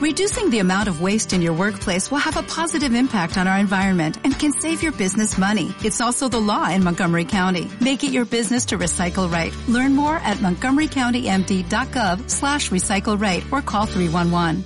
Reducing 0.00 0.48
the 0.48 0.60
amount 0.60 0.88
of 0.88 1.02
waste 1.02 1.34
in 1.34 1.42
your 1.42 1.52
workplace 1.52 2.10
will 2.10 2.24
have 2.24 2.38
a 2.38 2.42
positive 2.42 2.94
impact 2.94 3.36
on 3.36 3.46
our 3.46 3.58
environment 3.58 4.16
and 4.24 4.32
can 4.32 4.50
save 4.50 4.82
your 4.82 4.92
business 4.92 5.36
money. 5.36 5.74
It's 5.84 6.00
also 6.00 6.26
the 6.26 6.40
law 6.40 6.70
in 6.70 6.82
Montgomery 6.82 7.26
County. 7.26 7.70
Make 7.82 8.02
it 8.02 8.10
your 8.10 8.24
business 8.24 8.64
to 8.72 8.78
recycle 8.78 9.30
right. 9.30 9.54
Learn 9.68 9.94
more 9.94 10.16
at 10.16 10.38
montgomerycountymd.gov 10.38 12.30
slash 12.30 12.70
recycle 12.70 13.20
right 13.20 13.44
or 13.52 13.60
call 13.60 13.84
311. 13.84 14.64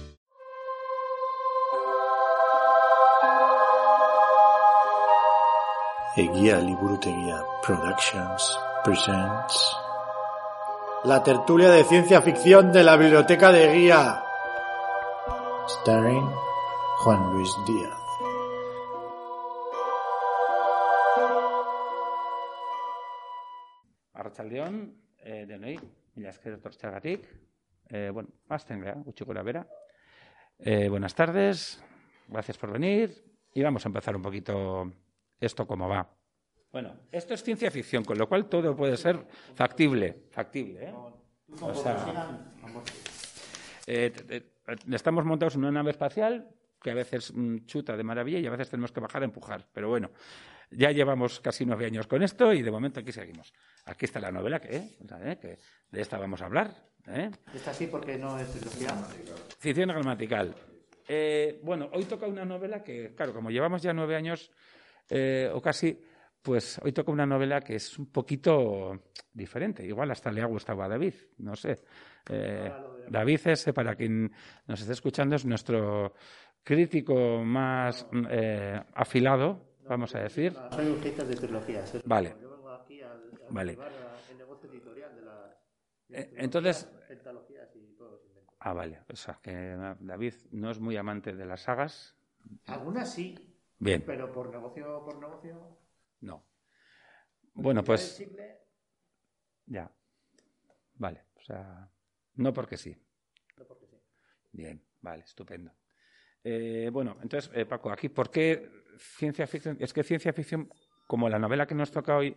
Eguía 6.17 6.61
Liburuteguía 6.61 7.43
Productions 7.61 8.57
presents 8.85 9.75
La 11.03 11.25
tertulia 11.25 11.71
de 11.71 11.83
ciencia 11.83 12.23
ficción 12.23 12.71
de 12.71 12.85
la 12.85 12.97
Biblioteca 12.97 13.51
de 13.51 13.75
Guía 13.75 14.24
Starring 15.67 16.29
Juan 16.99 17.33
Luis 17.33 17.49
Díaz 17.67 17.99
Arratsaldeon, 24.13 24.95
eh, 25.25 25.47
denoi, 25.49 25.79
mila 26.15 26.29
esker 26.31 26.59
etortzeagatik. 26.59 27.25
Eh, 27.89 28.11
bueno, 28.13 28.29
hasten 28.49 28.85
gara, 28.85 29.01
gutxi 29.01 29.25
gora 29.25 29.43
bera. 29.43 29.67
Eh, 30.59 30.89
buenas 30.89 31.15
tardes, 31.15 31.83
gracias 32.29 32.59
por 32.59 32.71
venir 32.71 33.25
y 33.53 33.63
vamos 33.63 33.85
a 33.87 33.89
empezar 33.89 34.15
un 34.17 34.23
poquito 34.23 34.93
esto 35.41 35.67
como 35.67 35.89
va. 35.89 36.09
Bueno, 36.73 36.95
esto 37.11 37.35
es 37.35 37.43
ciencia 37.43 37.71
ficción, 37.71 38.05
con 38.05 38.19
lo 38.19 38.29
cual 38.29 38.49
todo 38.49 38.77
puede 38.77 38.97
ser 38.97 39.27
factible, 39.55 40.27
factible. 40.31 40.89
¿eh? 40.89 40.95
O 41.61 41.75
sea, 41.75 42.53
eh, 43.87 44.54
estamos 44.93 45.25
montados 45.25 45.55
en 45.55 45.63
una 45.63 45.73
nave 45.73 45.91
espacial 45.91 46.49
que 46.81 46.91
a 46.91 46.95
veces 46.95 47.33
mm, 47.35 47.65
chuta 47.67 47.97
de 47.97 48.05
maravilla 48.05 48.39
y 48.39 48.47
a 48.47 48.51
veces 48.51 48.71
tenemos 48.71 48.93
que 48.93 49.01
bajar 49.01 49.23
a 49.23 49.25
empujar. 49.25 49.67
Pero 49.73 49.89
bueno, 49.89 50.11
ya 50.71 50.91
llevamos 50.91 51.41
casi 51.41 51.65
nueve 51.65 51.87
años 51.87 52.07
con 52.07 52.23
esto 52.23 52.53
y 52.53 52.63
de 52.63 52.71
momento 52.71 53.01
aquí 53.01 53.13
seguimos. 53.13 53.53
Aquí 53.87 54.05
está 54.05 54.21
la 54.21 54.31
novela 54.31 54.61
que, 54.61 54.77
¿eh? 54.77 54.97
¿eh? 55.01 55.39
que 55.41 55.59
de 55.91 56.01
esta 56.01 56.19
vamos 56.19 56.43
a 56.43 56.47
hablar. 56.47 56.75
¿eh? 57.09 57.31
Está 57.55 57.71
así 57.71 57.87
porque 57.87 58.19
no 58.19 58.39
es 58.39 58.51
trilogía. 58.51 58.95
Ficción 59.59 59.89
gramatical. 59.89 60.55
Eh, 61.07 61.61
bueno, 61.63 61.91
hoy 61.93 62.05
toca 62.05 62.27
una 62.27 62.45
novela 62.45 62.83
que, 62.83 63.15
claro, 63.15 63.35
como 63.35 63.51
llevamos 63.51 63.83
ya 63.83 63.93
nueve 63.93 64.17
años 64.17 64.51
eh, 65.11 65.51
o 65.53 65.61
casi, 65.61 66.01
pues 66.45 66.79
hoy 66.85 66.93
toca 66.93 67.11
una 67.11 67.25
novela 67.25 67.63
que 67.63 67.77
es 67.77 67.99
un 67.99 68.13
poquito 68.13 69.01
diferente. 69.33 69.85
Igual 69.85 70.11
hasta 70.11 70.31
le 70.31 70.43
ha 70.43 70.47
gustado 70.47 70.83
a 70.83 70.89
David, 70.89 71.15
no 71.39 71.57
sé. 71.57 71.83
Eh, 72.29 72.71
David 73.09 73.41
es, 73.47 73.65
para 73.75 73.95
quien 73.97 74.31
nos 74.67 74.79
esté 74.79 74.93
escuchando, 74.93 75.37
es 75.37 75.47
nuestro 75.47 76.13
crítico 76.63 77.43
más 77.43 78.07
eh, 78.29 78.79
afilado, 78.93 79.79
vamos 79.89 80.15
a 80.15 80.21
decir. 80.21 80.53
Soy 80.71 80.87
un 80.87 81.01
de 81.01 81.35
trilogías. 81.35 82.03
Vale. 82.05 82.37
Vale. 83.49 83.79
Eh, 86.11 86.31
entonces-. 86.37 86.91
Ah, 88.61 88.75
vale. 88.75 89.01
O 89.11 89.17
sea, 89.17 89.39
que 89.43 89.77
David 90.01 90.35
no 90.51 90.71
es 90.71 90.79
muy 90.79 90.99
amante 90.99 91.35
de 91.35 91.47
las 91.47 91.63
sagas. 91.63 92.15
Algunas 92.67 93.15
sí, 93.15 93.35
Bien, 93.79 94.03
pero 94.05 94.31
por 94.31 94.51
negocio, 94.51 95.03
por 95.05 95.19
negocio. 95.19 95.84
No. 96.25 96.47
Bueno, 97.55 97.85
pues... 97.85 98.23
Ya. 99.67 99.91
Vale. 100.95 101.25
O 101.37 101.41
sea, 101.41 101.91
no 102.35 102.53
porque 102.53 102.77
sí. 102.77 102.97
no 103.57 103.67
porque 103.67 103.87
sí. 103.87 103.97
Bien, 104.53 104.83
vale, 105.01 105.25
estupendo. 105.25 105.73
Eh, 106.43 106.91
bueno, 106.93 107.17
entonces, 107.23 107.51
eh, 107.55 107.65
Paco, 107.65 107.91
aquí, 107.91 108.09
¿por 108.09 108.31
qué 108.31 108.85
ciencia 108.99 109.47
ficción? 109.47 109.77
Es 109.81 109.93
que 109.93 110.03
ciencia 110.03 110.33
ficción, 110.33 110.69
como 111.07 111.29
la 111.29 111.39
novela 111.39 111.67
que 111.67 111.75
nos 111.75 111.91
toca 111.91 112.17
hoy, 112.17 112.37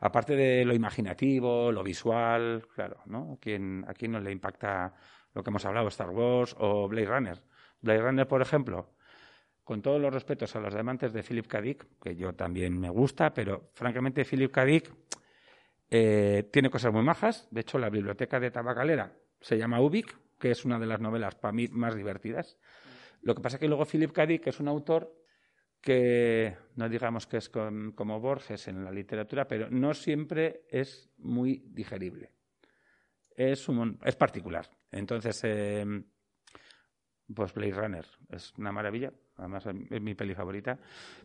aparte 0.00 0.34
de 0.34 0.64
lo 0.64 0.74
imaginativo, 0.74 1.70
lo 1.70 1.82
visual, 1.82 2.66
claro, 2.74 3.02
¿no? 3.06 3.34
¿A 3.34 3.36
quién, 3.38 3.84
a 3.86 3.94
quién 3.94 4.12
no 4.12 4.20
le 4.20 4.32
impacta 4.32 4.94
lo 5.34 5.42
que 5.42 5.50
hemos 5.50 5.64
hablado, 5.66 5.88
Star 5.88 6.10
Wars 6.10 6.56
o 6.58 6.88
Blade 6.88 7.06
Runner? 7.06 7.42
Blade 7.80 8.00
Runner, 8.00 8.26
por 8.26 8.40
ejemplo, 8.40 8.95
con 9.66 9.82
todos 9.82 10.00
los 10.00 10.14
respetos 10.14 10.54
a 10.54 10.60
los 10.60 10.72
amantes 10.76 11.12
de 11.12 11.24
Philip 11.24 11.48
K. 11.48 11.60
Dick, 11.60 11.86
que 12.00 12.14
yo 12.14 12.32
también 12.34 12.78
me 12.78 12.88
gusta, 12.88 13.34
pero 13.34 13.72
francamente 13.74 14.24
Philip 14.24 14.52
K. 14.52 14.64
Dick 14.64 14.94
eh, 15.90 16.48
tiene 16.52 16.70
cosas 16.70 16.92
muy 16.92 17.02
majas. 17.02 17.48
De 17.50 17.62
hecho, 17.62 17.76
la 17.76 17.90
biblioteca 17.90 18.38
de 18.38 18.52
Tabacalera 18.52 19.18
se 19.40 19.58
llama 19.58 19.80
Ubik, 19.80 20.16
que 20.38 20.52
es 20.52 20.64
una 20.64 20.78
de 20.78 20.86
las 20.86 21.00
novelas 21.00 21.34
para 21.34 21.50
mí 21.50 21.66
más 21.66 21.96
divertidas. 21.96 22.56
Lo 23.22 23.34
que 23.34 23.42
pasa 23.42 23.56
es 23.56 23.60
que 23.60 23.66
luego 23.66 23.84
Philip 23.84 24.12
K. 24.12 24.24
Dick 24.26 24.46
es 24.46 24.60
un 24.60 24.68
autor 24.68 25.12
que 25.80 26.56
no 26.76 26.88
digamos 26.88 27.26
que 27.26 27.38
es 27.38 27.48
como 27.48 28.20
Borges 28.20 28.68
en 28.68 28.84
la 28.84 28.92
literatura, 28.92 29.48
pero 29.48 29.68
no 29.68 29.94
siempre 29.94 30.62
es 30.70 31.10
muy 31.18 31.64
digerible. 31.66 32.30
Es, 33.34 33.68
un, 33.68 33.98
es 34.04 34.14
particular. 34.14 34.70
Entonces, 34.92 35.40
eh, 35.42 35.84
pues 37.34 37.52
Blade 37.52 37.72
Runner 37.72 38.06
es 38.30 38.54
una 38.56 38.70
maravilla, 38.70 39.12
además 39.36 39.66
es 39.66 40.00
mi 40.00 40.14
peli 40.14 40.34
favorita, 40.34 40.78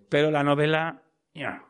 pero 0.09 0.31
la 0.31 0.43
novela, 0.43 1.01
ya, 1.33 1.65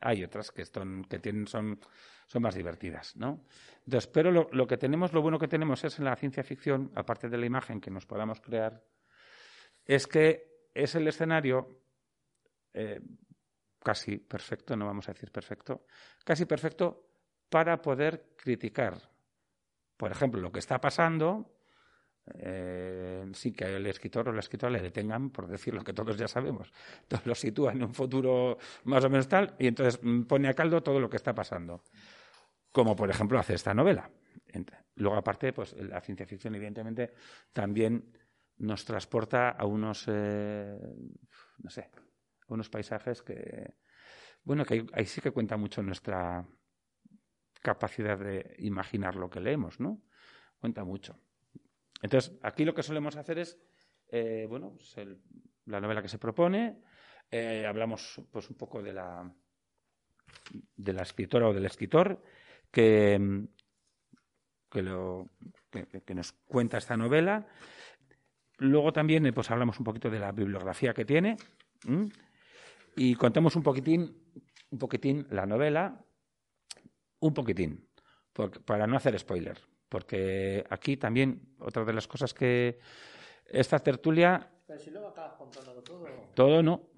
hay 0.00 0.24
otras 0.24 0.50
que, 0.50 0.62
están, 0.62 1.04
que 1.04 1.18
tienen, 1.18 1.46
son, 1.46 1.78
son 2.26 2.42
más 2.42 2.54
divertidas, 2.54 3.16
¿no? 3.16 3.44
Pero 4.12 4.30
lo, 4.30 4.48
lo 4.52 4.66
que 4.66 4.76
tenemos, 4.76 5.12
lo 5.12 5.22
bueno 5.22 5.38
que 5.38 5.48
tenemos 5.48 5.84
es 5.84 5.98
en 5.98 6.04
la 6.04 6.16
ciencia 6.16 6.42
ficción, 6.42 6.90
aparte 6.94 7.28
de 7.28 7.38
la 7.38 7.46
imagen 7.46 7.80
que 7.80 7.90
nos 7.90 8.06
podamos 8.06 8.40
crear, 8.40 8.82
es 9.84 10.06
que 10.06 10.68
es 10.74 10.94
el 10.94 11.08
escenario 11.08 11.80
eh, 12.72 13.00
casi 13.82 14.18
perfecto, 14.18 14.76
no 14.76 14.86
vamos 14.86 15.08
a 15.08 15.12
decir 15.12 15.30
perfecto, 15.32 15.86
casi 16.24 16.44
perfecto 16.44 17.06
para 17.48 17.80
poder 17.82 18.34
criticar, 18.36 18.96
por 19.96 20.12
ejemplo, 20.12 20.40
lo 20.40 20.52
que 20.52 20.60
está 20.60 20.80
pasando, 20.80 21.50
eh, 22.34 23.24
sin 23.32 23.54
que 23.54 23.64
el 23.64 23.86
escritor 23.86 24.28
o 24.28 24.32
la 24.32 24.40
escritora 24.40 24.70
le 24.70 24.80
detengan 24.80 25.30
por 25.30 25.46
decir 25.46 25.74
lo 25.74 25.82
que 25.82 25.92
todos 25.92 26.16
ya 26.16 26.28
sabemos. 26.28 26.72
Entonces 27.02 27.26
lo 27.26 27.34
sitúa 27.34 27.72
en 27.72 27.82
un 27.82 27.94
futuro 27.94 28.58
más 28.84 29.04
o 29.04 29.10
menos 29.10 29.28
tal 29.28 29.54
y 29.58 29.66
entonces 29.66 30.00
mm, 30.02 30.22
pone 30.22 30.48
a 30.48 30.54
caldo 30.54 30.82
todo 30.82 31.00
lo 31.00 31.08
que 31.08 31.16
está 31.16 31.34
pasando. 31.34 31.82
Como 32.72 32.94
por 32.94 33.10
ejemplo 33.10 33.38
hace 33.38 33.54
esta 33.54 33.74
novela. 33.74 34.10
Luego 34.96 35.16
aparte, 35.16 35.52
pues 35.52 35.74
la 35.74 36.00
ciencia 36.00 36.26
ficción 36.26 36.54
evidentemente 36.54 37.12
también 37.52 38.12
nos 38.58 38.84
transporta 38.84 39.50
a 39.50 39.64
unos, 39.64 40.04
eh, 40.08 40.78
no 41.58 41.70
sé, 41.70 41.90
a 42.48 42.52
unos 42.52 42.68
paisajes 42.68 43.22
que, 43.22 43.74
bueno, 44.42 44.64
que 44.64 44.74
ahí, 44.74 44.86
ahí 44.92 45.06
sí 45.06 45.20
que 45.20 45.30
cuenta 45.30 45.56
mucho 45.56 45.82
nuestra 45.82 46.46
capacidad 47.62 48.18
de 48.18 48.54
imaginar 48.58 49.16
lo 49.16 49.30
que 49.30 49.40
leemos, 49.40 49.80
¿no? 49.80 50.02
Cuenta 50.58 50.84
mucho. 50.84 51.18
Entonces, 52.02 52.38
aquí 52.42 52.64
lo 52.64 52.74
que 52.74 52.82
solemos 52.82 53.16
hacer 53.16 53.38
es, 53.38 53.58
eh, 54.08 54.46
bueno, 54.48 54.72
pues 54.76 54.96
la 55.66 55.80
novela 55.80 56.02
que 56.02 56.08
se 56.08 56.18
propone, 56.18 56.80
eh, 57.30 57.64
hablamos 57.66 58.20
pues 58.30 58.50
un 58.50 58.56
poco 58.56 58.82
de 58.82 58.92
la, 58.92 59.32
de 60.76 60.92
la 60.92 61.02
escritora 61.02 61.48
o 61.48 61.54
del 61.54 61.66
escritor 61.66 62.22
que, 62.70 63.46
que, 64.70 64.82
lo, 64.82 65.28
que, 65.70 66.14
nos 66.14 66.32
cuenta 66.32 66.78
esta 66.78 66.96
novela. 66.96 67.46
Luego 68.58 68.92
también 68.92 69.26
eh, 69.26 69.32
pues 69.32 69.50
hablamos 69.50 69.78
un 69.78 69.84
poquito 69.84 70.10
de 70.10 70.18
la 70.18 70.32
bibliografía 70.32 70.92
que 70.92 71.04
tiene 71.04 71.36
y 72.96 73.14
contamos 73.14 73.56
un 73.56 73.62
poquitín, 73.62 74.16
un 74.70 74.78
poquitín 74.78 75.26
la 75.30 75.46
novela, 75.46 76.04
un 77.20 77.34
poquitín, 77.34 77.88
para 78.64 78.86
no 78.86 78.96
hacer 78.96 79.18
spoiler, 79.18 79.58
porque 79.90 80.64
aquí 80.70 80.96
también 80.96 81.42
otra 81.58 81.84
de 81.84 81.92
las 81.92 82.06
cosas 82.08 82.32
que 82.32 82.78
esta 83.44 83.78
tertulia, 83.80 84.48
Pero 84.66 84.78
si 84.78 84.90
luego 84.90 85.08
acabas 85.08 85.34
contándolo 85.34 85.82
todo. 85.82 86.06
todo 86.34 86.62
no. 86.62 86.88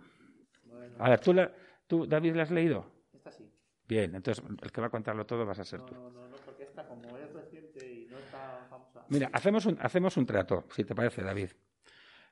Bueno, 0.67 0.95
A 0.99 1.09
ver, 1.11 1.21
¿tú, 1.21 1.33
la- 1.33 1.51
tú 1.89 2.07
David, 2.07 2.37
la 2.37 2.43
has 2.45 2.51
leído? 2.53 2.87
esta 3.13 3.33
sí. 3.33 3.51
Bien, 3.89 4.15
entonces 4.15 4.45
el 4.63 4.71
que 4.71 4.81
va 4.81 4.87
a 4.87 4.91
contarlo 4.91 5.27
todo 5.27 5.45
vas 5.45 5.59
a 5.59 5.65
ser 5.65 5.81
No, 5.81 5.87
tú. 5.87 5.95
no, 5.95 6.11
no, 6.11 6.29
no, 6.29 6.37
porque 6.45 6.63
esta, 6.65 6.87
como 6.87 7.17
es 7.17 7.33
reciente 7.33 7.91
y 7.91 8.07
no 8.07 8.19
está 8.19 8.65
famosa. 8.71 9.05
Mira, 9.09 9.31
hacemos 9.33 9.67
un, 9.67 9.79
hacemos 9.81 10.17
un 10.17 10.27
trato, 10.27 10.65
si 10.71 10.85
te 10.85 10.95
parece, 10.95 11.23
David. 11.23 11.51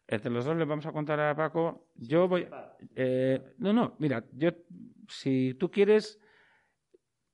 Entre 0.07 0.31
los 0.31 0.45
dos 0.45 0.57
le 0.57 0.65
vamos 0.65 0.85
a 0.87 0.93
contar 0.93 1.19
a 1.21 1.35
Paco. 1.35 1.89
Yo 1.97 2.29
voy. 2.29 2.47
eh, 2.95 3.55
no, 3.59 3.73
no, 3.73 3.95
mira, 3.99 4.25
yo, 4.33 4.51
si 5.09 5.55
tú 5.55 5.71
quieres, 5.71 6.19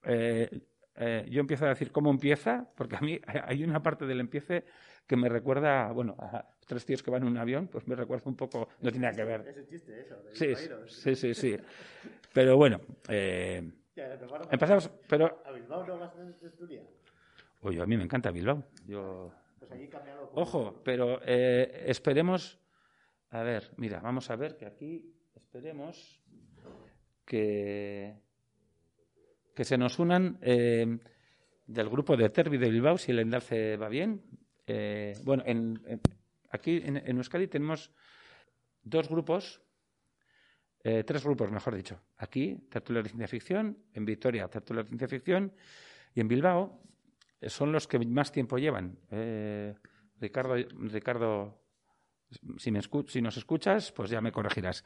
eh, 0.05 0.49
eh, 0.97 1.27
yo 1.29 1.41
empiezo 1.41 1.67
a 1.67 1.69
decir 1.69 1.93
cómo 1.93 2.11
empieza, 2.11 2.71
porque 2.75 2.97
a 2.97 3.01
mí 3.01 3.21
hay 3.45 3.65
una 3.65 3.83
parte 3.83 4.07
del 4.07 4.21
empiece 4.21 4.65
que 5.07 5.17
me 5.17 5.29
recuerda, 5.29 5.93
bueno, 5.93 6.17
a 6.19 6.45
tres 6.67 6.85
tíos 6.85 7.03
que 7.03 7.11
van 7.11 7.23
en 7.23 7.29
un 7.29 7.39
avión, 7.39 7.69
pues 7.69 7.87
me 7.87 7.95
recuerda 7.95 8.25
un 8.27 8.37
poco, 8.37 8.69
no 8.81 8.91
tiene 8.91 9.07
nada 9.07 9.17
que 9.17 9.25
ver. 9.25 9.47
Es 9.47 9.57
un 9.57 9.67
chiste 9.67 10.01
eso. 10.01 10.17
de 10.23 10.35
Sí, 10.35 10.55
sí, 10.89 11.15
sí, 11.15 11.35
sí. 11.35 11.57
Pero 12.33 12.57
bueno, 12.57 12.81
eh, 13.09 13.71
empezamos, 14.51 14.91
pero 15.09 15.43
¿A 15.45 15.53
Bilbao 15.53 15.87
no 15.87 15.99
vas 15.99 16.13
tertulia? 16.41 16.83
Oye, 17.61 17.81
a 17.81 17.87
mí 17.87 17.97
me 17.97 18.05
encanta 18.05 18.31
Bilbao. 18.31 18.65
Yo, 18.87 19.33
Pues 19.59 19.71
allí. 19.73 19.89
Ojo, 20.35 20.83
pero 20.85 21.21
eh, 21.25 21.85
esperemos. 21.87 22.61
A 23.31 23.43
ver, 23.43 23.73
mira, 23.77 24.01
vamos 24.01 24.31
a 24.31 24.37
ver 24.37 24.57
que 24.57 24.67
aquí 24.67 25.15
esperemos 25.35 26.21
que, 27.25 28.15
que 29.57 29.65
se 29.65 29.79
nos 29.79 29.99
unan 29.99 30.39
eh, 30.43 30.99
del 31.67 31.89
grupo 31.89 32.15
de 32.17 32.29
Terbi 32.29 32.59
de 32.59 32.69
Bilbao, 32.71 32.99
si 32.99 33.11
el 33.11 33.21
enlace 33.21 33.79
va 33.79 33.89
bien. 33.89 34.23
Eh, 34.67 35.15
bueno, 35.25 35.43
en, 35.47 35.81
aquí 36.51 36.83
en, 36.85 36.99
Euskadi 37.17 37.49
tenemos 37.49 37.91
dos 38.83 39.09
grupos, 39.09 39.63
eh, 40.85 41.03
tres 41.05 41.25
grupos, 41.25 41.51
mejor 41.51 41.75
dicho. 41.75 41.99
Aquí, 42.19 42.69
Tertulia 42.71 43.03
de 43.03 43.09
Ciencia 43.09 43.29
Ficción, 43.29 43.79
en 43.95 44.05
Vitoria, 44.05 44.47
Tertulia 44.49 44.83
de 44.83 44.89
Ciencia 44.91 45.09
Ficción, 45.09 45.53
y 46.15 46.21
en 46.21 46.29
Bilbao 46.29 46.83
son 47.49 47.73
los 47.73 47.89
que 47.89 47.99
más 47.99 48.31
tiempo 48.33 48.59
llevan. 48.59 48.99
Ricardo, 50.21 50.55
Ricardo 50.57 51.63
si, 52.59 52.71
me 52.71 52.81
escu- 52.81 53.09
si 53.09 53.23
nos 53.23 53.37
escuchas, 53.39 53.91
pues 53.93 54.11
ya 54.11 54.21
me 54.21 54.33
corregirás. 54.33 54.85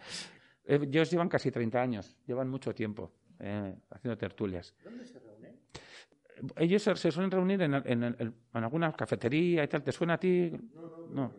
Ellos 0.64 1.10
llevan 1.10 1.28
casi 1.28 1.50
30 1.50 1.82
años, 1.82 2.16
llevan 2.26 2.48
mucho 2.48 2.72
tiempo 2.74 3.12
eh, 3.40 3.74
haciendo 3.90 4.16
tertulias. 4.18 4.74
¿Dónde 4.84 5.04
se 5.04 5.18
reúne? 5.18 5.54
Ellos 6.56 6.82
se, 6.82 6.96
se 6.96 7.10
suelen 7.12 7.30
reunir 7.30 7.60
en, 7.62 7.74
en- 7.74 8.04
en- 8.04 8.34
alguna 8.52 8.92
cafetería 8.92 9.64
y 9.64 9.68
tal. 9.68 9.82
¿Te 9.82 9.92
suena 9.92 10.14
a 10.14 10.18
ti? 10.18 10.52
No. 11.06 11.34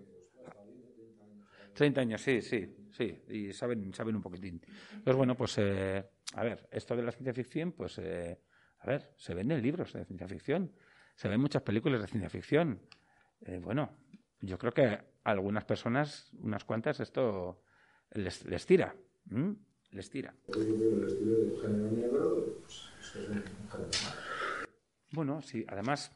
30 1.74 2.02
años, 2.02 2.22
sí, 2.22 2.42
sí, 2.42 2.68
sí. 2.92 3.24
Y 3.30 3.54
saben, 3.54 3.94
saben 3.94 4.16
un 4.16 4.22
poquitín. 4.22 4.62
Entonces, 4.98 5.16
bueno, 5.16 5.36
pues, 5.36 5.58
eh, 5.58 6.04
a 6.34 6.44
ver, 6.44 6.68
esto 6.72 6.96
de 6.96 7.04
la 7.04 7.12
ciencia 7.12 7.34
ficción, 7.34 7.72
pues, 7.72 7.98
eh, 7.98 8.40
a 8.80 8.88
ver, 8.88 9.14
se 9.18 9.34
venden 9.34 9.62
libros 9.62 9.94
de 9.94 10.06
ciencia 10.06 10.28
ficción, 10.28 10.74
se 11.16 11.30
ven 11.30 11.40
muchas 11.40 11.62
películas 11.62 12.02
de 12.02 12.08
ciencia 12.08 12.30
ficción. 12.30 12.82
Eh, 13.46 13.60
bueno, 13.64 13.98
yo 14.42 14.58
creo 14.58 14.74
que 14.74 14.86
a 14.86 15.06
algunas 15.24 15.66
personas, 15.66 16.32
unas 16.40 16.66
cuantas, 16.66 17.00
esto 17.00 17.64
les, 18.12 18.46
les 18.46 18.66
tira. 18.66 18.96
¿m? 19.30 19.56
Les 19.92 20.10
tira. 20.10 20.34
Bueno, 25.12 25.42
sí, 25.42 25.66
además, 25.68 26.12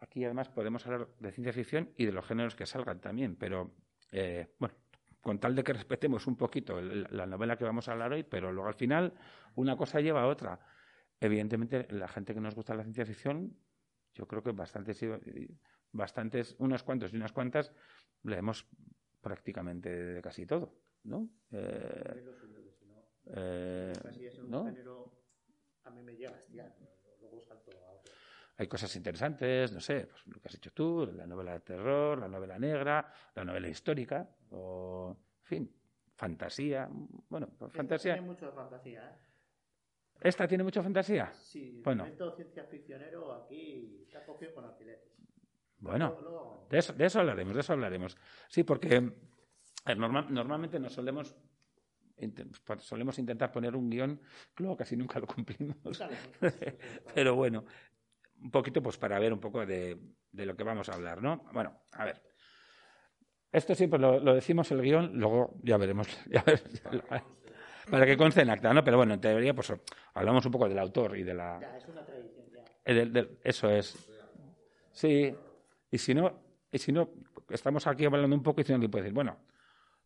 aquí 0.00 0.24
además 0.24 0.48
podemos 0.48 0.86
hablar 0.86 1.08
de 1.18 1.30
ciencia 1.32 1.52
ficción 1.52 1.90
y 1.96 2.06
de 2.06 2.12
los 2.12 2.24
géneros 2.24 2.56
que 2.56 2.64
salgan 2.66 3.00
también, 3.00 3.36
pero 3.36 3.70
eh, 4.12 4.54
bueno, 4.58 4.74
con 5.20 5.38
tal 5.38 5.54
de 5.54 5.62
que 5.62 5.74
respetemos 5.74 6.26
un 6.26 6.36
poquito 6.36 6.80
la 6.80 7.26
novela 7.26 7.56
que 7.56 7.64
vamos 7.64 7.88
a 7.88 7.92
hablar 7.92 8.12
hoy, 8.12 8.22
pero 8.22 8.52
luego 8.52 8.68
al 8.68 8.74
final 8.74 9.12
una 9.54 9.76
cosa 9.76 10.00
lleva 10.00 10.22
a 10.22 10.26
otra. 10.26 10.58
Evidentemente, 11.20 11.86
la 11.90 12.08
gente 12.08 12.32
que 12.32 12.40
nos 12.40 12.54
gusta 12.54 12.74
la 12.74 12.82
ciencia 12.82 13.04
ficción, 13.04 13.54
yo 14.14 14.26
creo 14.26 14.42
que 14.42 14.52
bastantes, 14.52 15.04
bastantes, 15.92 16.56
unos 16.58 16.82
cuantos 16.82 17.12
y 17.12 17.16
unas 17.16 17.32
cuantas, 17.32 17.72
leemos 18.22 18.66
prácticamente 19.20 19.90
de 19.90 20.22
casi 20.22 20.46
todo, 20.46 20.74
¿no? 21.04 21.28
Eh, 21.52 22.24
eh, 23.26 23.92
Casi 24.02 24.26
es 24.26 24.38
un 24.38 24.50
¿no? 24.50 24.64
género. 24.64 25.12
A 25.84 25.90
mí 25.90 26.02
me 26.02 26.14
llega 26.16 26.32
a 26.32 26.36
hastiar. 26.36 26.74
Luego 27.20 27.42
salto 27.42 27.70
a 27.72 27.90
otro. 27.92 28.12
Hay 28.56 28.66
cosas 28.66 28.94
interesantes, 28.96 29.72
no 29.72 29.80
sé, 29.80 30.06
pues 30.06 30.26
lo 30.26 30.40
que 30.40 30.48
has 30.48 30.54
hecho 30.54 30.72
tú, 30.72 31.06
la 31.14 31.26
novela 31.26 31.52
de 31.54 31.60
terror, 31.60 32.18
la 32.18 32.28
novela 32.28 32.58
negra, 32.58 33.10
la 33.34 33.44
novela 33.44 33.68
histórica, 33.68 34.28
o, 34.50 35.16
en 35.40 35.44
fin, 35.44 35.76
fantasía. 36.14 36.86
Bueno, 36.90 37.48
pues 37.58 37.72
fantasía. 37.72 38.14
Tiene 38.14 38.26
mucho 38.28 38.46
de 38.46 38.52
fantasía, 38.52 39.10
¿eh? 39.10 39.18
¿Esta 40.20 40.46
tiene 40.46 40.62
mucha 40.64 40.82
fantasía? 40.82 41.32
Sí, 41.32 41.80
Bueno. 41.82 42.04
el 42.04 42.18
ciencia 42.36 42.64
ficcionero 42.64 43.32
aquí 43.32 44.02
está 44.06 44.26
cogido 44.26 44.52
con 44.54 44.66
alfileres. 44.66 45.10
Bueno, 45.78 46.66
de 46.68 46.78
eso, 46.78 46.92
de 46.92 47.06
eso 47.06 47.20
hablaremos, 47.20 47.54
de 47.54 47.60
eso 47.60 47.72
hablaremos. 47.72 48.18
Sí, 48.50 48.64
porque 48.64 48.96
eh, 49.86 49.94
norma- 49.96 50.26
normalmente 50.28 50.78
nos 50.78 50.92
solemos, 50.92 51.34
solemos 52.78 53.18
intentar 53.18 53.50
poner 53.52 53.74
un 53.76 53.88
guion 53.90 54.20
luego 54.56 54.76
casi 54.76 54.96
nunca 54.96 55.18
lo 55.18 55.26
cumplimos. 55.26 55.76
Pero 57.14 57.34
bueno, 57.34 57.64
un 58.42 58.50
poquito 58.50 58.82
pues 58.82 58.96
para 58.96 59.18
ver 59.18 59.32
un 59.32 59.40
poco 59.40 59.64
de, 59.66 59.98
de 60.32 60.46
lo 60.46 60.56
que 60.56 60.64
vamos 60.64 60.88
a 60.88 60.94
hablar, 60.94 61.22
¿no? 61.22 61.44
Bueno, 61.52 61.80
a 61.92 62.04
ver. 62.04 62.22
Esto 63.52 63.74
siempre 63.74 63.98
lo, 63.98 64.20
lo 64.20 64.34
decimos 64.34 64.70
el 64.70 64.80
guion, 64.80 65.12
luego 65.18 65.58
ya 65.62 65.76
veremos. 65.76 66.06
ya 66.30 66.42
ver- 66.42 66.62
para 67.90 68.06
que 68.06 68.16
conste 68.16 68.42
en 68.42 68.50
acta, 68.50 68.72
¿no? 68.72 68.84
Pero 68.84 68.98
bueno, 68.98 69.14
en 69.14 69.20
teoría, 69.20 69.52
pues 69.54 69.72
hablamos 70.14 70.44
un 70.46 70.52
poco 70.52 70.68
del 70.68 70.78
autor 70.78 71.16
y 71.18 71.24
de 71.24 71.34
la. 71.34 71.58
Ya, 71.60 71.76
es 71.76 71.88
una 71.88 72.04
tradición 72.04 72.46
ya. 72.52 72.62
eh, 72.84 73.38
eso 73.42 73.68
es. 73.70 74.10
Sí. 74.92 75.34
Y 75.90 75.98
si 75.98 76.14
no, 76.14 76.40
y 76.70 76.78
si 76.78 76.92
no, 76.92 77.10
estamos 77.48 77.86
aquí 77.88 78.04
hablando 78.04 78.36
un 78.36 78.42
poco 78.44 78.60
y 78.60 78.64
si 78.64 78.70
no, 78.70 78.76
alguien 78.76 78.90
puede 78.92 79.04
decir, 79.04 79.14
bueno, 79.14 79.36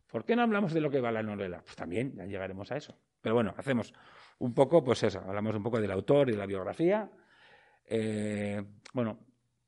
¿por 0.07 0.25
qué 0.25 0.35
no 0.35 0.41
hablamos 0.43 0.73
de 0.73 0.81
lo 0.81 0.89
que 0.89 1.01
va 1.01 1.11
la 1.11 1.23
novela? 1.23 1.61
Pues 1.63 1.75
también, 1.75 2.15
ya 2.15 2.25
llegaremos 2.25 2.71
a 2.71 2.77
eso. 2.77 2.97
Pero 3.21 3.35
bueno, 3.35 3.53
hacemos 3.57 3.93
un 4.39 4.53
poco, 4.53 4.83
pues 4.83 5.01
eso, 5.03 5.19
hablamos 5.19 5.55
un 5.55 5.63
poco 5.63 5.79
del 5.81 5.91
autor 5.91 6.29
y 6.29 6.33
de 6.33 6.37
la 6.37 6.45
biografía. 6.45 7.09
Eh, 7.85 8.63
bueno, 8.93 9.19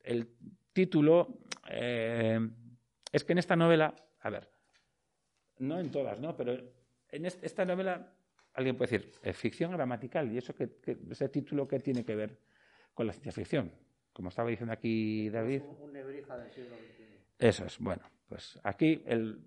el 0.04 0.30
título 0.74 1.40
eh, 1.70 2.40
es 3.12 3.24
que 3.24 3.32
en 3.34 3.38
esta 3.40 3.56
novela, 3.56 3.94
a 4.22 4.30
ver, 4.30 4.50
no 5.60 5.80
en 5.80 5.92
todas, 5.92 6.20
¿no? 6.20 6.36
Pero 6.36 6.54
en 7.10 7.26
est- 7.26 7.44
esta 7.44 7.66
novela 7.66 8.14
alguien 8.54 8.76
puede 8.78 8.92
decir 8.92 9.12
eh, 9.24 9.34
ficción 9.34 9.72
gramatical 9.72 10.32
y 10.32 10.38
eso 10.38 10.54
que, 10.54 10.78
que- 10.82 10.98
ese 11.10 11.30
título 11.30 11.68
que 11.68 11.80
tiene 11.80 12.04
que 12.06 12.16
ver 12.16 12.40
con 12.94 13.08
la 13.08 13.14
ciencia 13.14 13.32
ficción, 13.32 13.72
como 14.14 14.30
estaba 14.30 14.50
diciendo 14.50 14.74
aquí 14.74 15.30
David. 15.30 15.62
Es 15.62 15.64
un, 15.80 15.82
un 15.90 15.94
del 15.94 16.06
siglo 16.52 16.76
XXI. 16.76 17.04
Eso 17.40 17.66
es, 17.66 17.78
bueno, 17.80 18.04
pues 18.28 18.60
aquí 18.64 19.04
el 19.06 19.40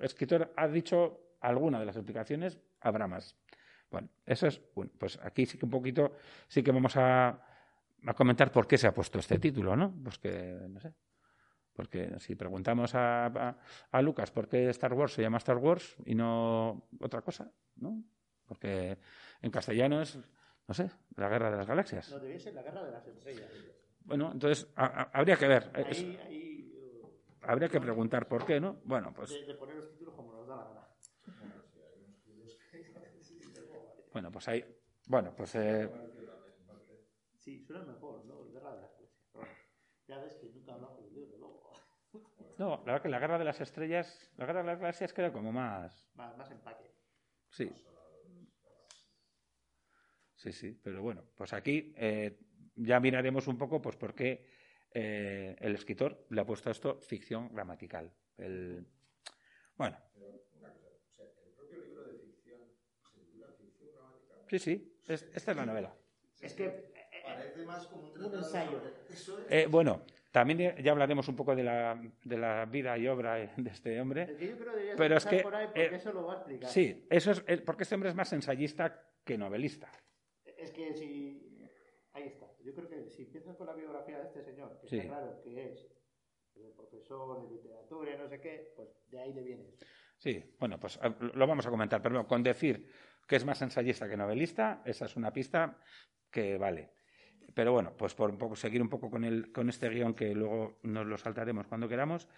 escritor 0.00 0.52
ha 0.56 0.68
dicho 0.68 1.36
alguna 1.40 1.78
de 1.80 1.86
las 1.86 1.96
explicaciones, 1.96 2.58
habrá 2.80 3.06
más. 3.06 3.36
Bueno, 3.90 4.08
eso 4.24 4.46
es, 4.48 4.60
bueno, 4.74 4.90
pues 4.98 5.18
aquí 5.22 5.46
sí 5.46 5.58
que 5.58 5.64
un 5.64 5.70
poquito, 5.70 6.12
sí 6.48 6.62
que 6.62 6.72
vamos 6.72 6.96
a, 6.96 7.28
a 8.06 8.14
comentar 8.14 8.50
por 8.50 8.66
qué 8.66 8.76
se 8.78 8.86
ha 8.86 8.94
puesto 8.94 9.18
este 9.18 9.38
título, 9.38 9.76
¿no? 9.76 9.94
Pues 10.02 10.18
que, 10.18 10.58
no 10.68 10.80
sé, 10.80 10.92
porque 11.72 12.18
si 12.18 12.34
preguntamos 12.34 12.94
a, 12.94 13.26
a, 13.26 13.58
a 13.92 14.02
Lucas 14.02 14.30
por 14.30 14.48
qué 14.48 14.68
Star 14.70 14.92
Wars 14.94 15.12
se 15.12 15.22
llama 15.22 15.38
Star 15.38 15.58
Wars 15.58 15.96
y 16.04 16.14
no 16.14 16.88
otra 17.00 17.22
cosa, 17.22 17.50
¿no? 17.76 18.02
Porque 18.46 18.98
en 19.42 19.50
castellano 19.50 20.00
es, 20.02 20.18
no 20.66 20.74
sé, 20.74 20.90
la 21.16 21.28
guerra 21.28 21.50
de 21.50 21.56
las 21.58 21.66
galaxias. 21.66 22.10
No, 22.10 22.18
debía 22.18 22.38
ser 22.40 22.54
la 22.54 22.62
guerra 22.62 22.82
de 22.84 22.90
las 22.92 23.06
estrellas. 23.06 23.50
Bueno, 24.00 24.30
entonces 24.32 24.68
a- 24.76 25.10
habría 25.12 25.36
que 25.36 25.46
ver, 25.48 25.70
es- 25.88 25.98
Ahí, 26.00 26.18
ahí 26.26 26.45
habría 27.46 27.68
que 27.68 27.80
preguntar 27.80 28.28
por 28.28 28.44
qué, 28.44 28.60
¿no? 28.60 28.76
Bueno, 28.84 29.12
pues 29.14 29.30
de, 29.40 29.46
de 29.46 29.54
poner 29.54 29.76
los 29.76 29.88
títulos 29.90 30.14
como 30.14 30.32
nos 30.32 30.46
da 30.48 30.56
la 30.56 30.64
gana. 30.64 30.88
Bueno, 34.12 34.30
pues 34.32 34.48
ahí. 34.48 34.64
Bueno, 35.06 35.32
pues. 35.36 35.54
eh, 35.56 35.90
Sí, 37.38 37.64
suena 37.64 37.84
mejor, 37.84 38.24
¿no? 38.24 38.44
Guerra 38.50 38.74
de 38.74 38.80
las 38.80 38.90
estrellas. 38.90 39.48
Ya 40.08 40.18
ves 40.18 40.34
que 40.34 40.46
nunca 40.48 40.74
hablamos 40.74 41.02
del 41.04 41.14
libro, 41.14 41.36
luego. 41.38 41.72
no, 42.58 42.70
la 42.78 42.92
verdad 42.92 43.02
que 43.02 43.08
la 43.08 43.18
guerra 43.18 43.38
de 43.38 43.44
las 43.44 43.60
estrellas. 43.60 44.30
La 44.36 44.46
guerra 44.46 44.60
de 44.62 44.66
las 44.66 44.78
galaxias 44.80 45.12
queda 45.12 45.32
como 45.32 45.52
más. 45.52 46.08
Más, 46.14 46.36
más 46.36 46.50
empaque. 46.50 46.90
Sí. 47.50 47.70
Sí, 50.34 50.52
sí, 50.52 50.78
pero 50.82 51.02
bueno, 51.02 51.22
pues 51.34 51.52
aquí 51.52 51.92
eh, 51.96 52.38
ya 52.74 53.00
miraremos 53.00 53.46
un 53.48 53.56
poco 53.56 53.80
pues 53.80 53.96
por 53.96 54.14
qué 54.14 54.46
eh, 54.98 55.54
el 55.60 55.74
escritor 55.74 56.24
le 56.30 56.40
ha 56.40 56.46
puesto 56.46 56.70
a 56.70 56.72
esto 56.72 56.98
ficción 57.02 57.52
gramatical. 57.54 58.10
El, 58.38 58.86
bueno, 59.76 59.98
Una 60.58 60.72
cosa, 60.72 60.88
o 60.88 61.14
sea, 61.14 61.26
el 61.44 61.52
propio 61.52 61.84
libro 61.84 62.04
de 62.04 62.18
ficción 62.18 62.60
se 63.12 63.20
titula 63.20 63.46
Ficción 63.58 63.90
Gramatical. 63.94 64.38
sí, 64.48 64.58
sí, 64.58 64.96
es- 65.06 65.28
esta 65.34 65.50
es 65.50 65.56
la 65.56 65.66
novela. 65.66 65.94
Es 66.40 66.54
que 66.54 66.64
eh, 66.64 66.92
Parece 67.26 67.64
más 67.66 67.86
como 67.88 68.08
un 68.10 68.34
ensayo. 68.36 68.78
sobre- 68.80 69.12
Eso 69.12 69.38
es. 69.40 69.46
Eh, 69.50 69.66
bueno, 69.68 70.02
también 70.32 70.76
ya- 70.82 70.92
hablaremos 70.92 71.28
un 71.28 71.36
poco 71.36 71.54
de 71.54 71.62
la, 71.64 72.00
de 72.24 72.36
la 72.38 72.64
vida 72.64 72.96
y 72.96 73.06
obra 73.08 73.34
de 73.34 73.70
este 73.70 74.00
hombre. 74.00 74.28
yo 74.40 74.56
creo 74.56 74.74
que 74.74 74.94
Pero 74.96 75.16
es 75.18 75.26
que, 75.26 75.40
por 75.42 75.54
ahí 75.54 75.66
porque 75.66 75.84
eh, 75.84 75.96
eso 75.96 76.12
lo 76.14 76.24
va 76.26 76.34
a 76.34 76.36
explicar. 76.36 76.70
Sí, 76.70 77.06
eso 77.10 77.32
es 77.32 77.60
porque 77.62 77.82
este 77.82 77.94
hombre 77.96 78.08
es 78.10 78.16
más 78.16 78.32
ensayista 78.32 79.02
que 79.24 79.36
novelista. 79.36 79.90
Es 80.56 80.70
que 80.70 80.94
si. 80.94 81.42
Ahí 82.12 82.28
está. 82.28 82.45
Que 83.06 83.12
si 83.12 83.22
empiezas 83.22 83.56
con 83.56 83.68
la 83.68 83.72
biografía 83.72 84.18
de 84.18 84.24
este 84.24 84.42
señor, 84.42 84.80
que 84.80 84.88
Sí. 84.88 84.96
está 84.96 85.08
claro 85.10 85.40
que 85.40 85.72
es 85.72 85.86
el 86.56 86.72
profesor 86.72 87.40
de 87.40 87.54
literatura 87.54 88.12
y 88.14 88.18
no 88.18 88.28
sé 88.28 88.40
qué, 88.40 88.72
pues 88.74 88.88
de 89.08 89.20
ahí 89.20 89.32
le 89.32 89.42
vienes. 89.42 89.78
Sí, 90.16 90.42
bueno, 90.58 90.80
pues 90.80 90.98
eh, 91.00 91.14
lo 91.34 91.46
vamos 91.46 91.64
a 91.66 91.70
comentar, 91.70 92.02
pero 92.02 92.26
con 92.26 92.42
decir 92.42 92.90
que 93.28 93.36
es 93.36 93.44
más 93.44 93.62
ensayista 93.62 94.08
que 94.08 94.16
novelista, 94.16 94.82
esa 94.84 95.04
es 95.04 95.14
una 95.14 95.32
pista 95.32 95.78
que 96.30 96.58
vale. 96.58 96.94
Pero 97.54 97.72
bueno, 97.72 97.96
pues 97.96 98.12
por 98.14 98.28
un 98.28 98.38
poco, 98.38 98.56
seguir 98.56 98.82
un 98.82 98.88
poco 98.88 99.08
con, 99.08 99.22
el, 99.22 99.52
con 99.52 99.68
este 99.68 99.88
guion 99.88 100.12
que 100.14 100.34
luego 100.34 100.80
nos 100.82 101.06
lo 101.06 101.16
saltaremos 101.16 101.68
cuando 101.68 101.88
queramos. 101.88 102.28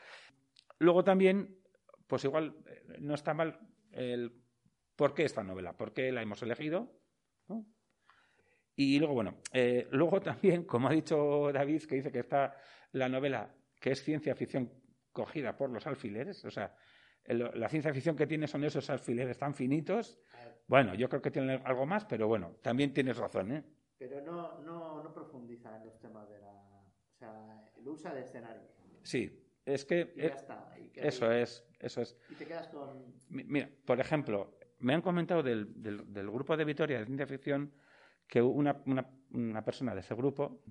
Luego 0.80 1.02
también, 1.02 1.62
pues 2.06 2.24
igual 2.24 2.62
eh, 2.66 2.98
no 3.00 3.14
está 3.14 3.32
mal 3.32 3.58
el 3.92 4.42
por 4.96 5.14
qué 5.14 5.24
esta 5.24 5.42
novela, 5.42 5.78
por 5.78 5.94
qué 5.94 6.12
la 6.12 6.20
hemos 6.20 6.42
elegido. 6.42 6.92
¿no? 7.48 7.64
Y 8.80 8.96
luego, 9.00 9.14
bueno, 9.14 9.38
eh, 9.52 9.88
luego 9.90 10.20
también, 10.20 10.62
como 10.62 10.88
ha 10.88 10.92
dicho 10.92 11.50
David, 11.52 11.82
que 11.82 11.96
dice 11.96 12.12
que 12.12 12.20
está 12.20 12.54
la 12.92 13.08
novela 13.08 13.52
que 13.80 13.90
es 13.90 14.02
ciencia 14.04 14.36
ficción 14.36 14.70
cogida 15.12 15.56
por 15.56 15.68
los 15.70 15.84
alfileres, 15.88 16.44
o 16.44 16.50
sea, 16.50 16.74
el- 17.24 17.50
la 17.54 17.68
ciencia 17.68 17.92
ficción 17.92 18.14
que 18.16 18.26
tiene 18.28 18.46
son 18.46 18.62
esos 18.62 18.88
alfileres 18.88 19.36
tan 19.36 19.52
finitos. 19.52 20.20
Bueno, 20.68 20.94
yo 20.94 21.08
creo 21.08 21.20
que 21.20 21.30
tiene 21.32 21.60
algo 21.64 21.86
más, 21.86 22.04
pero 22.04 22.28
bueno, 22.28 22.56
también 22.62 22.92
tienes 22.94 23.16
razón, 23.16 23.50
¿eh? 23.52 23.64
Pero 23.98 24.20
no, 24.20 24.60
no, 24.60 25.02
no 25.02 25.12
profundiza 25.12 25.76
en 25.76 25.86
los 25.86 25.98
temas 25.98 26.28
de 26.28 26.38
la... 26.38 26.52
O 26.52 27.16
sea, 27.18 27.68
lo 27.82 27.92
usa 27.92 28.14
de 28.14 28.20
escenario. 28.20 28.62
Sí, 29.02 29.44
es 29.64 29.84
que 29.84 30.12
Y 30.14 30.20
ya 30.20 30.26
está. 30.28 30.72
Y 30.78 30.90
que- 30.90 31.08
eso 31.08 31.32
es, 31.32 31.66
eso 31.80 32.00
es. 32.02 32.16
Y 32.30 32.34
te 32.36 32.46
quedas 32.46 32.68
con... 32.68 33.12
Mi- 33.28 33.42
Mira, 33.44 33.68
por 33.84 33.98
ejemplo, 33.98 34.56
me 34.78 34.94
han 34.94 35.02
comentado 35.02 35.42
del, 35.42 35.82
del- 35.82 36.12
del 36.12 36.30
grupo 36.30 36.56
de 36.56 36.64
Vitoria 36.64 37.00
de 37.00 37.06
ciencia 37.06 37.26
ficción 37.26 37.72
que 38.28 38.40
una, 38.42 38.80
una- 38.86 39.08
una 39.32 39.64
persona 39.64 39.94
de 39.94 40.00
ese 40.00 40.14
grupo 40.14 40.62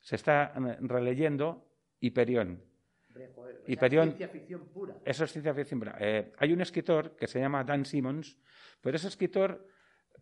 se 0.00 0.16
está 0.16 0.52
eh, 0.56 0.76
releyendo 0.80 1.64
Hiperión. 2.00 2.62
Joder, 3.34 3.64
Hiperión- 3.66 4.04
ciencia 4.10 4.28
ficción 4.28 4.66
pura. 4.68 4.94
Eso 5.04 5.24
es 5.24 5.32
ciencia 5.32 5.52
ficción. 5.54 5.80
pura. 5.80 5.96
Eh, 5.98 6.32
hay 6.38 6.52
un 6.52 6.60
escritor 6.60 7.16
que 7.16 7.26
se 7.26 7.40
llama 7.40 7.64
Dan 7.64 7.84
Simmons, 7.84 8.38
pero 8.80 8.96
ese 8.96 9.08
escritor 9.08 9.66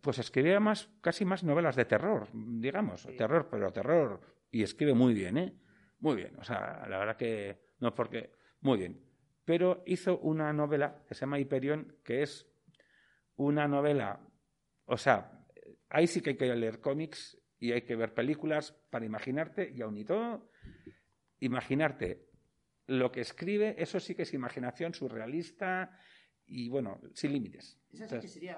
pues 0.01 0.19
escribía 0.19 0.59
más, 0.59 0.89
casi 1.01 1.25
más 1.25 1.43
novelas 1.43 1.75
de 1.75 1.85
terror, 1.85 2.27
digamos, 2.33 3.01
Sí. 3.01 3.15
terror, 3.17 3.47
pero 3.49 3.71
terror, 3.73 4.21
y 4.51 4.61
escribe 4.63 4.93
muy 4.93 5.13
bien, 5.13 5.37
¿eh? 5.37 5.53
Muy 5.99 6.15
bien, 6.15 6.35
o 6.39 6.43
sea, 6.43 6.85
la 6.87 6.99
verdad 6.99 7.17
que 7.17 7.59
no 7.79 7.93
porque, 7.95 8.31
muy 8.61 8.77
bien. 8.77 9.01
Pero 9.45 9.81
hizo 9.87 10.19
una 10.19 10.53
novela 10.53 11.03
que 11.07 11.15
se 11.15 11.21
llama 11.21 11.39
Hiperión, 11.39 11.95
que 12.03 12.21
es 12.21 12.47
una 13.37 13.67
novela, 13.67 14.19
o 14.85 14.97
sea, 14.97 15.36
ahí 15.89 16.07
sí 16.07 16.21
que 16.21 16.31
hay 16.31 16.37
que 16.37 16.55
leer 16.55 16.79
cómics 16.79 17.37
y 17.59 17.71
hay 17.71 17.81
que 17.81 17.95
ver 17.95 18.13
películas 18.13 18.71
para 18.89 19.05
imaginarte, 19.05 19.71
y 19.73 19.81
aun 19.81 19.97
y 19.97 20.05
todo, 20.05 20.49
imaginarte 21.39 22.27
lo 22.87 23.11
que 23.11 23.21
escribe, 23.21 23.75
eso 23.77 23.99
sí 23.99 24.15
que 24.15 24.23
es 24.23 24.33
imaginación 24.33 24.93
surrealista 24.93 25.91
y, 26.45 26.69
bueno, 26.69 27.01
sin 27.13 27.33
límites. 27.33 27.79
Esa 27.91 28.07
sí 28.07 28.19
que 28.19 28.27
sería 28.27 28.57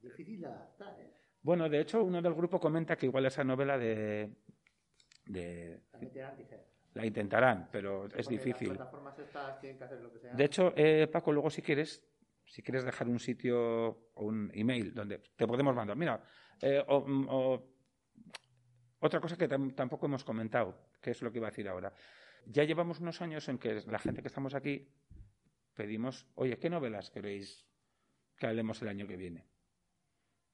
difícil 0.00 0.40
de 0.40 0.46
adaptar, 0.46 1.00
¿eh? 1.00 1.10
bueno, 1.42 1.68
de 1.68 1.80
hecho, 1.80 2.02
uno 2.02 2.22
del 2.22 2.34
grupo 2.34 2.60
comenta 2.60 2.96
que 2.96 3.06
igual 3.06 3.26
esa 3.26 3.44
novela 3.44 3.76
de, 3.76 4.30
de 5.26 5.80
La 6.94 7.04
intentarán, 7.04 7.68
pero 7.70 8.06
es 8.06 8.28
difícil. 8.28 8.68
Las 8.68 8.76
plataformas 8.76 9.18
estas 9.18 9.60
tienen 9.60 9.78
que 9.78 9.84
hacer 9.84 10.00
lo 10.00 10.12
que 10.12 10.20
sea. 10.20 10.32
De 10.32 10.44
hecho, 10.44 10.72
eh, 10.76 11.08
Paco, 11.08 11.32
luego 11.32 11.50
si 11.50 11.60
quieres, 11.62 12.02
si 12.46 12.62
quieres 12.62 12.84
dejar 12.84 13.08
un 13.08 13.18
sitio 13.18 13.88
o 14.14 14.24
un 14.24 14.50
email 14.54 14.94
donde 14.94 15.18
te 15.36 15.46
podemos 15.46 15.74
mandar. 15.74 15.96
Mira, 15.96 16.22
eh, 16.62 16.82
o, 16.88 16.96
o- 16.98 17.74
otra 19.00 19.20
cosa 19.20 19.36
que 19.36 19.48
tam- 19.48 19.74
tampoco 19.74 20.06
hemos 20.06 20.24
comentado, 20.24 20.78
que 21.00 21.10
es 21.10 21.20
lo 21.22 21.30
que 21.30 21.38
iba 21.38 21.48
a 21.48 21.50
decir 21.50 21.68
ahora. 21.68 21.92
Ya 22.46 22.64
llevamos 22.64 23.00
unos 23.00 23.20
años 23.22 23.48
en 23.48 23.58
que 23.58 23.82
la 23.86 23.98
gente 23.98 24.22
que 24.22 24.28
estamos 24.28 24.54
aquí 24.54 24.88
pedimos, 25.74 26.26
oye, 26.34 26.58
¿qué 26.58 26.70
novelas 26.70 27.10
queréis 27.10 27.66
que 28.36 28.46
hablemos 28.46 28.80
el 28.82 28.88
año 28.88 29.06
que 29.06 29.16
viene? 29.16 29.46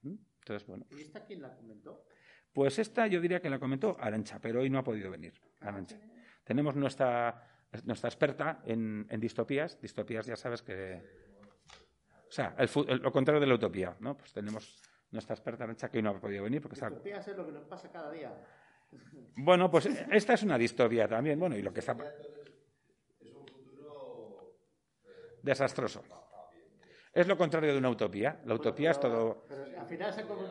¿Mm? 0.01 0.15
Entonces, 0.39 0.67
bueno, 0.67 0.85
¿Y 0.91 1.01
esta 1.01 1.23
quién 1.25 1.41
la 1.41 1.55
comentó? 1.55 2.05
pues 2.53 2.79
esta 2.79 3.07
yo 3.07 3.21
diría 3.21 3.39
que 3.41 3.49
la 3.49 3.59
comentó 3.59 3.95
Arancha, 3.99 4.39
pero 4.39 4.61
hoy 4.61 4.69
no 4.69 4.79
ha 4.79 4.83
podido 4.83 5.09
venir. 5.11 5.33
Arancha. 5.61 5.97
Tenemos 6.43 6.75
nuestra, 6.75 7.47
nuestra 7.85 8.09
experta 8.09 8.61
en, 8.65 9.05
en 9.09 9.19
distopías. 9.21 9.79
Distopías 9.79 10.25
ya 10.25 10.35
sabes 10.35 10.61
que... 10.61 11.01
O 12.27 12.31
sea, 12.31 12.55
el 12.57 12.67
fu- 12.67 12.85
el- 12.89 12.99
lo 12.99 13.11
contrario 13.11 13.39
de 13.39 13.47
la 13.47 13.55
utopía, 13.55 13.95
¿no? 14.01 14.17
Pues 14.17 14.33
tenemos 14.33 14.81
nuestra 15.11 15.35
experta 15.35 15.63
Arancha 15.63 15.89
que 15.89 15.97
hoy 15.97 16.03
no 16.03 16.11
ha 16.11 16.19
podido 16.19 16.43
venir 16.43 16.61
porque 16.61 16.75
está... 16.75 16.89
Distopías 16.89 17.27
es 17.27 17.37
lo 17.37 17.45
que 17.45 17.51
nos 17.51 17.65
pasa 17.65 17.89
cada 17.91 18.11
día. 18.11 18.33
Bueno, 19.37 19.71
pues 19.71 19.85
esta 19.85 20.33
es 20.33 20.43
una 20.43 20.57
distopía 20.57 21.07
también, 21.07 21.39
bueno, 21.39 21.55
y 21.55 21.61
lo 21.61 21.73
que 21.73 21.79
está... 21.79 21.93
Es 23.21 23.33
un 23.33 23.47
futuro 23.47 24.53
Desastroso. 25.41 26.03
Es 27.13 27.27
lo 27.27 27.37
contrario 27.37 27.71
de 27.71 27.77
una 27.77 27.89
utopía. 27.89 28.41
La 28.45 28.55
utopía 28.55 28.91
es 28.91 28.99
todo... 28.99 29.45
Pero 29.47 29.79
al 29.79 29.87
final, 29.87 30.13
se 30.13 30.21
ha, 30.21 30.27
con- 30.27 30.45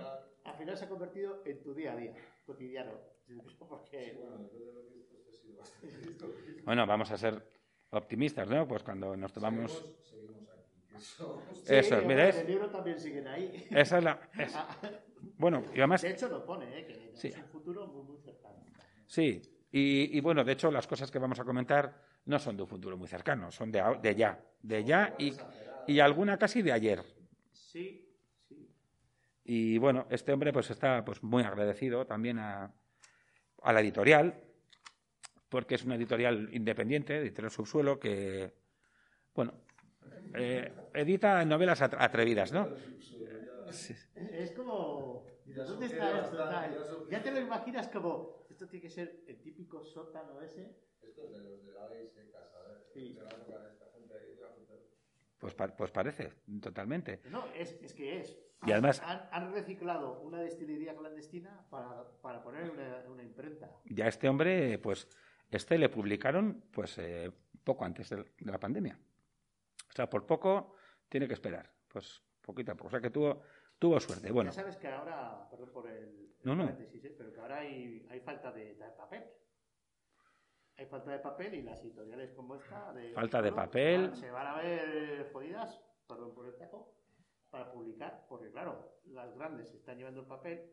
al 0.45 0.55
final 0.57 0.77
se 0.77 0.85
ha 0.87 0.89
convertido 0.89 1.43
en 1.45 1.63
tu 1.63 1.75
día 1.75 1.93
a 1.93 1.97
día, 1.97 2.15
cotidiano. 2.47 2.93
Porque 3.69 4.19
Bueno, 6.65 6.87
vamos 6.87 7.11
a 7.11 7.19
ser 7.19 7.43
optimistas, 7.91 8.49
¿no? 8.49 8.67
Pues 8.67 8.83
cuando 8.83 9.15
nos 9.17 9.33
tomamos... 9.33 9.85
Sí, 11.01 11.75
Eso, 11.75 12.03
mira, 12.03 12.29
el 12.29 12.47
libro 12.47 12.71
también 12.71 12.99
siguen 12.99 13.27
ahí. 13.29 13.67
Esa 13.71 13.99
es 13.99 14.05
la... 14.05 14.31
es- 14.39 14.55
Bueno, 15.37 15.63
y 15.75 15.79
además... 15.79 16.03
De 16.03 16.11
hecho, 16.11 16.29
lo 16.29 16.45
pone, 16.45 16.79
¿eh? 16.81 16.87
que 16.87 17.11
Sí. 17.15 17.29
es 17.29 17.37
un 17.37 17.45
futuro 17.49 17.87
muy, 17.87 18.03
muy 18.05 18.19
cercano. 18.19 18.57
Sí, 19.07 19.41
y, 19.73 20.17
y 20.17 20.21
bueno, 20.21 20.45
de 20.45 20.53
hecho 20.53 20.71
las 20.71 20.87
cosas 20.87 21.11
que 21.11 21.19
vamos 21.19 21.39
a 21.41 21.45
comentar 21.45 22.03
no 22.27 22.39
son 22.39 22.57
de 22.57 22.63
un 22.63 22.69
futuro 22.69 22.97
muy 22.97 23.09
cercano, 23.09 23.51
son 23.51 23.71
de, 23.73 24.15
ya, 24.17 24.41
de 24.63 24.85
ya 24.85 25.15
y, 25.19 25.35
y 25.87 26.01
alguna 26.01 26.39
casi 26.39 26.63
de 26.63 26.73
ayer. 26.73 27.03
Sí, 27.53 28.09
sí. 28.49 28.71
Y 29.45 29.79
bueno, 29.79 30.07
este 30.11 30.33
hombre 30.33 30.53
pues 30.53 30.71
está 30.71 31.05
pues 31.05 31.23
muy 31.23 31.43
agradecido 31.43 32.07
también 32.07 32.39
a, 32.39 32.73
a 33.63 33.73
la 33.73 33.81
editorial, 33.81 34.43
porque 35.49 35.75
es 35.75 35.85
una 35.85 35.97
editorial 35.97 36.49
independiente, 36.53 37.17
editorial 37.17 37.51
subsuelo, 37.51 37.99
que, 37.99 38.53
bueno, 39.35 39.55
eh, 40.35 40.73
edita 40.95 41.45
novelas 41.45 41.81
atre- 41.83 41.97
atrevidas, 42.01 42.53
¿no? 42.53 42.69
Sí. 43.71 43.95
Es 44.17 44.53
como. 44.53 45.25
Ya 45.47 45.65
¿Dónde 45.65 45.87
está 45.87 46.21
esto? 46.21 46.37
tal? 46.37 46.77
ya 47.11 47.23
te 47.23 47.31
lo 47.33 47.41
imaginas 47.41 47.89
como. 47.89 48.47
Esto 48.51 48.67
tiene 48.69 48.83
que 48.83 48.91
ser 48.91 49.23
el 49.27 49.41
típico 49.41 49.85
sótano 49.85 50.41
ese. 50.43 50.77
Esto 51.03 51.23
es 51.25 51.31
de 51.33 51.39
los 51.41 51.65
de 51.67 51.73
la 51.73 51.89
ley 51.89 52.09
seca, 52.09 52.39
¿sabes? 52.53 52.83
Sí. 52.93 53.19
Pues, 55.39 55.55
pa- 55.55 55.75
pues 55.75 55.91
parece, 55.91 56.31
totalmente. 56.61 57.21
No, 57.31 57.47
es, 57.55 57.73
es 57.83 57.95
que 57.95 58.21
es. 58.21 58.37
Y 58.67 58.73
además- 58.73 59.01
Han, 59.03 59.27
han 59.33 59.53
reciclado 59.55 60.21
una 60.21 60.43
destilería 60.43 60.95
clandestina 60.95 61.65
para, 61.71 62.05
para 62.21 62.43
poner 62.43 62.71
una, 62.71 63.03
una 63.09 63.23
imprenta. 63.23 63.71
Ya 63.87 64.07
este 64.07 64.29
hombre, 64.29 64.79
pues, 64.79 65.09
este 65.51 65.79
le 65.79 65.89
publicaron, 65.89 66.65
pues, 66.71 66.99
eh, 66.99 67.33
poco 67.65 67.87
antes 67.87 68.11
de 68.11 68.17
de 68.17 68.53
la 68.53 68.61
pandemia. 68.61 68.99
O 69.91 69.93
sea, 69.93 70.09
por 70.09 70.27
poco 70.27 70.75
tiene 71.09 71.27
que 71.27 71.35
esperar. 71.35 71.71
Pues, 71.89 72.23
poquito 72.41 72.73
a 72.73 72.75
poco. 72.75 72.89
O 72.89 72.91
sea, 72.91 73.01
que 73.01 73.11
tuvo, 73.11 73.43
tuvo 73.79 73.99
suerte. 74.01 74.31
Bueno, 74.31 74.51
Ya 74.51 74.55
sabes 74.55 74.77
que 74.77 74.89
ahora, 74.89 75.49
perdón 75.51 75.71
por 75.73 75.89
el, 75.89 76.35
No, 76.45 76.55
no. 76.55 76.65
¿eh? 76.65 77.15
pero 77.19 77.33
que 77.33 77.41
ahora 77.41 77.59
hay, 77.59 78.07
hay 78.11 78.21
falta 78.21 78.53
de, 78.53 78.75
de 78.75 78.91
papel. 78.97 79.25
Hay 80.77 80.87
falta 80.87 81.11
de 81.11 81.19
papel 81.19 81.55
y 81.55 81.63
las 81.63 81.83
editoriales 81.83 82.33
como 82.33 82.55
esta. 82.55 82.93
De, 82.93 83.13
Falta 83.13 83.43
de 83.43 83.53
papel. 83.53 84.15
Se 84.15 84.31
van 84.31 84.47
a 84.47 84.63
ver 84.63 85.31
jodidas, 85.33 85.79
perdón 86.07 86.35
por 86.35 86.47
el 86.47 86.57
tajo, 86.57 86.95
para 87.51 87.71
publicar, 87.71 88.25
porque 88.29 88.51
claro, 88.51 89.01
las 89.07 89.35
grandes 89.35 89.69
se 89.69 89.77
están 89.77 89.99
llevando 89.99 90.21
el 90.21 90.27
papel, 90.27 90.73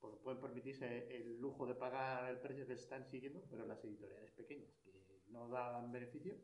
porque 0.00 0.18
pueden 0.18 0.40
permitirse 0.40 1.16
el 1.16 1.40
lujo 1.40 1.66
de 1.66 1.74
pagar 1.74 2.28
el 2.28 2.38
precio 2.38 2.66
que 2.66 2.76
se 2.76 2.82
están 2.82 3.06
siguiendo, 3.06 3.42
pero 3.48 3.64
las 3.64 3.82
editoriales 3.84 4.30
pequeñas 4.32 4.76
que 4.84 4.92
no 5.28 5.48
dan 5.48 5.90
beneficio, 5.90 6.34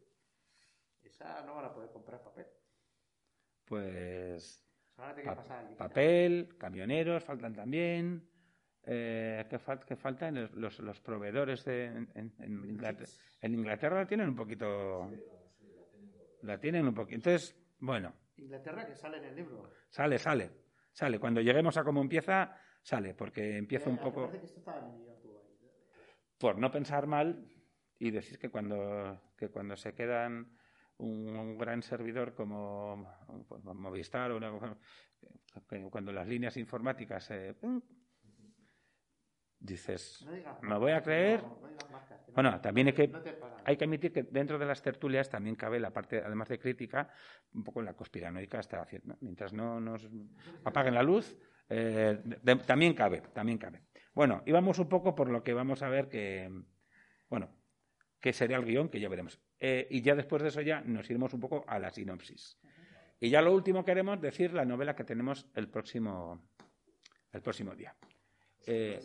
esas 1.09 1.45
no 1.45 1.55
van 1.55 1.67
a 1.67 1.73
poder 1.73 1.91
comprar 1.91 2.23
papel. 2.23 2.47
pues, 3.65 4.65
Ahora 4.97 5.15
tiene 5.15 5.31
que 5.31 5.37
pa- 5.37 5.43
pasar 5.43 5.77
papel, 5.77 6.57
camioneros 6.59 7.25
faltan 7.25 7.55
también. 7.55 8.29
Eh, 8.85 9.47
¿qué, 9.49 9.59
fal- 9.59 9.85
qué 9.85 9.97
faltan? 9.97 10.51
Los, 10.55 10.79
los, 10.81 11.01
proveedores 11.01 11.65
de, 11.65 11.87
en, 11.87 12.35
Inglaterra, 12.41 13.11
en 13.41 13.55
Inglaterra 13.55 14.01
la 14.01 14.07
tienen 14.07 14.29
un 14.29 14.37
poquito... 14.37 15.11
La 16.43 16.59
tienen 16.59 16.87
un 16.89 16.95
poquito. 16.95 17.15
Entonces, 17.15 17.57
bueno, 17.79 18.13
Inglaterra 18.37 18.85
que 18.85 18.97
sale 18.97 19.19
en 19.19 19.25
el 19.27 19.37
libro. 19.37 19.71
sale, 19.89 20.19
sale, 20.19 20.51
sale. 20.91 21.21
Cuando 21.21 21.41
lleguemos 21.41 21.77
a 21.77 21.85
cómo 21.85 22.01
empieza, 22.01 22.59
sale, 22.83 23.15
porque 23.15 23.57
empieza 23.57 23.89
un 23.89 23.99
poco... 23.99 24.29
Que 24.31 24.39
esto 24.39 24.61
por 26.39 26.59
no 26.59 26.73
pensar 26.73 27.07
mal 27.07 27.47
y 28.01 28.11
decir 28.11 28.37
que 28.37 28.51
cuando, 28.51 29.33
que 29.37 29.49
cuando 29.49 29.77
se 29.77 29.95
quedan 29.95 30.59
un, 30.99 31.37
un 31.37 31.59
gran 31.59 31.83
servidor 31.83 32.35
como 32.35 33.07
pues, 33.49 33.63
Movistar 33.65 34.31
o 34.33 34.37
una- 34.37 34.77
que 35.69 35.83
cuando 35.91 36.13
las 36.13 36.27
líneas 36.27 36.57
informáticas 36.57 37.31
eh, 37.31 37.55
dices 39.59 40.27
No 40.63 40.69
me 40.71 40.79
voy 40.79 40.93
a 40.93 41.03
creer 41.03 41.43
no- 41.43 41.59
no 41.61 41.69
digas 41.69 41.91
marcas, 41.91 42.21
que 42.21 42.31
no- 42.33 42.35
bueno 42.35 42.61
también 42.61 42.89
hay 42.89 42.93
que 42.95 43.13
hay 43.65 43.77
que 43.77 43.85
admitir 43.85 44.13
que 44.13 44.23
dentro 44.25 44.59
de 44.59 44.67
las 44.67 44.83
tertulias 44.83 45.29
también 45.31 45.55
cabe 45.55 45.79
la 45.79 45.91
parte, 45.93 46.19
además 46.25 46.49
de 46.49 46.59
crítica, 46.59 47.09
un 47.55 47.63
poco 47.63 47.81
la 47.81 47.95
conspiranoica 47.95 48.59
está 48.59 48.83
haciendo. 48.83 49.17
Mientras 49.21 49.53
no 49.53 49.81
nos 49.81 50.09
apaguen 50.65 50.95
la 50.95 51.03
luz, 51.05 51.37
eh, 51.69 52.19
de- 52.25 52.57
también 52.57 52.93
cabe, 52.95 53.21
también 53.33 53.59
cabe. 53.59 53.85
Bueno, 54.15 54.43
y 54.47 54.51
vamos 54.53 54.81
un 54.81 54.89
poco 54.89 55.15
por 55.15 55.31
lo 55.31 55.45
que 55.45 55.55
vamos 55.55 55.81
a 55.83 55.89
ver 55.89 56.09
que, 56.09 56.51
bueno, 57.31 57.55
que 58.21 58.33
sería 58.33 58.57
el 58.57 58.65
guion, 58.65 58.89
que 58.89 58.99
ya 59.01 59.09
veremos. 59.09 59.41
Eh, 59.65 59.87
y 59.91 60.03
ya 60.03 60.17
después 60.17 60.43
de 60.43 60.49
eso 60.49 60.61
ya 60.61 60.81
nos 60.81 61.09
iremos 61.09 61.33
un 61.35 61.39
poco 61.41 61.65
a 61.69 61.79
la 61.79 61.89
sinopsis. 61.93 62.59
Y 63.21 63.31
ya 63.31 63.41
lo 63.41 63.53
último 63.55 63.85
queremos 63.85 64.21
decir 64.21 64.53
la 64.53 64.65
novela 64.65 64.97
que 64.97 65.05
tenemos 65.05 65.47
el 65.55 65.69
próximo, 65.69 66.49
el 67.31 67.41
próximo 67.43 67.73
día. 67.77 67.95
Eh, 68.67 69.01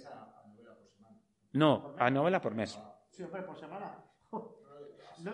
no, 1.53 1.95
a 1.99 2.09
novela 2.09 2.41
por 2.41 2.55
mes. 2.55 2.79
Sí, 3.11 3.21
hombre, 3.21 3.43
por 3.43 3.55
semana. 3.59 4.03
No, 5.19 5.33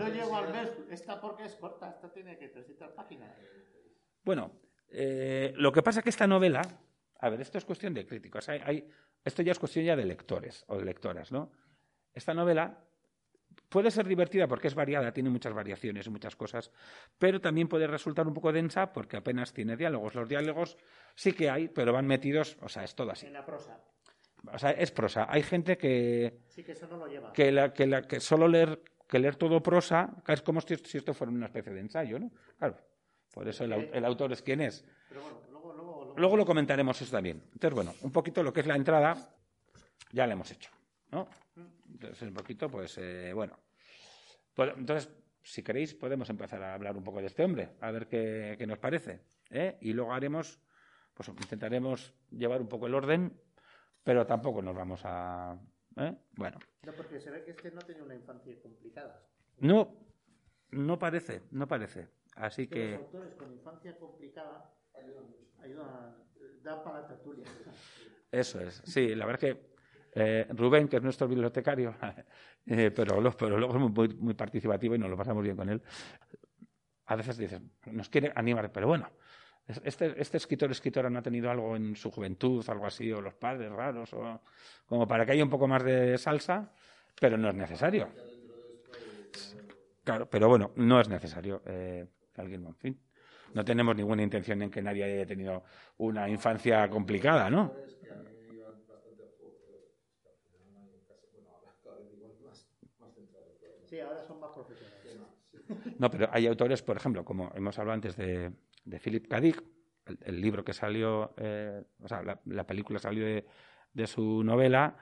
no 0.00 0.36
al 0.36 0.52
mes. 0.52 0.70
Esta 0.90 1.20
porque 1.20 1.44
es 1.44 1.54
corta. 1.56 1.90
Esta 1.90 2.10
tiene 2.12 2.38
que 2.38 2.48
300 2.48 2.92
páginas. 2.92 3.34
Bueno, 4.22 4.52
eh, 4.88 5.52
lo 5.56 5.70
que 5.72 5.82
pasa 5.82 6.00
es 6.00 6.04
que 6.04 6.08
esta 6.10 6.26
novela, 6.26 6.62
a 7.20 7.28
ver, 7.28 7.40
esto 7.42 7.58
es 7.58 7.64
cuestión 7.66 7.92
de 7.92 8.06
críticos, 8.06 8.48
hay, 8.48 8.60
hay- 8.64 8.88
esto 9.22 9.42
ya 9.42 9.52
es 9.52 9.58
cuestión 9.58 9.84
ya 9.84 9.96
de 9.96 10.04
lectores 10.06 10.64
o 10.68 10.78
de 10.78 10.84
lectoras, 10.86 11.30
¿no? 11.30 11.52
Esta 12.14 12.32
novela 12.32 12.82
puede 13.70 13.90
ser 13.90 14.06
divertida 14.06 14.46
porque 14.46 14.68
es 14.68 14.74
variada, 14.74 15.12
tiene 15.12 15.30
muchas 15.30 15.54
variaciones 15.54 16.06
y 16.06 16.10
muchas 16.10 16.36
cosas, 16.36 16.70
pero 17.18 17.40
también 17.40 17.68
puede 17.68 17.86
resultar 17.86 18.26
un 18.26 18.34
poco 18.34 18.52
densa 18.52 18.92
porque 18.92 19.16
apenas 19.16 19.54
tiene 19.54 19.76
diálogos. 19.76 20.14
Los 20.14 20.28
diálogos 20.28 20.76
sí 21.14 21.32
que 21.32 21.48
hay, 21.48 21.68
pero 21.68 21.92
van 21.94 22.06
metidos, 22.06 22.58
o 22.60 22.68
sea, 22.68 22.84
es 22.84 22.94
todo 22.94 23.12
así. 23.12 23.26
En 23.26 23.32
la 23.32 23.46
prosa. 23.46 23.80
O 24.52 24.58
sea, 24.58 24.72
es 24.72 24.90
prosa. 24.90 25.26
Hay 25.28 25.42
gente 25.42 25.78
que, 25.78 26.40
Sí 26.48 26.64
que 26.64 26.72
eso 26.72 26.86
no 26.88 26.96
lo 26.96 27.06
lleva. 27.06 27.32
que, 27.32 27.52
la, 27.52 27.72
que, 27.72 27.86
la, 27.86 28.02
que 28.02 28.20
solo 28.20 28.48
leer, 28.48 28.82
que 29.08 29.18
leer 29.18 29.36
todo 29.36 29.62
prosa 29.62 30.10
es 30.26 30.42
como 30.42 30.60
si, 30.60 30.76
si 30.76 30.98
esto 30.98 31.14
fuera 31.14 31.32
una 31.32 31.46
especie 31.46 31.72
de 31.72 31.80
ensayo, 31.80 32.18
¿no? 32.18 32.30
Claro. 32.58 32.76
Por 33.32 33.46
eso 33.48 33.64
el, 33.64 33.72
el 33.72 34.04
autor 34.04 34.32
es 34.32 34.42
quien 34.42 34.60
es. 34.60 34.84
Pero 35.08 35.22
bueno, 35.22 35.38
luego, 35.50 35.72
luego, 35.72 36.04
luego. 36.04 36.14
Luego 36.18 36.36
lo 36.36 36.44
comentaremos 36.44 37.00
eso 37.00 37.12
también. 37.12 37.40
Entonces, 37.52 37.74
bueno, 37.74 37.94
un 38.02 38.10
poquito 38.10 38.42
lo 38.42 38.52
que 38.52 38.60
es 38.60 38.66
la 38.66 38.74
entrada 38.74 39.14
ya 40.10 40.26
la 40.26 40.32
hemos 40.32 40.50
hecho, 40.50 40.70
¿no? 41.12 41.28
Entonces, 42.00 42.28
un 42.28 42.34
poquito, 42.34 42.70
pues, 42.70 42.96
eh, 42.96 43.30
bueno. 43.34 43.58
Pues, 44.54 44.72
entonces, 44.74 45.12
si 45.42 45.62
queréis, 45.62 45.94
podemos 45.94 46.30
empezar 46.30 46.62
a 46.62 46.72
hablar 46.72 46.96
un 46.96 47.04
poco 47.04 47.20
de 47.20 47.26
este 47.26 47.44
hombre, 47.44 47.76
a 47.80 47.90
ver 47.90 48.08
qué, 48.08 48.54
qué 48.56 48.66
nos 48.66 48.78
parece. 48.78 49.20
¿eh? 49.50 49.76
Y 49.82 49.92
luego 49.92 50.14
haremos, 50.14 50.58
pues 51.12 51.28
intentaremos 51.28 52.14
llevar 52.30 52.62
un 52.62 52.68
poco 52.68 52.86
el 52.86 52.94
orden, 52.94 53.38
pero 54.02 54.26
tampoco 54.26 54.62
nos 54.62 54.74
vamos 54.74 55.02
a... 55.04 55.60
¿eh? 55.98 56.16
Bueno, 56.36 56.58
No, 56.86 56.92
porque 56.94 57.20
se 57.20 57.30
ve 57.30 57.44
que 57.44 57.50
este 57.50 57.70
no 57.70 57.80
tenía 57.80 58.02
una 58.02 58.14
infancia 58.14 58.58
complicada. 58.62 59.22
no, 59.58 59.94
no 60.70 60.98
parece, 60.98 61.42
no 61.50 61.68
parece. 61.68 62.08
Así 62.36 62.66
Que 62.66 62.92
los 62.92 63.00
autores 63.00 63.34
con 63.34 63.52
infancia 63.52 63.98
complicada 63.98 64.72
ayudan, 65.62 66.16
dan 66.62 66.82
para 66.82 67.02
la 67.02 67.08
tertulia. 67.08 67.44
Eso 68.30 68.60
es, 68.60 68.80
sí, 68.86 69.14
la 69.14 69.26
verdad 69.26 69.40
que 69.40 69.69
eh, 70.14 70.46
Rubén, 70.50 70.88
que 70.88 70.96
es 70.96 71.02
nuestro 71.02 71.28
bibliotecario, 71.28 71.94
eh, 72.66 72.90
pero, 72.94 73.20
lo- 73.20 73.36
pero 73.36 73.58
luego 73.58 73.74
es 73.74 73.80
muy, 73.80 74.08
muy- 74.16 74.34
participativo 74.34 74.94
y 74.94 74.98
nos 74.98 75.10
lo 75.10 75.16
pasamos 75.16 75.42
bien 75.42 75.56
con 75.56 75.68
él, 75.68 75.82
a 77.06 77.16
veces 77.16 77.36
dices, 77.36 77.60
nos 77.86 78.08
quiere 78.08 78.32
animar, 78.34 78.70
pero 78.72 78.86
bueno, 78.86 79.10
es- 79.66 79.80
este, 79.84 80.20
este 80.20 80.36
escritor 80.36 80.70
escritora 80.70 81.10
no 81.10 81.18
ha 81.18 81.22
tenido 81.22 81.50
algo 81.50 81.76
en 81.76 81.96
su 81.96 82.10
juventud, 82.10 82.64
algo 82.68 82.86
así, 82.86 83.10
o 83.12 83.20
los 83.20 83.34
padres 83.34 83.70
raros, 83.72 84.12
o 84.14 84.40
como 84.86 85.06
para 85.06 85.24
que 85.26 85.32
haya 85.32 85.44
un 85.44 85.50
poco 85.50 85.66
más 85.68 85.82
de 85.84 86.16
salsa, 86.18 86.72
pero 87.20 87.36
no 87.36 87.48
es 87.48 87.54
necesario. 87.54 88.08
Claro, 90.04 90.28
pero 90.28 90.48
bueno, 90.48 90.72
no 90.76 91.00
es 91.00 91.08
necesario. 91.08 91.62
Eh, 91.66 92.06
alguien, 92.36 92.64
en 92.66 92.74
fin, 92.76 93.00
no 93.54 93.64
tenemos 93.64 93.94
ninguna 93.96 94.22
intención 94.22 94.62
en 94.62 94.70
que 94.70 94.82
nadie 94.82 95.04
haya 95.04 95.26
tenido 95.26 95.62
una 95.98 96.28
infancia 96.28 96.88
complicada, 96.88 97.50
¿no? 97.50 97.72
Es 97.86 97.94
que 97.96 98.10
a 98.10 98.14
mí 98.16 98.30
me 98.48 98.54
iban 98.56 98.72
bastante 98.88 99.22
a 99.24 99.28
juego, 99.36 99.54
pero 99.66 99.78
es 99.78 99.92
que 100.22 100.28
al 100.30 100.34
final 100.40 100.72
no 100.72 100.80
hay 100.80 100.88
un 100.94 101.04
caso, 101.06 101.26
bueno, 101.34 101.50
ahora 101.54 101.74
cada 101.84 101.96
vez 101.98 102.12
igual 102.14 102.32
más, 102.46 102.66
más 102.98 103.14
centrado. 103.14 103.46
pero 103.60 103.74
no. 103.76 103.79
Sí, 103.90 103.98
ahora 104.00 104.22
son 104.24 104.38
más 104.38 104.52
profesionales. 104.52 105.18
No, 105.98 106.10
pero 106.10 106.28
hay 106.32 106.46
autores, 106.46 106.80
por 106.82 106.96
ejemplo, 106.96 107.24
como 107.24 107.50
hemos 107.54 107.78
hablado 107.78 107.94
antes 107.96 108.16
de, 108.16 108.52
de 108.84 109.00
Philip 109.00 109.26
K. 109.28 109.40
Dick, 109.40 109.62
el, 110.06 110.18
el 110.22 110.40
libro 110.40 110.64
que 110.64 110.72
salió, 110.72 111.34
eh, 111.36 111.82
o 112.00 112.08
sea, 112.08 112.22
la, 112.22 112.40
la 112.46 112.64
película 112.66 112.98
salió 113.00 113.24
de, 113.24 113.44
de 113.92 114.06
su 114.06 114.44
novela, 114.44 114.96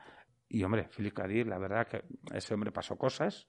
y 0.48 0.62
hombre, 0.64 0.88
Philip 0.96 1.12
K. 1.12 1.26
Dick, 1.28 1.46
la 1.46 1.58
verdad 1.58 1.86
que 1.86 2.02
ese 2.34 2.54
hombre 2.54 2.72
pasó 2.72 2.96
cosas, 2.96 3.46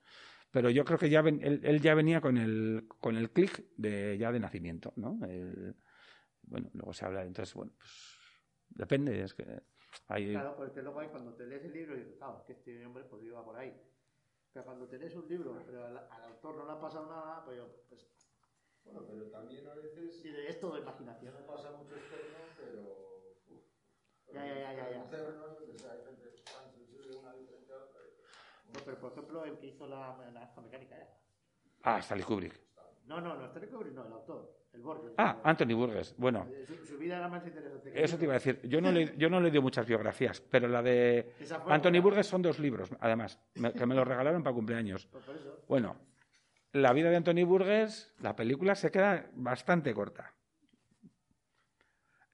pero 0.52 0.70
yo 0.70 0.84
creo 0.84 1.00
que 1.00 1.10
ya 1.10 1.22
ven- 1.22 1.40
él, 1.42 1.62
él 1.64 1.80
ya 1.80 1.96
venía 1.96 2.20
con 2.20 2.38
el, 2.38 2.86
con 3.00 3.16
el 3.16 3.32
clic 3.32 3.64
de, 3.78 4.18
ya 4.18 4.32
de 4.32 4.40
nacimiento, 4.42 4.92
¿no? 4.98 5.20
El- 5.26 5.76
bueno, 6.44 6.70
luego 6.74 6.94
se 6.94 7.06
habla, 7.06 7.24
entonces, 7.24 7.54
bueno, 7.54 7.72
pues 7.78 7.92
depende, 8.70 9.22
es 9.24 9.34
que 9.34 9.46
hay... 10.08 10.32
Claro, 10.34 10.56
porque 10.58 10.82
luego 10.82 11.00
hay 11.00 11.08
cuando 11.08 11.34
te 11.36 11.46
lees 11.46 11.64
el 11.64 11.74
libro 11.74 11.96
y 11.96 12.00
dices, 12.00 12.16
claro, 12.18 12.44
que 12.46 12.54
este 12.54 12.86
hombre 12.86 13.04
pues 13.06 13.24
iba 13.24 13.44
por 13.46 13.56
ahí. 13.56 13.74
Pero 14.54 14.66
cuando 14.66 14.88
te 14.88 14.98
lees 14.98 15.16
un 15.16 15.28
libro, 15.28 15.62
pero 15.66 15.86
al, 15.86 15.98
al 15.98 16.24
autor 16.24 16.56
no 16.56 16.66
le 16.66 16.72
ha 16.72 16.80
pasado 16.80 17.06
nada, 17.08 17.44
pues, 17.46 17.58
yo, 17.58 17.68
pues 17.88 18.08
Bueno, 18.84 19.06
pero 19.08 19.30
también 19.30 19.68
a 19.68 19.74
veces 19.76 20.20
sí, 20.22 20.30
es 20.36 20.60
todo 20.60 20.78
imaginación. 20.78 21.34
no 21.34 21.46
pasa 21.46 21.72
mucho 21.72 21.96
externo, 21.96 22.38
pero. 22.58 22.82
uf, 23.48 23.62
Ya, 24.34 24.46
ya, 24.46 24.56
ya, 24.58 24.74
ya, 24.74 24.90
ya. 24.92 24.98
Internos, 25.04 25.58
o 25.62 25.78
sea, 25.78 25.92
hay 25.92 26.04
gente 26.06 26.30
tan 26.52 26.72
sensible 26.72 27.16
una 27.18 27.34
diferente 27.34 27.74
a 27.74 27.78
otra. 27.78 28.00
y- 28.08 28.72
No, 28.74 28.80
pero 28.86 29.00
por 29.00 29.12
ejemplo, 29.12 29.46
el 29.46 29.58
que 29.60 29.68
hizo 29.68 29.88
la 29.88 30.18
naranja 30.18 30.62
mecánica 30.62 30.98
ya. 30.98 31.18
Ah, 31.84 32.00
Stanley 32.00 32.26
Kubrick. 32.26 32.60
No, 33.06 33.22
no, 33.22 33.36
no, 33.36 33.46
Stanley 33.46 33.70
Kubrick 33.70 33.94
no, 33.94 34.06
el 34.06 34.14
autor, 34.14 34.59
el 34.74 34.82
Borges. 34.82 35.12
Ah, 35.18 35.40
Anthony 35.44 35.74
Burgess. 35.76 36.16
Bueno, 36.18 36.48
Eh, 36.52 36.66
Su, 36.66 36.86
su 36.86 36.98
vida 36.98 37.18
era 37.18 37.28
más 37.28 37.46
interesante 37.46 37.92
que 37.92 38.04
Eso 38.04 38.18
te 38.18 38.24
iba 38.26 38.34
a 38.34 38.40
decir. 38.40 38.60
Yo 38.64 38.80
no, 38.82 38.92
le, 38.92 39.16
yo 39.18 39.30
no 39.30 39.40
leído 39.40 39.62
muchas 39.62 39.86
biografías, 39.86 40.42
pero 40.42 40.68
la 40.68 40.82
de 40.82 41.34
Anthony 41.68 42.02
Burgess 42.02 42.28
son 42.28 42.42
dos 42.42 42.60
libros, 42.60 42.90
además, 43.00 43.40
me- 43.56 43.74
que 43.74 43.86
me 43.86 43.96
los 43.96 44.08
regalaron 44.08 44.44
para 44.44 44.54
cumpleaños. 44.54 45.08
Pues 45.08 45.24
por 45.24 45.36
eso. 45.36 45.64
Bueno, 45.68 45.96
la 46.74 46.94
vida 46.94 47.10
de 47.10 47.16
Anthony 47.18 47.46
Burgess, 47.46 48.14
la 48.20 48.36
película 48.36 48.76
se 48.76 48.92
queda 48.92 49.30
bastante 49.34 49.94
corta. 49.94 50.34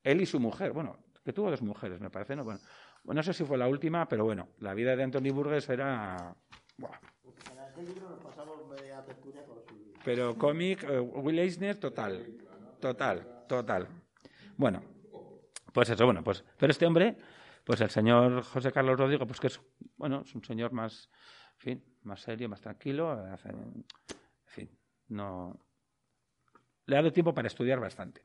Él 0.04 0.22
y 0.22 0.26
su 0.26 0.40
mujer, 0.40 0.72
bueno, 0.72 0.98
que 1.24 1.34
tuvo 1.34 1.50
dos 1.50 1.62
mujeres, 1.62 2.00
me 2.00 2.10
parece, 2.12 2.36
¿no? 2.36 2.44
Bueno, 2.44 2.60
no 3.06 3.24
sé 3.24 3.34
si 3.34 3.44
fue 3.44 3.58
la 3.58 3.68
última, 3.68 4.08
pero 4.08 4.24
bueno, 4.26 4.50
la 4.60 4.74
vida 4.74 4.96
de 4.96 5.04
Anthony 5.04 5.32
Burgess 5.34 5.70
era... 5.70 6.36
buah. 6.78 7.00
En 7.52 7.60
aquel 7.60 7.86
libro 7.86 8.10
nos 8.10 8.20
pasamos 8.20 8.68
media 8.68 9.04
tertulia 9.04 9.44
con 9.46 9.58
su 9.68 9.76
vida. 9.76 9.95
Pero 10.06 10.38
cómic, 10.38 10.84
eh, 10.84 11.00
Will 11.00 11.40
Eisner, 11.40 11.78
total. 11.78 12.26
Total, 12.80 13.46
total. 13.50 13.88
Bueno, 14.56 14.84
pues 15.74 15.90
eso, 15.90 16.06
bueno, 16.06 16.24
pues. 16.24 16.46
Pero 16.58 16.72
este 16.72 16.86
hombre, 16.86 17.18
pues 17.64 17.82
el 17.82 17.90
señor 17.90 18.44
José 18.44 18.72
Carlos 18.72 19.00
Rodrigo, 19.00 19.26
pues 19.26 19.40
que 19.40 19.48
es, 19.48 19.60
bueno, 19.98 20.22
es 20.24 20.36
un 20.36 20.44
señor 20.44 20.72
más, 20.72 21.10
en 21.56 21.60
fin, 21.60 21.86
más 22.04 22.22
serio, 22.22 22.48
más 22.48 22.62
tranquilo. 22.62 23.26
en 23.28 23.84
fin, 24.46 24.70
no. 25.08 25.60
Le 26.86 26.96
ha 26.96 27.00
dado 27.00 27.12
tiempo 27.12 27.34
para 27.34 27.48
estudiar 27.48 27.80
bastante. 27.80 28.22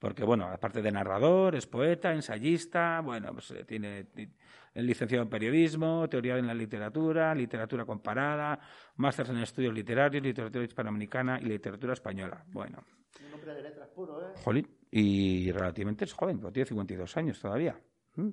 Porque, 0.00 0.24
bueno, 0.24 0.46
aparte 0.46 0.80
de 0.82 0.90
narrador, 0.90 1.54
es 1.54 1.66
poeta, 1.66 2.12
ensayista, 2.12 3.00
bueno, 3.04 3.32
pues 3.34 3.50
eh, 3.52 3.64
tiene 3.64 4.04
ti- 4.04 4.28
es 4.72 4.82
licenciado 4.84 5.22
en 5.24 5.28
periodismo, 5.28 6.08
teoría 6.08 6.38
en 6.38 6.46
la 6.46 6.54
literatura, 6.54 7.34
literatura 7.34 7.84
comparada, 7.84 8.58
máster 8.96 9.28
en 9.28 9.36
estudios 9.38 9.74
literarios, 9.74 10.22
literatura 10.22 10.64
hispanoamericana 10.64 11.38
y 11.40 11.44
literatura 11.44 11.92
española. 11.92 12.42
Bueno, 12.48 12.82
Un 13.26 13.34
hombre 13.34 13.54
de 13.54 13.62
letras 13.62 13.88
puro, 13.90 14.22
¿eh? 14.22 14.32
jolín, 14.42 14.66
y 14.90 15.52
relativamente 15.52 16.06
es 16.06 16.14
joven, 16.14 16.38
pero 16.38 16.50
tiene 16.50 16.66
52 16.66 17.16
años 17.18 17.38
todavía. 17.38 17.78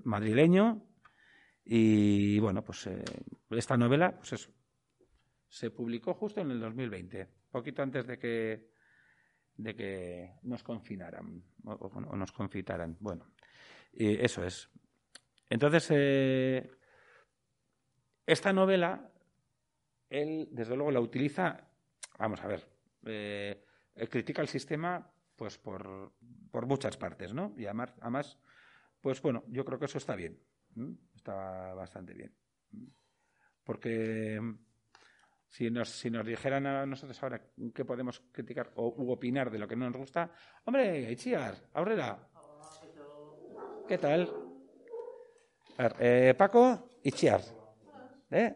Madrileño, 0.06 0.82
y 1.66 2.40
bueno, 2.40 2.64
pues 2.64 2.88
eh, 2.88 3.04
esta 3.50 3.76
novela, 3.76 4.16
pues 4.16 4.32
eso, 4.34 4.52
se 5.50 5.70
publicó 5.72 6.14
justo 6.14 6.40
en 6.40 6.52
el 6.52 6.62
2020, 6.62 7.28
poquito 7.52 7.82
antes 7.82 8.08
de 8.08 8.18
que 8.18 8.70
de 9.58 9.76
que 9.76 10.32
nos 10.44 10.64
confinaran 10.64 11.44
o, 11.66 12.16
nos 12.16 12.32
confitaran. 12.32 12.96
Bueno, 13.00 13.26
y 13.92 14.24
eso 14.24 14.46
es. 14.46 14.70
Entonces, 15.50 15.88
eh, 15.92 16.72
esta 18.26 18.54
novela, 18.54 19.12
él 20.10 20.50
desde 20.52 20.76
luego 20.76 20.92
la 20.92 21.00
utiliza, 21.00 21.68
vamos 22.20 22.42
a 22.42 22.48
ver, 22.48 22.68
eh, 23.06 23.64
critica 24.10 24.42
el 24.42 24.48
sistema 24.48 25.12
pues 25.36 25.58
por, 25.58 26.14
por 26.52 26.66
muchas 26.66 26.98
partes, 26.98 27.34
¿no? 27.34 27.54
Y 27.58 27.66
además, 27.66 27.94
además, 28.02 28.40
pues 29.02 29.22
bueno, 29.22 29.44
yo 29.48 29.64
creo 29.64 29.80
que 29.80 29.86
eso 29.86 29.98
está 29.98 30.16
bien, 30.16 30.40
está 31.16 31.74
bastante 31.74 32.14
bien. 32.14 32.34
Porque 33.64 34.42
si 35.48 35.70
nos, 35.72 35.90
si 35.90 36.10
nos 36.10 36.26
dijeran 36.26 36.66
a 36.66 36.86
nosotros 36.86 37.22
ahora 37.24 37.42
qué 37.74 37.86
podemos 37.86 38.22
criticar 38.32 38.72
o 38.76 38.94
u 38.98 39.12
opinar 39.12 39.50
de 39.50 39.60
lo 39.60 39.68
que 39.68 39.76
no 39.76 39.86
nos 39.90 39.98
gusta, 39.98 40.32
hombre, 40.66 41.12
Itziar, 41.12 41.56
Aurrera, 41.74 42.20
¿qué 43.88 43.98
tal? 43.98 44.32
A 45.78 45.84
ver, 45.84 45.96
eh, 46.00 46.34
Paco, 46.38 46.90
Itziar, 47.04 47.42
¿eh? 48.32 48.56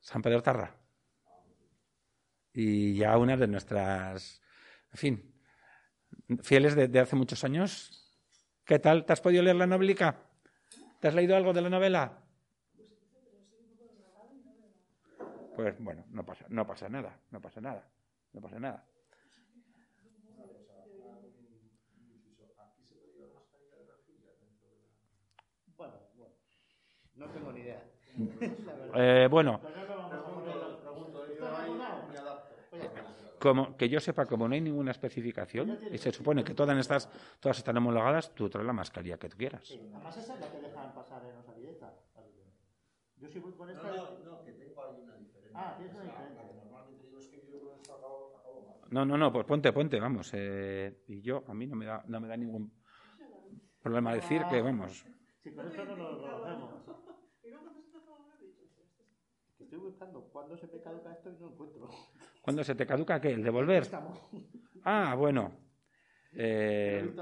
San 0.00 0.22
Pedro 0.22 0.42
Tarra. 0.42 0.74
Y 2.52 2.96
ya 2.96 3.16
una 3.16 3.36
de 3.36 3.46
nuestras, 3.46 4.42
en 4.90 4.98
fin, 4.98 5.34
fieles 6.42 6.74
de, 6.74 7.00
hace 7.00 7.16
muchos 7.16 7.44
años. 7.44 7.98
¿Qué 8.64 8.78
tal? 8.78 9.04
¿Te 9.04 9.12
has 9.12 9.20
podido 9.20 9.42
leer 9.42 9.56
la 9.56 9.66
novelica? 9.66 10.28
¿Te 11.00 11.08
has 11.08 11.14
leído 11.14 11.36
algo 11.36 11.52
de 11.52 11.62
la 11.62 11.70
novela? 11.70 12.22
pues 15.56 15.78
bueno, 15.78 16.04
no 16.10 16.24
pasa, 16.24 16.44
no 16.48 16.66
pasa 16.66 16.88
nada, 16.88 17.18
no 17.30 17.40
pasa 17.40 17.60
nada, 17.60 17.84
no 18.32 18.40
pasa 18.40 18.58
nada. 18.58 18.84
Bueno, 25.76 25.94
no 27.16 27.26
tengo 27.26 27.52
ni 27.52 27.60
idea. 27.60 27.82
Eh, 28.94 29.26
bueno, 29.30 29.58
como 33.42 33.76
que 33.76 33.88
yo 33.88 33.98
sepa, 34.00 34.26
como 34.26 34.46
no 34.46 34.54
hay 34.54 34.60
ninguna 34.60 34.92
especificación, 34.92 35.76
y 35.90 35.98
se 35.98 36.12
supone 36.12 36.44
que 36.44 36.54
todas 36.54 36.78
estas, 36.78 37.08
todas 37.40 37.58
están 37.58 37.76
homologadas, 37.78 38.34
tú 38.34 38.48
traes 38.48 38.66
la 38.66 38.72
mascarilla 38.72 39.18
que 39.18 39.28
tú 39.28 39.36
quieras. 39.36 39.78
Además 39.94 40.16
esa 40.16 40.34
es 40.34 40.40
la 40.40 40.52
que 40.52 40.60
dejan 40.68 40.94
pasar 40.94 41.22
en 41.24 41.34
los 41.34 41.46
Yo 43.16 43.28
si 43.28 43.38
voy 43.40 43.52
con 43.52 43.70
esta... 43.70 43.82
No, 43.88 44.44
que 44.44 44.52
tengo 44.52 44.82
ahí 44.84 45.21
Ah, 45.54 45.74
tienes 45.76 45.94
una. 45.94 46.04
La 46.04 46.18
que 46.48 46.54
normalmente 46.54 47.04
digo 47.06 47.18
es 47.18 47.26
que 47.28 47.36
yo 47.50 47.60
con 47.60 47.74
esto 47.76 47.94
acabo, 47.94 48.36
acabo 48.38 48.78
mal. 48.80 48.90
No, 48.90 49.04
no, 49.04 49.16
no, 49.16 49.32
pues 49.32 49.46
ponte, 49.46 49.72
ponte, 49.72 50.00
vamos. 50.00 50.30
eh, 50.34 51.02
y 51.08 51.20
yo, 51.20 51.44
a 51.46 51.54
mí 51.54 51.66
no 51.66 51.76
me 51.76 51.86
da, 51.86 52.04
no 52.06 52.20
me 52.20 52.28
da 52.28 52.36
ningún 52.36 52.72
problema 53.82 54.14
decir 54.14 54.44
que, 54.46 54.62
vamos, 54.62 55.04
Sí, 55.42 55.50
con 55.52 55.66
esto 55.66 55.84
no 55.84 55.96
nos 55.96 56.20
conocemos. 56.20 56.70
Que 59.58 59.64
estoy 59.64 59.78
buscando 59.78 60.20
cuándo 60.32 60.56
se 60.56 60.66
me 60.68 60.80
caduca 60.80 61.12
esto 61.12 61.30
y 61.30 61.32
no 61.34 61.46
lo 61.46 61.52
encuentro. 61.52 61.90
¿cuándo 62.42 62.64
se 62.64 62.74
te 62.74 62.86
caduca 62.86 63.20
qué? 63.20 63.32
¿El 63.32 63.42
devolver? 63.42 63.82
Estamos. 63.82 64.18
Ah, 64.84 65.14
bueno. 65.16 65.52
Lo 66.32 66.42
Eh, 66.42 67.02
lo 67.04 67.12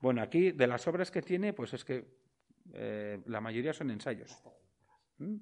bueno, 0.00 0.22
aquí 0.22 0.52
de 0.52 0.66
las 0.66 0.86
obras 0.86 1.10
que 1.10 1.22
tiene, 1.22 1.52
pues 1.52 1.74
es 1.74 1.84
que 1.84 2.06
eh, 2.72 3.22
la 3.26 3.40
mayoría 3.40 3.72
son 3.72 3.90
ensayos. 3.90 4.42
¿Mm? 5.18 5.36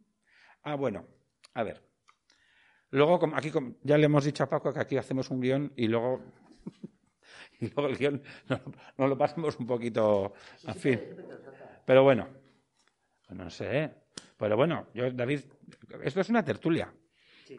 Ah, 0.63 0.75
bueno, 0.75 1.05
a 1.55 1.63
ver. 1.63 1.83
Luego, 2.91 3.19
como 3.19 3.37
aquí 3.37 3.53
ya 3.83 3.99
le 3.99 4.07
hemos 4.07 4.25
dicho 4.25 4.45
a 4.45 4.49
Paco 4.49 4.73
que 4.73 4.81
aquí 4.81 4.97
hacemos 4.97 5.31
un 5.31 5.41
guion 5.41 5.73
y 5.77 5.89
luego, 5.89 6.23
y 7.61 7.67
luego 7.67 7.89
el 7.89 7.97
guion 7.97 8.23
nos, 8.49 8.61
nos 8.97 9.09
lo 9.09 9.19
pasamos 9.19 9.59
un 9.59 9.67
poquito, 9.67 10.33
en 10.67 10.75
fin. 10.75 11.01
Pero 11.85 12.03
bueno, 12.03 12.29
no 13.31 13.51
sé. 13.51 13.85
¿eh? 13.85 13.95
Pero 14.37 14.57
bueno, 14.57 14.87
yo, 14.95 15.11
David, 15.11 15.41
esto 16.03 16.21
es 16.21 16.29
una 16.29 16.45
tertulia. 16.45 16.93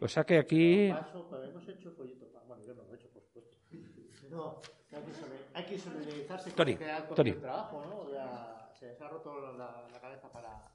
O 0.02 0.08
sea 0.08 0.24
que 0.24 0.38
aquí... 0.38 0.90
Paso, 0.90 1.28
pero 1.30 1.44
hemos 1.44 1.68
hecho 1.68 1.92
folletos. 1.92 2.30
Bueno, 2.48 2.64
yo 2.66 2.74
no 2.74 2.84
lo 2.84 2.94
he 2.94 2.96
hecho, 2.96 3.10
por 3.10 3.24
supuesto. 3.24 3.58
No, 4.30 4.62
hay 5.54 5.66
que, 5.66 5.78
solidarizarse 5.78 6.52
Tori, 6.52 6.76
con, 6.76 7.16
Tori. 7.16 7.32
el 7.32 7.42
trabajo, 7.42 7.84
¿no? 7.86 8.00
O 8.02 8.10
sea, 8.10 8.70
se 8.74 8.88
les 8.88 9.02
ha 9.02 9.10
roto 9.10 9.54
la, 9.58 9.88
la 9.92 10.00
cabeza 10.00 10.32
para, 10.32 10.72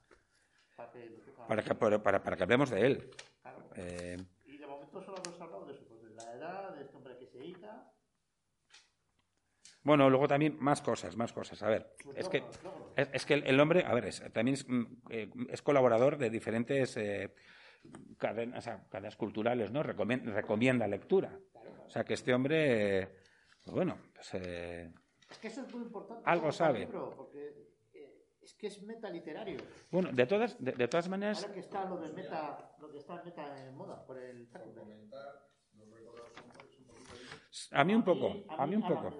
para 0.76 0.90
que... 0.92 1.00
Para 1.48 1.62
que, 1.62 1.74
para, 2.20 2.36
que 2.36 2.42
hablemos 2.42 2.70
de 2.70 2.86
él. 2.86 3.10
Claro. 3.42 3.58
Eh, 3.76 4.16
Y 4.46 4.56
de 4.58 4.66
momento 4.66 5.00
solo 5.02 5.18
hemos 5.24 5.40
hablado 5.40 5.64
de 5.66 5.72
eso, 5.74 5.84
pues 5.88 6.02
de 6.02 6.10
la 6.14 6.32
edad, 6.34 6.74
de 6.74 6.82
este 6.82 6.96
hombre 6.96 7.16
que 7.18 7.26
se 7.26 7.38
dedica. 7.38 7.90
bueno, 9.82 10.08
luego 10.08 10.26
también 10.28 10.56
más 10.60 10.80
cosas, 10.80 11.16
más 11.16 11.32
cosas. 11.32 11.62
A 11.62 11.68
ver, 11.68 11.94
sus 12.02 12.16
es 12.16 12.28
que, 12.28 12.40
logros, 12.40 12.92
es, 12.96 13.08
es 13.12 13.26
que 13.26 13.34
el, 13.34 13.60
hombre, 13.60 13.84
a 13.84 13.92
ver, 13.94 14.06
es, 14.06 14.22
también 14.32 14.54
es, 14.54 14.66
mm, 14.68 14.84
eh, 15.10 15.30
es 15.50 15.62
colaborador 15.62 16.16
de 16.16 16.30
diferentes 16.30 16.96
eh, 16.96 17.34
cadenas, 18.18 18.58
o 18.58 18.62
sea, 18.62 18.88
cadenas 18.88 19.16
culturales, 19.16 19.70
¿no? 19.70 19.82
Recomien- 19.82 20.24
recomienda 20.32 20.86
lectura. 20.88 21.38
O 21.86 21.90
sea 21.90 22.04
que 22.04 22.14
este 22.14 22.32
hombre, 22.32 23.00
eh, 23.02 23.08
pues 23.62 23.74
bueno, 23.74 23.98
pues, 24.14 24.30
eh, 24.34 24.90
Es 25.30 25.38
que 25.38 25.48
eso 25.48 25.60
es 25.62 25.74
muy 25.74 25.82
importante. 25.84 26.22
Algo 26.24 26.50
sabe. 26.50 26.80
libro, 26.80 27.12
porque 27.14 27.73
es 28.44 28.54
que 28.54 28.66
es 28.66 28.82
metaliterario. 28.82 29.58
bueno, 29.90 30.10
de 30.12 30.26
todas, 30.26 30.62
de, 30.62 30.72
de 30.72 30.88
todas 30.88 31.08
maneras, 31.08 31.42
Ahora 31.42 31.54
que 31.54 31.60
está 31.60 31.84
lo 31.86 31.96
de 31.98 32.10
meta, 32.10 32.76
lo 32.78 32.90
que 32.90 32.98
está 32.98 33.16
en 33.18 33.24
meta 33.24 33.66
en 33.66 33.74
moda 33.74 34.04
por 34.04 34.18
el 34.18 34.48
a 37.72 37.84
mí 37.84 37.94
un 37.94 38.02
poco, 38.02 38.44
a 38.48 38.66
mí 38.66 38.76
un 38.76 38.86
poco. 38.86 39.14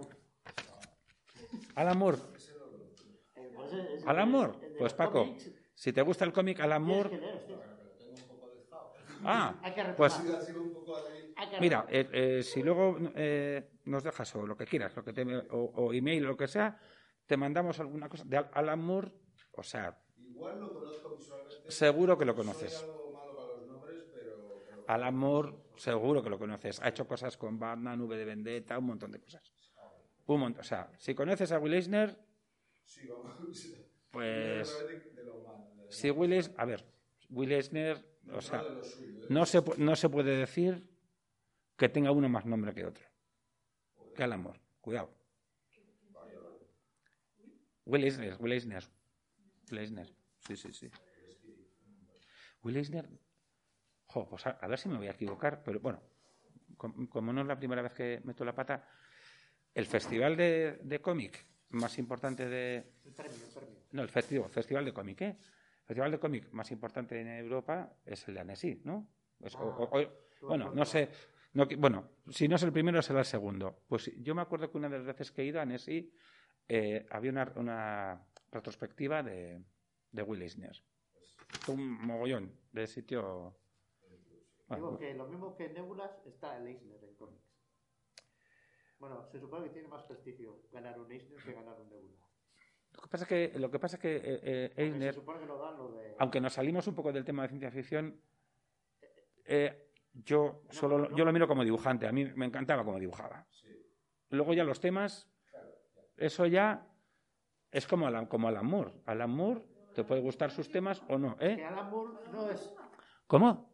Al 1.76 1.88
amor, 1.88 2.18
Eh, 3.36 3.50
pues 3.56 3.72
es- 3.72 4.00
es- 4.00 4.06
al 4.06 4.18
amor. 4.18 4.56
Pues 4.76 4.92
Paco, 4.92 5.36
si 5.74 5.92
te 5.92 6.02
gusta 6.02 6.24
el 6.24 6.32
cómic 6.32 6.60
Al 6.60 6.72
amor, 6.72 7.10
ah, 9.24 9.54
Hay 9.62 9.72
que 9.72 9.84
pues 9.96 10.20
Mira, 11.60 11.86
eh, 11.88 12.08
eh, 12.12 12.42
si 12.42 12.62
luego 12.62 12.96
eh, 13.14 13.70
nos 13.84 14.02
dejas 14.02 14.34
o 14.36 14.46
lo 14.46 14.56
que 14.56 14.66
quieras, 14.66 14.94
lo 14.96 15.04
que 15.04 15.12
te, 15.12 15.22
o, 15.50 15.70
o 15.76 15.92
email 15.92 16.24
o 16.26 16.28
lo 16.30 16.36
que 16.36 16.48
sea, 16.48 16.78
te 17.26 17.36
mandamos 17.36 17.78
alguna 17.80 18.08
cosa 18.08 18.24
de 18.24 18.36
Al- 18.36 18.50
Alan 18.52 18.80
Moore, 18.80 19.10
o 19.52 19.62
sea, 19.62 19.98
Igual 20.18 20.60
lo 20.60 20.72
conozco 20.74 21.16
visualmente. 21.16 21.70
seguro 21.70 22.18
que 22.18 22.24
lo 22.24 22.34
conoces. 22.34 22.80
algo 22.82 23.12
malo 23.12 23.36
para 23.36 23.48
los 23.58 23.66
nombres, 23.68 24.04
pero. 24.12 24.62
pero- 24.68 24.84
Alan 24.88 25.14
Moore, 25.16 25.54
seguro 25.76 26.22
que 26.22 26.30
lo 26.30 26.38
conoces. 26.38 26.80
Ha 26.80 26.88
hecho 26.88 27.06
cosas 27.06 27.36
con 27.36 27.58
Batman, 27.58 28.00
V 28.02 28.16
de 28.16 28.24
Vendetta, 28.24 28.78
un 28.78 28.86
montón 28.86 29.12
de 29.12 29.20
cosas. 29.20 29.52
Un 30.26 30.40
montón. 30.40 30.60
O 30.60 30.64
sea, 30.64 30.90
si 30.98 31.14
conoces 31.14 31.52
a 31.52 31.58
Will 31.58 31.74
Eisner, 31.74 32.18
Sí, 32.84 33.06
vamos. 33.08 33.34
pues 34.10 34.68
si 35.88 36.10
Will 36.10 36.32
Eis- 36.32 36.52
a 36.56 36.64
ver, 36.64 36.84
Will 37.30 37.52
Eisner, 37.52 38.04
o 38.32 38.40
sea, 38.40 38.62
no 38.62 38.68
¿eh? 38.68 39.26
no 39.28 39.46
se, 39.46 39.62
no 39.78 39.96
se 39.96 40.08
puede 40.08 40.36
decir 40.36 40.88
que 41.76 41.88
tenga 41.88 42.10
uno 42.10 42.28
más 42.28 42.44
nombre 42.46 42.72
que 42.74 42.84
otro. 42.86 43.04
Que 44.14 44.22
Alan 44.24 44.42
Moore. 44.42 44.60
Cuidado. 44.80 45.10
Will 47.86 48.04
Eisner, 48.04 48.36
Will 48.40 48.52
Eisner. 48.52 48.84
Will 49.70 49.78
Eisner. 49.78 50.06
Sí, 50.46 50.56
sí, 50.56 50.72
sí. 50.72 50.90
Will 52.62 52.76
Eisner. 52.76 53.08
Jo, 54.06 54.28
pues 54.28 54.46
a, 54.46 54.50
a 54.50 54.66
ver 54.68 54.78
si 54.78 54.88
me 54.88 54.96
voy 54.96 55.08
a 55.08 55.12
equivocar, 55.12 55.62
pero 55.62 55.80
bueno, 55.80 56.02
com- 56.76 57.06
como 57.08 57.32
no 57.32 57.40
es 57.42 57.46
la 57.46 57.58
primera 57.58 57.82
vez 57.82 57.92
que 57.92 58.20
meto 58.24 58.44
la 58.44 58.54
pata, 58.54 58.86
el 59.74 59.86
festival 59.86 60.36
de, 60.36 60.78
de 60.82 61.00
cómic 61.00 61.44
más 61.70 61.98
importante 61.98 62.48
de. 62.48 62.92
El 63.04 63.12
premio, 63.12 63.34
el 63.34 63.50
premio. 63.52 63.80
No, 63.92 64.02
el 64.02 64.08
festival, 64.08 64.50
festival 64.50 64.84
de 64.84 64.92
cómic, 64.92 65.20
¿eh? 65.22 65.36
El 65.38 65.86
festival 65.86 66.10
de 66.12 66.18
cómic 66.18 66.50
más 66.52 66.70
importante 66.70 67.20
en 67.20 67.28
Europa 67.28 67.94
es 68.06 68.26
el 68.28 68.34
de 68.34 68.40
Annecy, 68.40 68.80
¿no? 68.84 69.08
Es- 69.40 69.54
o- 69.56 69.58
o- 69.60 70.00
o- 70.00 70.46
bueno, 70.46 70.72
no 70.72 70.84
sé. 70.84 71.08
No, 71.54 71.66
bueno, 71.78 72.10
si 72.30 72.48
no 72.48 72.56
es 72.56 72.62
el 72.64 72.72
primero, 72.72 73.00
será 73.02 73.20
el 73.20 73.24
segundo. 73.26 73.84
Pues 73.88 74.10
yo 74.22 74.34
me 74.34 74.42
acuerdo 74.42 74.70
que 74.70 74.76
una 74.78 74.88
de 74.88 74.98
las 74.98 75.06
veces 75.06 75.30
que 75.30 75.42
he 75.42 75.46
ido 75.46 75.60
a 75.60 75.62
Annecy 75.62 76.12
eh, 76.68 77.06
había 77.10 77.30
una, 77.30 77.52
una 77.56 78.26
retrospectiva 78.50 79.22
de, 79.22 79.62
de 80.12 80.22
Will 80.22 80.42
Eisner. 80.42 80.76
Un 81.68 82.04
mogollón 82.06 82.52
de 82.72 82.86
sitio. 82.86 83.56
Bueno, 84.66 84.86
Digo 84.86 84.98
que 84.98 85.14
lo 85.14 85.26
mismo 85.26 85.54
que 85.56 85.66
en 85.66 85.74
Nebulas 85.74 86.10
está 86.26 86.56
el 86.56 86.66
Eisner 86.66 87.02
en 87.04 87.14
cómics. 87.14 87.44
Bueno, 88.98 89.26
se 89.30 89.38
supone 89.38 89.64
que 89.66 89.70
tiene 89.72 89.88
más 89.88 90.02
prestigio 90.04 90.62
ganar 90.72 90.98
un 90.98 91.10
Eisner 91.12 91.38
que 91.42 91.52
ganar 91.52 91.78
un 91.80 91.90
Nebula. 91.90 92.16
lo 92.94 93.02
que 93.02 93.08
pasa 93.08 93.24
es 93.24 93.28
que, 93.28 93.58
lo 93.58 93.70
que, 93.70 93.78
pasa 93.78 93.96
es 93.96 94.02
que 94.02 94.16
eh, 94.16 94.22
eh, 94.42 94.72
Eisner, 94.76 95.12
Se 95.12 95.20
supone 95.20 95.40
que 95.40 95.46
lo 95.46 95.58
dan 95.58 95.76
lo 95.76 95.92
de. 95.92 96.14
aunque 96.18 96.40
nos 96.40 96.54
salimos 96.54 96.86
un 96.86 96.94
poco 96.94 97.12
del 97.12 97.24
tema 97.24 97.42
de 97.42 97.48
ciencia 97.48 97.70
ficción, 97.70 98.18
eh, 99.44 99.90
yo, 100.14 100.62
No, 100.66 100.72
solo, 100.72 100.98
no. 101.10 101.16
yo 101.16 101.24
lo 101.24 101.32
miro 101.32 101.46
como 101.46 101.64
dibujante. 101.64 102.06
A 102.06 102.12
mí 102.12 102.24
me 102.24 102.46
encantaba 102.46 102.84
como 102.84 102.98
dibujaba. 102.98 103.46
Luego 104.30 104.54
ya 104.54 104.64
los 104.64 104.80
temas, 104.80 105.28
eso 106.16 106.46
ya 106.46 106.86
es 107.70 107.86
como 107.86 108.06
Alan, 108.06 108.26
como 108.26 108.48
Alan 108.48 108.66
Moore. 108.66 108.92
Alan 109.06 109.30
Moore, 109.30 109.62
te 109.94 110.04
puede 110.04 110.20
gustar 110.20 110.50
sus 110.50 110.68
temas 110.68 111.02
o 111.08 111.18
no, 111.18 111.36
Que 111.36 111.46
¿eh? 111.46 111.64
Alan 111.64 111.90
Moore 111.90 112.12
no 112.32 112.50
es. 112.50 112.72
¿Cómo? 113.26 113.72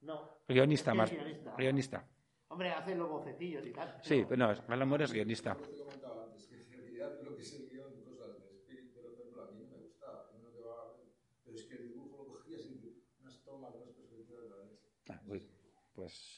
No. 0.00 0.38
Guionista 0.48 0.94
más. 0.94 1.10
guionista. 1.10 1.54
Guionista. 1.56 2.08
Hombre, 2.48 2.70
hace 2.70 2.94
los 2.94 3.08
bocecillos 3.08 3.66
y 3.66 3.72
tal. 3.72 3.98
Sí, 4.02 4.24
pero 4.28 4.46
no, 4.46 4.54
Alan 4.68 4.88
Moore 4.88 5.04
es 5.04 5.12
guionista. 5.12 5.56
Ah, 15.10 15.22
uy, 15.26 15.48
pues 15.94 16.37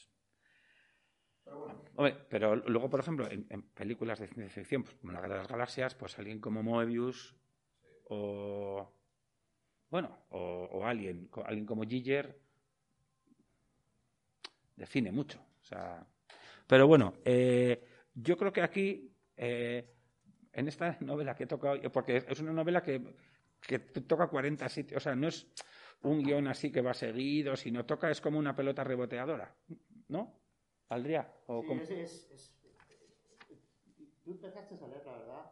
Pero 2.29 2.55
luego, 2.55 2.89
por 2.89 2.99
ejemplo, 2.99 3.27
en, 3.29 3.45
películas 3.73 4.19
de 4.19 4.27
ciencia 4.27 4.49
ficción, 4.49 4.83
pues, 4.83 4.95
como 4.95 5.13
La 5.13 5.21
Guerra 5.21 5.35
de 5.35 5.39
las 5.41 5.47
Galaxias, 5.51 5.95
pues 5.95 6.17
alguien 6.19 6.39
como 6.39 6.63
Moebius 6.63 7.35
o. 8.09 8.93
Bueno, 9.89 10.09
o, 10.29 10.41
o 10.71 10.79
co- 11.29 11.45
alguien 11.45 11.65
como 11.67 11.83
Giger 11.83 12.25
define 14.75 15.11
mucho. 15.11 15.39
O 15.61 15.65
sea, 15.65 16.05
pero 16.67 16.87
bueno, 16.87 17.15
eh, 17.25 17.83
yo 18.13 18.37
creo 18.37 18.53
que 18.53 18.61
aquí, 18.61 19.13
eh, 19.37 19.93
en 20.53 20.67
esta 20.67 20.97
novela 21.01 21.35
que 21.35 21.43
he 21.43 21.47
tocado, 21.47 21.79
porque 21.91 22.25
es 22.27 22.39
una 22.39 22.53
novela 22.53 22.83
que, 22.83 23.01
que 23.61 23.79
toca 23.79 24.27
40 24.27 24.69
sitios, 24.69 24.97
o 24.97 25.03
sea, 25.03 25.15
no 25.15 25.27
es 25.27 25.47
un 26.03 26.23
guion 26.23 26.47
así 26.47 26.71
que 26.71 26.81
va 26.81 26.93
seguido, 26.93 27.55
sino 27.55 27.85
toca, 27.85 28.09
es 28.11 28.21
como 28.21 28.39
una 28.39 28.55
pelota 28.55 28.83
reboteadora, 28.83 29.55
¿no? 30.09 30.40
¿Valdría? 30.91 31.23
¿O 31.47 31.61
Sí, 31.61 31.67
cómo? 31.69 31.81
es, 31.81 31.89
es, 31.89 32.31
es- 32.31 32.57
Tú 34.25 34.31
empezaste 34.31 34.75
a 34.75 34.87
leer, 34.87 35.05
la 35.05 35.11
verdad. 35.13 35.51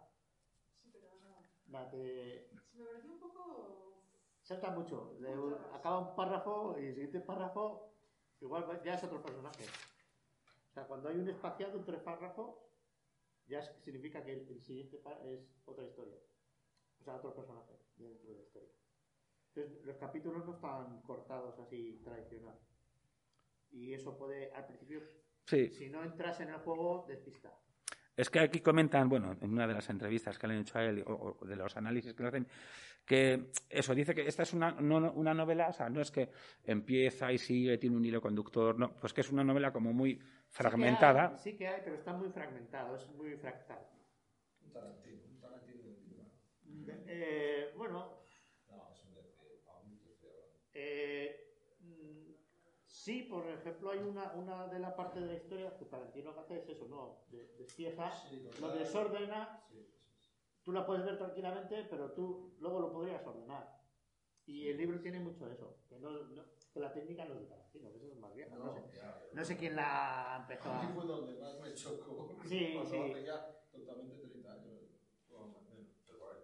La 1.68 1.90
te 1.90 2.50
Me 2.74 2.84
pareció 2.84 3.14
un 3.14 3.20
poco. 3.20 4.04
salta 4.44 4.72
mucho. 4.72 5.16
Le- 5.22 5.32
acaba 5.74 6.00
un 6.10 6.16
párrafo 6.16 6.76
y 6.78 6.88
el 6.88 6.94
siguiente 6.94 7.22
párrafo 7.22 7.94
igual 8.42 8.82
ya 8.84 8.96
es 8.96 9.04
otro 9.06 9.22
personaje. 9.22 9.64
O 9.64 10.74
sea, 10.74 10.86
cuando 10.88 11.08
hay 11.08 11.16
un 11.18 11.30
espaciado 11.30 11.78
entre 11.78 11.98
párrafos, 12.00 12.58
ya 13.48 13.60
es- 13.60 13.72
significa 13.82 14.22
que 14.26 14.34
el, 14.34 14.50
el 14.50 14.62
siguiente 14.62 15.02
es 15.24 15.40
otra 15.66 15.86
historia. 15.86 16.18
O 17.00 17.04
sea, 17.06 17.16
otro 17.16 17.34
personaje 17.34 17.80
dentro 17.96 18.30
de 18.30 18.36
la 18.36 18.44
historia. 18.44 18.70
Entonces, 19.56 19.86
los 19.86 19.96
capítulos 19.98 20.46
no 20.46 20.54
están 20.56 21.02
cortados 21.04 21.58
así 21.60 22.02
tradicional. 22.04 22.60
Y 23.72 23.94
eso 23.94 24.18
puede, 24.18 24.52
al 24.54 24.66
principio, 24.68 25.02
Sí, 25.50 25.70
si 25.70 25.90
no 25.90 26.04
entras 26.04 26.40
en 26.42 26.50
el 26.50 26.58
juego, 26.58 27.06
despista. 27.08 27.52
Es 28.16 28.30
que 28.30 28.40
aquí 28.40 28.60
comentan, 28.60 29.08
bueno, 29.08 29.36
en 29.42 29.52
una 29.52 29.66
de 29.66 29.74
las 29.74 29.90
entrevistas 29.90 30.38
que 30.38 30.48
le 30.48 30.54
han 30.56 30.60
hecho 30.62 30.78
a 30.78 30.84
él, 30.84 31.04
o, 31.08 31.38
o 31.42 31.46
de 31.46 31.56
los 31.56 31.76
análisis 31.78 32.14
que 32.14 32.22
le 32.24 32.30
hacen, 32.30 32.48
que 33.06 33.50
eso, 33.70 33.96
dice 33.96 34.14
que 34.14 34.28
esta 34.28 34.44
es 34.44 34.54
una, 34.54 34.72
no- 34.74 35.12
una 35.14 35.34
novela, 35.34 35.70
o 35.70 35.74
sea, 35.74 35.90
no 35.90 36.02
es 36.02 36.12
que 36.12 36.30
empieza 36.66 37.32
y 37.32 37.38
sigue, 37.38 37.78
tiene 37.78 37.96
un 37.96 38.06
hilo 38.06 38.22
conductor, 38.22 38.78
no, 38.78 38.94
pues 38.98 39.14
que 39.14 39.22
es 39.22 39.32
una 39.32 39.44
novela 39.44 39.72
como 39.72 39.94
muy 39.94 40.20
fragmentada. 40.50 41.38
Sí 41.38 41.44
que 41.44 41.48
hay, 41.48 41.54
sí 41.54 41.58
que 41.58 41.68
hay, 41.70 41.82
pero 41.84 41.96
está 41.96 42.14
muy 42.14 42.30
fragmentado, 42.30 42.96
es 42.96 43.08
muy 43.12 43.36
fractal. 43.38 43.80
Un 44.66 44.72
Tarantino, 44.74 45.22
un 45.32 45.40
Tarantino. 45.40 45.90
Eh, 47.08 47.74
bueno, 47.78 48.20
No, 48.70 48.90
es 48.92 49.04
un 49.06 49.14
DC, 49.16 49.64
aún 49.68 49.98
te 50.00 50.10
estoy 50.12 50.30
hablando. 50.30 50.70
eh, 50.74 51.54
mm, 51.82 52.32
sí, 53.10 53.24
por 53.24 53.44
ejemplo, 53.48 53.90
hay 53.90 53.98
una, 54.00 54.34
una 54.34 54.68
de 54.68 54.78
la 54.78 54.96
parte 54.96 55.20
de 55.20 55.26
la 55.26 55.34
historia 55.34 55.76
que 55.78 55.86
Tarantino 55.86 56.30
hace 56.40 56.60
es 56.60 56.70
eso, 56.70 56.86
¿no? 56.88 57.24
De- 57.32 57.48
despieza, 57.58 58.12
Sí, 58.30 58.48
lo 58.62 58.70
desordena, 58.70 59.64
Sí, 59.68 59.78
sí, 59.84 60.00
sí. 60.22 60.30
tú 60.64 60.72
la 60.72 60.86
puedes 60.86 61.04
ver 61.06 61.18
tranquilamente, 61.18 61.88
pero 61.90 62.12
tú 62.12 62.54
luego 62.60 62.80
lo 62.80 62.92
podrías 62.92 63.26
ordenar. 63.26 63.80
Y 64.46 64.68
el 64.70 64.78
libro 64.78 65.00
tiene 65.02 65.20
mucho 65.20 65.48
de 65.48 65.54
eso, 65.56 65.78
que, 65.90 65.98
no, 65.98 66.12
no- 66.12 66.44
que 66.72 66.80
la 66.80 66.94
técnica 66.94 67.26
no 67.26 67.34
es 67.34 67.40
de 67.42 67.46
Tarantino, 67.48 67.92
que 67.92 67.98
eso 67.98 68.12
es 68.12 68.20
más 68.20 68.36
vieja. 68.36 68.56
No, 68.56 68.66
No, 68.66 68.74
sé, 68.76 68.84
ya, 68.96 69.24
no 69.34 69.44
sé 69.46 69.58
quién 69.58 69.76
la 69.76 70.38
empezó 70.42 70.70
A 70.72 70.84
mí 70.84 70.92
fue 70.94 71.06
donde 71.06 71.34
más 71.42 71.60
me 71.60 71.74
chocó. 71.74 72.30
Sí, 72.48 72.50
sí. 72.50 72.78
hace 72.78 73.24
ya 73.26 73.66
totalmente 73.72 74.28
30 74.28 74.54
años. 74.54 74.76
o 75.32 75.48
más 75.48 75.66
o 75.66 75.74
menos, 75.74 75.88
pero 76.06 76.20
por 76.20 76.36
ahí. 76.36 76.44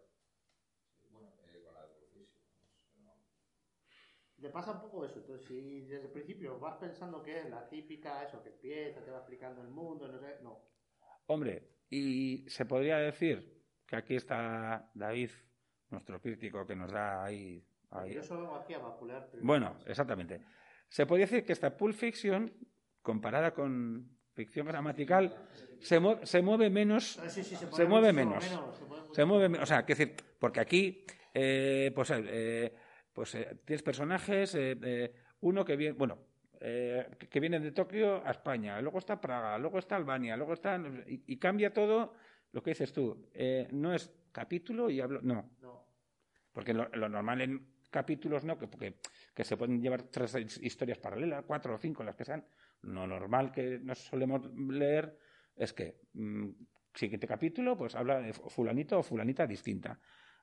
Sí, 0.99 1.10
bueno, 1.12 1.30
eh, 1.45 1.62
con 1.63 1.73
la 1.75 1.82
de 1.84 1.88
Proficio. 1.93 2.39
No, 3.04 3.13
Le 4.45 4.51
pasa 4.51 4.73
un 4.73 4.79
poco 4.81 5.03
eso, 5.03 5.17
entonces 5.17 5.47
si 5.47 5.81
desde 5.81 6.05
el 6.05 6.12
principio 6.12 6.60
vas 6.60 6.77
pensando 6.77 7.23
que 7.23 7.39
es 7.39 7.49
la 7.49 7.67
típica, 7.67 8.23
eso, 8.23 8.43
que 8.43 8.49
empieza, 8.49 9.03
te 9.03 9.10
va 9.10 9.17
explicando 9.17 9.60
el 9.63 9.69
mundo, 9.69 10.08
no 10.08 10.19
sé, 10.19 10.38
no. 10.43 10.60
Hombre, 11.25 11.77
y 11.89 12.45
se 12.47 12.65
podría 12.67 12.97
decir 12.97 13.63
que 13.88 13.95
aquí 13.95 14.15
está 14.15 14.91
David, 14.93 15.31
nuestro 15.89 16.21
crítico, 16.21 16.63
que 16.67 16.75
nos 16.75 16.91
da 16.91 17.23
ahí... 17.23 17.65
ahí- 17.89 18.13
Yo 18.13 18.21
solo 18.21 18.41
vengo 18.41 18.55
aquí 18.58 18.75
a 18.75 18.77
vapulear. 18.79 19.27
pero- 19.31 19.43
Bueno, 19.43 19.79
exactamente. 19.88 20.41
Se 20.89 21.08
podría 21.08 21.25
decir 21.25 21.43
que 21.43 21.53
esta 21.53 21.75
Pulp 21.75 21.95
Fiction, 21.95 22.53
comparada 23.01 23.51
con 23.51 24.08
ficción 24.34 24.67
gramatical, 24.67 25.47
se, 25.79 25.99
mue- 25.99 26.23
se 26.23 26.43
mueve 26.43 26.69
menos 26.69 27.17
Ah, 27.17 27.29
sí, 27.29 27.43
sí, 27.43 27.55
se, 27.55 27.65
se 27.71 27.86
mueve 27.88 28.13
mucho 28.13 28.25
menos. 28.29 28.43
se 28.77 28.86
mueve 28.86 29.01
mucho. 29.01 29.13
Se 29.15 29.25
mueve, 29.25 29.60
o 29.60 29.65
sea, 29.65 29.84
quiero 29.84 29.97
decir, 30.05 30.15
porque 30.39 30.60
aquí, 30.60 31.03
eh, 31.34 31.91
pues, 31.95 32.12
eh, 32.13 32.75
pues 33.15 33.34
eh, 33.36 33.58
tienes 33.65 33.82
personajes, 33.82 34.54
eh, 34.56 34.78
eh, 34.84 35.13
uno 35.39 35.63
que 35.63 35.78
viene, 35.78 35.93
bueno, 35.97 36.19
eh, 36.60 37.08
que- 37.17 37.28
que 37.30 37.39
viene 37.39 37.60
de 37.62 37.71
Tokio 37.71 38.21
a 38.28 38.32
España, 38.32 38.80
luego 38.82 38.99
está 38.99 39.19
Praga, 39.21 39.58
luego 39.58 39.80
está 39.80 39.95
Albania, 39.95 40.36
luego 40.36 40.54
está, 40.54 40.78
y, 41.08 41.23
y 41.25 41.38
cambia 41.39 41.73
todo 41.73 42.13
lo 42.51 42.62
que 42.62 42.71
dices 42.71 42.91
tú. 42.91 43.30
Eh, 43.34 43.69
no 43.71 43.93
es 43.93 44.13
capítulo 44.34 44.89
y 44.89 44.99
hablo, 44.99 45.21
no, 45.23 45.49
No. 45.62 45.88
porque 46.51 46.73
lo, 46.73 46.89
lo 46.89 47.08
normal 47.08 47.39
en 47.41 47.67
capítulos 47.89 48.43
no, 48.43 48.58
que, 48.58 48.67
porque, 48.67 48.99
que 49.34 49.45
se 49.45 49.56
pueden 49.56 49.82
llevar 49.82 50.04
tres 50.04 50.36
his- 50.36 50.62
historias 50.62 50.97
paralelas, 50.97 51.45
cuatro 51.47 51.73
o 51.75 51.78
cinco, 51.78 52.04
las 52.04 52.15
que 52.17 52.25
sean. 52.25 52.45
Lo 52.82 53.08
normal 53.08 53.51
que 53.54 53.80
nos 53.80 53.99
solemos 53.99 54.45
leer 54.54 55.17
es 55.56 55.71
que 55.71 56.01
mm, 56.13 56.49
siguiente 56.93 57.28
capítulo, 57.28 57.78
pues 57.78 57.95
habla 57.95 58.19
de 58.19 58.34
fulanito 58.34 58.99
o 58.99 59.04
fulanita 59.04 59.47
distinta. 59.47 59.97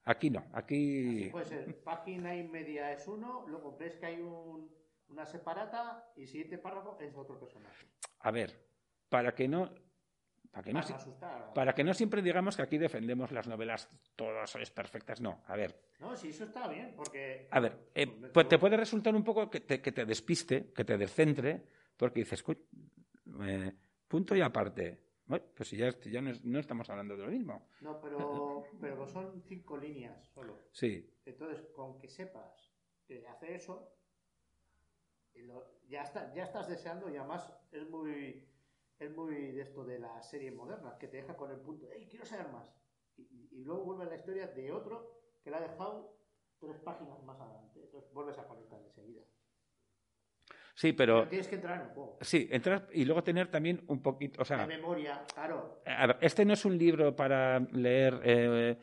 Aquí 0.05 0.31
no, 0.31 0.45
aquí... 0.53 1.29
Puede 1.31 1.45
ser, 1.45 1.83
página 1.83 2.35
y 2.35 2.43
media 2.49 2.93
es 2.93 3.07
uno, 3.07 3.45
luego 3.47 3.77
ves 3.79 3.97
que 3.97 4.07
hay 4.07 4.21
un, 4.21 4.69
una 5.09 5.25
separata 5.25 6.13
y 6.17 6.27
siguiente 6.27 6.59
párrafo 6.59 6.99
es 7.01 7.15
otro 7.17 7.39
personaje. 7.39 7.87
A 8.21 8.31
ver, 8.31 8.53
para 9.09 9.35
que 9.35 9.47
no... 9.47 9.71
Para 10.51 10.65
que 10.65 10.73
no, 10.75 10.81
asustar. 10.81 11.55
para 11.55 11.75
que 11.75 11.83
no 11.83 11.95
siempre 11.95 12.21
digamos 12.21 12.57
que 12.57 12.63
aquí 12.63 12.77
defendemos 12.77 13.33
las 13.33 13.47
novelas 13.47 13.89
todas 14.17 14.55
es 14.57 14.71
perfectas, 14.71 15.19
no. 15.21 15.43
A 15.47 15.57
ver, 15.57 15.81
No, 15.99 16.15
sí, 16.15 16.29
eso 16.29 16.45
está 16.45 16.69
bien, 16.69 16.93
porque... 16.95 17.49
A 17.51 17.61
ver, 17.61 17.89
eh, 17.95 18.07
Pues, 18.07 18.33
pues 18.33 18.49
te 18.49 18.59
puede 18.59 18.77
resultar 18.77 19.15
un 19.15 19.25
poco 19.25 19.49
que 19.49 19.61
te, 19.61 19.81
que 19.81 19.93
te 19.93 20.05
despiste, 20.05 20.73
que 20.75 20.85
te 20.85 20.99
descentre, 20.99 21.63
porque 21.97 22.21
dices, 22.21 22.43
"Coy, 22.43 22.59
eh, 23.45 23.73
punto 24.09 24.35
y 24.37 24.43
aparte. 24.43 25.02
Bueno, 25.27 25.45
pues 25.57 25.69
si 25.69 25.77
ya, 25.77 25.91
ya 26.01 26.21
no, 26.21 26.31
es- 26.31 26.45
no 26.45 26.59
estamos 26.59 26.89
hablando 26.91 27.17
de 27.17 27.25
lo 27.25 27.31
mismo. 27.31 27.67
No, 27.81 28.01
pero, 28.01 28.19
pero 28.81 29.07
son 29.07 29.43
cinco 29.43 29.77
líneas 29.77 30.29
solo. 30.29 30.59
Sí, 30.73 31.09
Entonces, 31.25 31.65
con 31.75 31.99
que 31.99 32.09
sepas 32.09 32.73
que 33.07 33.27
hace 33.27 33.55
eso, 33.55 33.95
ya, 35.89 36.03
está, 36.03 36.33
ya 36.35 36.45
estás 36.45 36.69
deseando 36.69 37.09
y 37.11 37.17
además 37.17 37.53
es 37.71 37.89
muy, 37.89 38.49
es 38.99 39.11
muy 39.15 39.53
de 39.53 39.61
esto 39.63 39.85
de 39.85 39.99
la 39.99 40.23
serie 40.23 40.51
moderna, 40.51 40.97
que 40.99 41.09
te 41.09 41.19
deja 41.19 41.37
con 41.37 41.51
el 41.51 41.61
punto, 41.61 41.89
¡hey, 41.93 42.07
quiero 42.11 42.25
saber 42.25 42.49
más! 42.51 42.69
Y, 43.17 43.23
y- 43.23 43.49
y 43.61 43.65
luego 43.65 43.85
vuelve 43.85 44.07
la 44.07 44.17
historia 44.17 44.47
de 44.47 44.73
otro 44.73 45.21
que 45.43 45.51
la 45.51 45.59
ha 45.59 45.61
dejado 45.61 46.17
tres 46.59 46.79
páginas 46.81 47.23
más 47.25 47.39
adelante. 47.41 47.81
Entonces 47.83 48.11
vuelves 48.13 48.39
a 48.39 48.47
conectar 48.47 48.81
enseguida. 48.81 49.23
Sí, 50.75 50.93
Pero 50.93 51.17
pero... 51.21 51.29
tienes 51.29 51.49
que 51.49 51.55
entrar 51.57 51.81
en 51.81 51.87
el 51.89 51.93
juego. 51.95 52.19
Sí, 52.21 52.49
entrar 52.51 52.89
y 52.93 53.05
luego 53.05 53.23
tener 53.23 53.51
también 53.51 53.83
un 53.89 54.03
poquito... 54.03 54.41
O 54.41 54.45
De 54.45 54.49
sea, 54.49 54.67
memoria, 54.67 55.25
claro. 55.35 55.83
a 55.87 56.07
ver, 56.07 56.19
este 56.21 56.45
no 56.45 56.53
es 56.55 56.65
un 56.65 56.77
libro 56.79 57.15
para 57.15 57.59
leer 57.61 58.21
eh, 58.25 58.79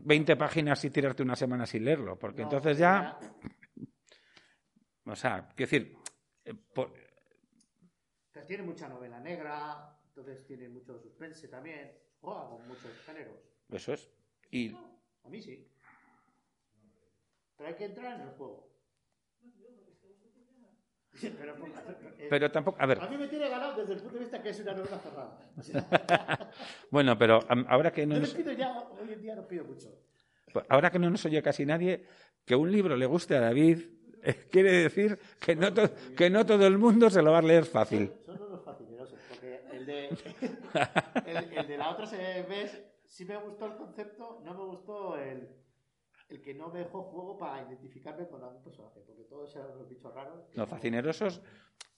20 0.00 0.36
páginas 0.36 0.84
y 0.84 0.90
tirarte 0.90 1.22
una 1.22 1.36
semana 1.36 1.66
sin 1.66 1.84
leerlo, 1.84 2.18
porque 2.18 2.42
No, 2.42 2.44
entonces 2.44 2.78
ya... 2.78 3.18
O 5.06 5.14
sea, 5.14 5.48
quiero 5.54 5.70
decir... 5.70 5.96
eh, 6.46 6.54
por- 6.54 6.92
Pero 8.32 8.46
tiene 8.46 8.62
mucha 8.62 8.88
novela 8.88 9.20
negra, 9.20 9.98
entonces 10.06 10.46
tiene 10.46 10.68
mucho 10.70 10.98
suspense 10.98 11.46
también. 11.48 11.92
Juega 12.20 12.48
con 12.48 12.66
muchos 12.66 12.90
géneros. 13.04 13.36
eso 13.68 13.92
es. 13.92 14.10
Y, 14.50 14.74
A 15.24 15.28
mí 15.28 15.42
sí. 15.42 15.70
Pero 17.56 17.68
hay 17.68 17.74
que 17.76 17.84
entrar 17.84 18.14
en 18.18 18.28
el 18.28 18.34
juego. 18.34 18.70
Sí, 21.14 21.32
pero, 21.38 21.54
eh, 22.18 22.26
pero 22.28 22.50
tampoco... 22.50 22.76
A 22.80 22.86
ver, 22.86 23.00
a 23.00 23.08
mí 23.08 23.16
me 23.16 23.28
tiene 23.28 23.48
ganado 23.48 23.76
desde 23.76 23.92
el 23.94 23.98
punto 24.00 24.14
de 24.14 24.20
vista 24.20 24.42
que 24.42 24.48
es 24.50 24.60
una 24.60 24.72
novela 24.74 24.98
cerrada. 24.98 25.38
O 25.56 25.62
sea, 25.62 26.50
bueno, 26.90 27.16
pero 27.18 27.40
ahora 27.68 27.92
que 27.92 28.04
no 28.06 28.14
yo 28.16 28.20
nos... 28.22 28.34
pido 28.34 28.52
ya, 28.52 28.78
hoy 29.00 29.12
en 29.12 29.22
día 29.22 29.34
no 29.36 29.46
pido 29.46 29.64
mucho. 29.64 29.88
Pues 30.52 30.64
ahora 30.68 30.90
que 30.90 30.98
no 30.98 31.10
nos 31.10 31.24
oye 31.24 31.42
casi 31.42 31.64
nadie, 31.66 32.04
que 32.44 32.54
un 32.56 32.70
libro 32.70 32.96
le 32.96 33.06
guste 33.06 33.36
a 33.36 33.40
David 33.40 33.78
eh, 34.22 34.46
quiere 34.50 34.72
decir 34.72 35.18
que 35.38 35.54
no, 35.54 35.72
to- 35.74 35.90
que 36.16 36.30
no 36.30 36.46
todo 36.46 36.66
el 36.66 36.78
mundo 36.78 37.10
se 37.10 37.20
lo 37.22 37.30
va 37.32 37.38
a 37.38 37.42
leer 37.42 37.64
fácil. 37.64 38.10
Son 38.24 38.40
unos 38.42 38.64
facinerosos, 38.64 39.18
porque 39.28 39.60
el 39.72 39.84
de, 39.86 40.08
el, 41.26 41.58
el 41.58 41.66
de 41.68 41.76
la 41.76 41.90
otra 41.90 42.06
se 42.06 42.42
ves, 42.48 42.82
sí 43.04 43.24
me 43.24 43.36
gustó 43.36 43.66
el 43.66 43.74
concepto, 43.76 44.40
no 44.44 44.54
me 44.54 44.64
gustó 44.64 45.18
el, 45.18 45.48
el 46.28 46.40
que 46.42 46.54
no 46.54 46.68
me 46.68 46.80
dejó 46.80 47.02
juego 47.02 47.36
para 47.38 47.62
identificarme 47.68 48.26
con 48.28 48.42
algún 48.42 48.62
personaje, 48.62 49.00
porque 49.06 49.24
todos 49.24 49.54
eran 49.56 49.72
unos 49.72 49.88
bichos 49.88 50.14
raros. 50.14 50.44
Los 50.54 50.68
facinerosos. 50.68 51.40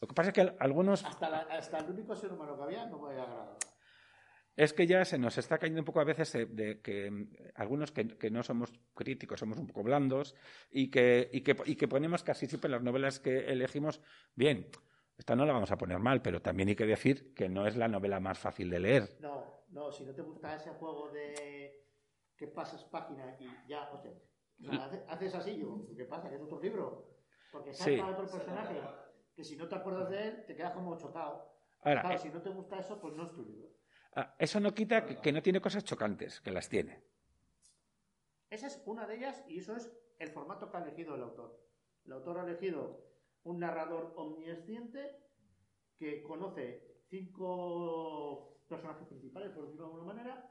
Lo 0.00 0.08
que 0.08 0.14
pasa 0.14 0.30
es 0.30 0.34
que 0.34 0.54
algunos 0.58 1.04
Hasta, 1.04 1.30
la- 1.30 1.38
hasta 1.50 1.78
el 1.78 1.90
único 1.90 2.14
ser 2.16 2.32
humano 2.32 2.56
que 2.56 2.62
había 2.64 2.86
no 2.86 2.98
me 2.98 3.10
había 3.10 3.22
agradado. 3.22 3.56
es 4.56 4.72
que 4.72 4.86
ya 4.86 5.04
se 5.04 5.18
nos 5.18 5.36
está 5.38 5.58
cayendo 5.58 5.80
un 5.82 5.84
poco 5.84 6.00
a 6.00 6.04
veces 6.04 6.32
de, 6.32 6.46
de 6.46 6.80
que 6.80 7.10
mm, 7.10 7.30
algunos 7.54 7.92
que, 7.92 8.08
que 8.18 8.30
no 8.30 8.42
somos 8.42 8.72
críticos, 8.94 9.38
somos 9.40 9.58
un 9.58 9.66
poco 9.66 9.82
blandos 9.82 10.34
y 10.70 10.90
que, 10.90 11.28
y 11.32 11.42
que, 11.42 11.56
y 11.66 11.76
que 11.76 11.88
ponemos 11.88 12.22
casi 12.22 12.46
siempre 12.46 12.70
las 12.70 12.82
novelas 12.82 13.20
que 13.20 13.46
elegimos 13.50 14.00
bien. 14.34 14.66
Esta 15.18 15.34
no 15.36 15.46
la 15.46 15.52
vamos 15.54 15.70
a 15.70 15.78
poner 15.78 15.98
mal, 15.98 16.20
pero 16.20 16.42
también 16.42 16.68
hay 16.68 16.76
que 16.76 16.84
decir 16.84 17.32
que 17.34 17.48
no 17.48 17.66
es 17.66 17.74
la 17.76 17.88
novela 17.88 18.20
más 18.20 18.38
fácil 18.38 18.68
de 18.68 18.80
leer. 18.80 19.16
No, 19.20 19.62
no, 19.70 19.90
si 19.92 20.04
no 20.04 20.12
te 20.14 20.20
gusta 20.22 20.54
ese 20.56 20.70
juego 20.70 21.08
de 21.10 21.86
que 22.36 22.46
pasas 22.46 22.84
página 22.84 23.36
y 23.40 23.46
ya, 23.66 23.90
hostia, 23.92 24.12
o 24.60 24.64
sea, 24.64 24.84
hace- 24.86 25.04
haces 25.08 25.34
así, 25.34 25.58
yo, 25.58 25.86
¿qué 25.96 26.04
pasa? 26.04 26.28
Que 26.28 26.36
es 26.36 26.42
otro 26.42 26.60
libro. 26.60 27.14
Porque 27.50 27.72
Sí. 27.72 27.96
salta 27.96 28.12
otro 28.18 28.30
personaje 28.30 28.80
que 29.34 29.44
si 29.44 29.56
no 29.56 29.68
te 29.68 29.74
acuerdas 29.74 30.10
de 30.10 30.28
él, 30.28 30.44
te 30.46 30.54
quedas 30.56 30.72
como 30.72 30.96
chocado. 30.98 31.50
Ahora, 31.82 32.00
Claro, 32.02 32.16
eh, 32.16 32.18
si 32.18 32.28
no 32.30 32.42
te 32.42 32.50
gusta 32.50 32.78
eso, 32.78 33.00
pues 33.00 33.14
no 33.14 33.24
es 33.24 33.32
tu 33.32 33.44
libro. 33.44 33.68
ah, 34.14 34.34
eso 34.38 34.60
no 34.60 34.74
quita 34.74 35.04
que, 35.06 35.20
que 35.20 35.32
no 35.32 35.42
tiene 35.42 35.60
cosas 35.60 35.84
chocantes, 35.84 36.40
que 36.40 36.50
las 36.50 36.68
tiene. 36.68 37.02
Esa 38.50 38.66
es 38.66 38.82
una 38.86 39.06
de 39.06 39.16
ellas 39.16 39.44
y 39.48 39.58
eso 39.58 39.76
es 39.76 39.92
el 40.18 40.30
formato 40.30 40.70
que 40.70 40.76
ha 40.76 40.82
elegido 40.82 41.14
el 41.14 41.22
autor. 41.22 41.60
El 42.04 42.12
autor 42.12 42.38
ha 42.38 42.44
elegido 42.44 43.04
un 43.44 43.58
narrador 43.60 44.12
omnisciente 44.16 45.22
que 45.98 46.22
conoce 46.22 47.02
cinco 47.08 48.58
personajes 48.68 49.06
principales, 49.06 49.50
por 49.50 49.64
decirlo 49.64 49.86
de 49.86 49.92
alguna 49.94 50.12
manera, 50.14 50.50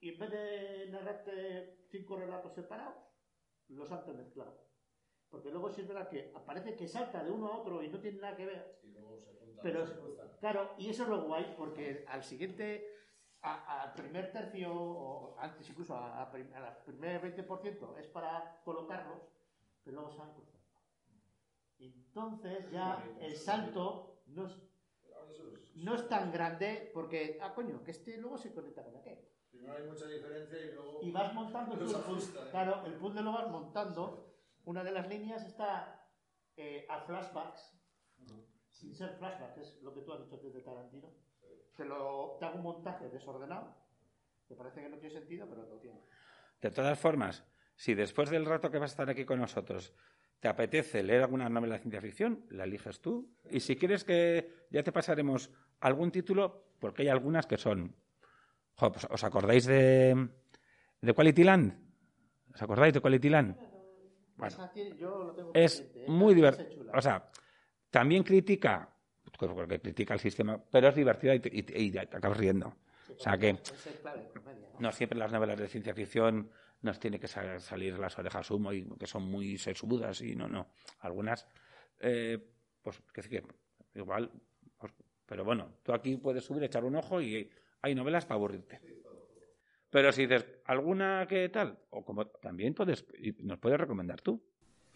y 0.00 0.08
en 0.10 0.18
vez 0.18 0.30
de 0.30 0.88
narrarte 0.90 1.84
cinco 1.90 2.16
relatos 2.16 2.52
separados, 2.54 2.94
los 3.68 3.90
han 3.92 4.16
mezclado. 4.16 4.68
Porque 5.28 5.50
luego 5.50 5.70
sí 5.70 5.82
es 5.82 5.88
verdad 5.88 6.08
que 6.08 6.32
aparece 6.34 6.74
que 6.74 6.88
salta 6.88 7.22
de 7.22 7.30
uno 7.30 7.46
a 7.48 7.58
otro 7.58 7.82
y 7.82 7.88
no 7.88 8.00
tiene 8.00 8.18
nada 8.20 8.36
que 8.36 8.46
ver, 8.46 8.80
Y 8.82 8.88
luego 8.92 9.18
se 9.20 9.32
juntan, 9.34 9.62
pero 9.62 9.86
se 9.86 9.94
cruzan. 9.94 10.28
claro, 10.40 10.74
y 10.78 10.90
eso 10.90 11.04
es 11.04 11.08
lo 11.08 11.22
guay, 11.26 11.54
porque 11.56 12.04
al 12.08 12.24
siguiente, 12.24 12.88
a- 13.42 13.82
al 13.82 13.92
primer 13.94 14.32
tercio, 14.32 14.72
o 14.74 15.38
antes 15.38 15.68
incluso 15.70 15.94
a, 15.94 16.22
a 16.22 16.30
prim- 16.30 16.52
a 16.54 16.60
la 16.60 16.82
primer 16.84 17.20
20% 17.20 17.96
es 17.98 18.06
para 18.08 18.60
colocarlos, 18.64 19.22
pero 19.84 19.96
luego 19.96 20.10
se 20.10 20.18
van 20.18 20.32
cruzando. 20.34 20.60
Entonces 21.78 22.70
ya 22.70 23.16
el 23.20 23.36
salto 23.36 24.22
no 24.26 24.46
es, 24.46 24.56
no 25.76 25.94
es 25.94 26.08
tan 26.08 26.32
grande 26.32 26.90
porque, 26.92 27.38
ah, 27.40 27.54
coño, 27.54 27.82
que 27.84 27.92
este 27.92 28.16
luego 28.18 28.36
se 28.36 28.52
conecta 28.52 28.84
con 28.84 28.96
aquel. 28.96 29.18
Primero 29.60 29.78
hay 29.78 29.90
mucha 29.90 30.06
diferencia 30.06 30.58
y 30.58 30.72
luego. 30.72 31.00
Y 31.02 31.10
vas 31.10 31.34
montando 31.34 31.74
el 31.74 31.80
puzzle. 31.80 31.98
ajusta, 31.98 32.40
¿eh? 32.40 32.48
Claro, 32.50 32.86
el 32.86 32.94
puzzle 32.94 33.22
lo 33.22 33.32
vas 33.32 33.50
montando. 33.50 34.26
Una 34.64 34.82
de 34.82 34.92
las 34.92 35.06
líneas 35.08 35.44
está 35.44 36.08
eh, 36.56 36.86
a 36.88 37.00
flashbacks, 37.00 37.76
sin 38.70 38.94
ser 38.94 39.16
flashback, 39.18 39.54
que 39.54 39.60
es 39.60 39.82
lo 39.82 39.92
que 39.92 40.00
tú 40.00 40.12
has 40.12 40.24
dicho 40.24 40.40
que 40.40 40.48
es 40.48 40.54
de 40.54 40.62
Tarantino. 40.62 41.10
Te, 41.76 41.84
lo, 41.84 42.36
te 42.38 42.46
hago 42.46 42.56
un 42.56 42.62
montaje 42.62 43.08
desordenado, 43.10 43.74
que 44.48 44.54
parece 44.54 44.82
que 44.82 44.88
no 44.88 44.98
tiene 44.98 45.14
sentido, 45.14 45.46
pero 45.48 45.62
lo 45.66 45.78
tiene. 45.78 46.00
De 46.60 46.70
todas 46.70 46.98
formas, 46.98 47.44
si 47.74 47.94
después 47.94 48.30
del 48.30 48.46
rato 48.46 48.70
que 48.70 48.78
vas 48.78 48.90
a 48.90 48.94
estar 48.94 49.10
aquí 49.10 49.24
con 49.24 49.40
nosotros 49.40 49.94
te 50.40 50.48
apetece 50.48 51.02
leer 51.02 51.22
alguna 51.22 51.48
novela 51.50 51.74
de 51.74 51.80
ciencia 51.80 52.00
ficción, 52.00 52.46
la 52.48 52.64
eliges 52.64 53.00
tú. 53.00 53.30
Y 53.50 53.60
si 53.60 53.76
quieres 53.76 54.04
que 54.04 54.66
ya 54.70 54.82
te 54.82 54.92
pasaremos 54.92 55.50
algún 55.80 56.10
título, 56.10 56.64
porque 56.78 57.02
hay 57.02 57.08
algunas 57.08 57.46
que 57.46 57.58
son. 57.58 57.94
Pues, 58.88 59.06
¿Os 59.10 59.24
acordáis 59.24 59.66
de, 59.66 60.28
de 61.02 61.12
Quality 61.14 61.44
Land? 61.44 61.74
¿Os 62.54 62.62
acordáis 62.62 62.94
de 62.94 63.00
Quality 63.00 63.28
Land? 63.28 63.56
Bueno, 64.36 64.54
Esa 64.54 64.72
tiene- 64.72 64.96
yo 64.96 65.24
lo 65.24 65.34
tengo 65.34 65.50
es 65.52 65.80
¿eh? 65.94 66.04
muy 66.08 66.34
divertido. 66.34 66.90
O 66.94 67.00
sea, 67.02 67.30
también 67.90 68.22
critica, 68.22 68.88
porque 69.38 69.80
critica 69.80 70.14
el 70.14 70.20
sistema, 70.20 70.58
pero 70.70 70.88
es 70.88 70.94
divertida 70.94 71.34
y 71.34 71.40
te, 71.40 71.50
y 71.54 71.62
te- 71.62 71.78
y 71.78 71.90
te 71.90 72.00
acabas 72.00 72.38
riendo. 72.38 72.74
Sí, 73.06 73.12
o 73.12 73.18
sea 73.18 73.36
que- 73.36 73.54
clave, 74.00 74.28
comedia, 74.32 74.68
¿no? 74.72 74.80
No 74.80 74.92
siempre 74.92 75.18
las 75.18 75.30
novelas 75.30 75.58
de 75.58 75.68
ciencia 75.68 75.94
ficción 75.94 76.50
nos 76.82 76.98
tiene 76.98 77.20
que 77.20 77.28
sa- 77.28 77.58
salir 77.60 77.98
las 77.98 78.18
orejas 78.18 78.50
humo 78.50 78.72
y 78.72 78.88
que 78.98 79.06
son 79.06 79.24
muy 79.24 79.58
sesudas 79.58 80.22
y 80.22 80.34
no, 80.34 80.48
no. 80.48 80.68
Algunas, 81.00 81.46
eh, 81.98 82.38
pues 82.80 83.02
que 83.12 83.22
sí 83.22 83.28
que 83.28 83.42
igual, 83.94 84.30
pues, 84.78 84.94
pero 85.26 85.44
bueno, 85.44 85.74
tú 85.82 85.92
aquí 85.92 86.16
puedes 86.16 86.42
subir, 86.44 86.62
echar 86.64 86.84
un 86.84 86.96
ojo 86.96 87.20
y 87.20 87.50
hay 87.82 87.94
novelas 87.94 88.26
para 88.26 88.36
aburrirte. 88.36 88.80
Pero 89.90 90.12
si 90.12 90.26
dices 90.26 90.46
alguna 90.66 91.26
que 91.28 91.48
tal, 91.48 91.78
o 91.90 92.04
como 92.04 92.26
también 92.26 92.74
puedes, 92.74 93.04
nos 93.40 93.58
puedes 93.58 93.80
recomendar 93.80 94.20
tú. 94.20 94.40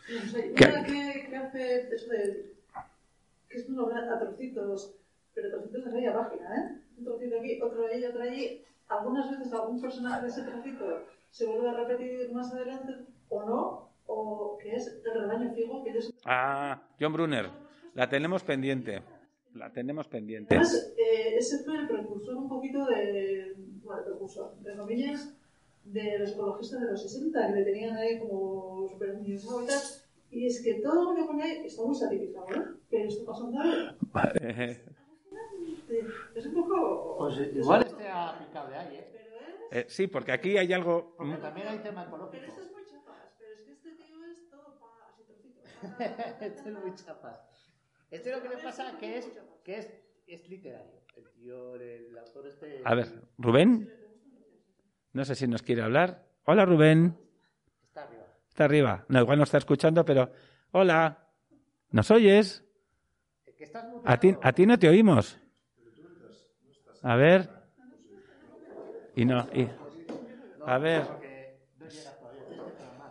No 0.08 0.30
sé, 0.30 0.52
¿Qué? 0.54 0.64
una 0.66 0.84
que, 0.84 1.26
que 1.30 1.36
hace 1.36 1.94
eso 1.94 2.10
de. 2.10 2.54
que 3.48 3.58
es 3.58 3.68
una 3.68 3.82
novela 3.82 4.14
a 4.14 4.18
trocitos, 4.20 4.94
pero 5.34 5.50
trocitos 5.50 5.84
de 5.86 5.90
media 5.90 6.14
página, 6.14 6.56
¿eh? 6.56 6.80
Un 6.98 7.04
trocito 7.04 7.38
aquí, 7.40 7.60
otro 7.60 7.86
allí, 7.86 8.04
otro 8.04 8.22
allí. 8.22 8.64
Algunas 8.88 9.30
veces 9.30 9.52
algún 9.52 9.80
personaje 9.80 10.22
de 10.22 10.28
ese 10.28 10.42
trocito 10.42 11.06
se 11.30 11.46
vuelve 11.46 11.70
a 11.70 11.72
repetir 11.72 12.30
más 12.32 12.52
adelante, 12.52 12.92
o 13.30 13.44
no, 13.44 13.90
o 14.06 14.58
que 14.58 14.76
es 14.76 15.00
el 15.04 15.20
rebaño 15.20 15.52
figo, 15.54 15.82
que 15.82 15.98
es. 15.98 16.12
Ah, 16.24 16.80
John 17.00 17.14
Brunner, 17.14 17.50
la 17.94 18.08
tenemos 18.08 18.44
pendiente. 18.44 19.02
La 19.54 19.72
tenemos 19.72 20.08
pendiente. 20.08 20.56
Además, 20.56 20.93
ese 21.38 21.58
fue 21.64 21.76
el 21.78 21.88
precursor 21.88 22.36
un 22.36 22.48
poquito 22.48 22.86
de. 22.86 23.54
Bueno, 23.82 24.00
el 24.00 24.06
precursor, 24.06 24.56
de 24.60 24.76
comillas, 24.76 25.34
de 25.84 26.18
los 26.18 26.32
ecologistas 26.32 26.80
de 26.80 26.90
los 26.90 27.02
60, 27.02 27.46
que 27.46 27.52
le 27.52 27.64
tenían 27.64 27.96
ahí 27.96 28.18
como 28.18 28.88
súper 28.88 29.10
entusiasmado 29.10 29.62
y 29.62 29.66
tal. 29.66 29.80
Y 30.30 30.46
es 30.46 30.62
que 30.62 30.74
todo 30.74 31.12
lo 31.12 31.14
que 31.14 31.24
pone 31.24 31.44
ahí 31.44 31.66
está 31.66 31.82
muy 31.82 31.94
satisfecho, 31.94 32.44
¿eh? 32.50 32.64
Pero 32.90 33.08
esto 33.08 33.24
pasa 33.24 33.44
un 33.44 33.56
Es 36.34 36.46
un 36.46 36.54
poco. 36.54 37.16
Pues 37.18 37.38
igual 37.54 37.82
este 37.86 38.08
ha 38.08 38.38
picado 38.38 38.70
de 38.70 38.76
ahí, 38.76 38.96
¿eh? 38.96 39.08
Pero 39.12 39.36
es. 39.36 39.84
Eh, 39.84 39.86
sí, 39.88 40.06
porque 40.06 40.32
aquí 40.32 40.56
hay 40.56 40.72
algo. 40.72 41.14
Porque 41.16 41.36
también 41.36 41.68
hay 41.68 41.78
tema 41.78 42.04
Pero 42.04 42.16
ecológico. 42.16 42.44
este 42.46 42.62
es 42.62 42.72
muy 42.72 42.84
chapas. 42.84 43.34
Pero 43.38 43.52
es 43.54 43.60
que 43.62 43.72
este 43.72 43.90
tío 43.92 44.24
es 44.24 44.50
todo 44.50 44.78
pa. 44.80 45.08
así 45.08 45.22
trocito. 45.22 45.60
este 46.44 46.70
es 46.70 46.78
muy 46.82 46.94
chapas. 46.94 47.40
Este 48.10 48.30
lo 48.30 48.42
que 48.42 48.48
le 48.48 48.56
pasa 48.56 48.96
que 48.98 49.18
es 49.18 49.30
que 49.62 49.78
es, 49.78 49.90
es 50.26 50.48
literario. 50.48 51.03
El 51.16 51.30
tío, 51.30 51.74
el 51.76 52.18
autor 52.18 52.46
este... 52.46 52.80
A 52.84 52.94
ver, 52.94 53.08
Rubén, 53.38 53.92
no 55.12 55.24
sé 55.24 55.34
si 55.34 55.46
nos 55.46 55.62
quiere 55.62 55.82
hablar. 55.82 56.24
Hola, 56.44 56.64
Rubén. 56.64 57.16
Está 57.86 58.02
arriba. 58.04 58.26
Está 58.48 58.64
arriba. 58.64 59.04
No, 59.08 59.20
igual 59.20 59.38
no 59.38 59.44
está 59.44 59.58
escuchando, 59.58 60.04
pero. 60.04 60.30
Hola. 60.72 61.18
¿Nos 61.90 62.10
oyes? 62.10 62.64
¿Que 63.56 63.64
estás 63.64 63.86
A 64.04 64.18
ti, 64.18 64.34
a 64.42 64.52
ti 64.52 64.66
no 64.66 64.78
te 64.78 64.88
oímos. 64.88 65.38
A 67.02 67.14
ver. 67.16 67.48
Y 69.14 69.24
no. 69.24 69.46
y- 69.54 69.68
a 70.66 70.78
ver. 70.78 71.06
Porque 71.06 71.60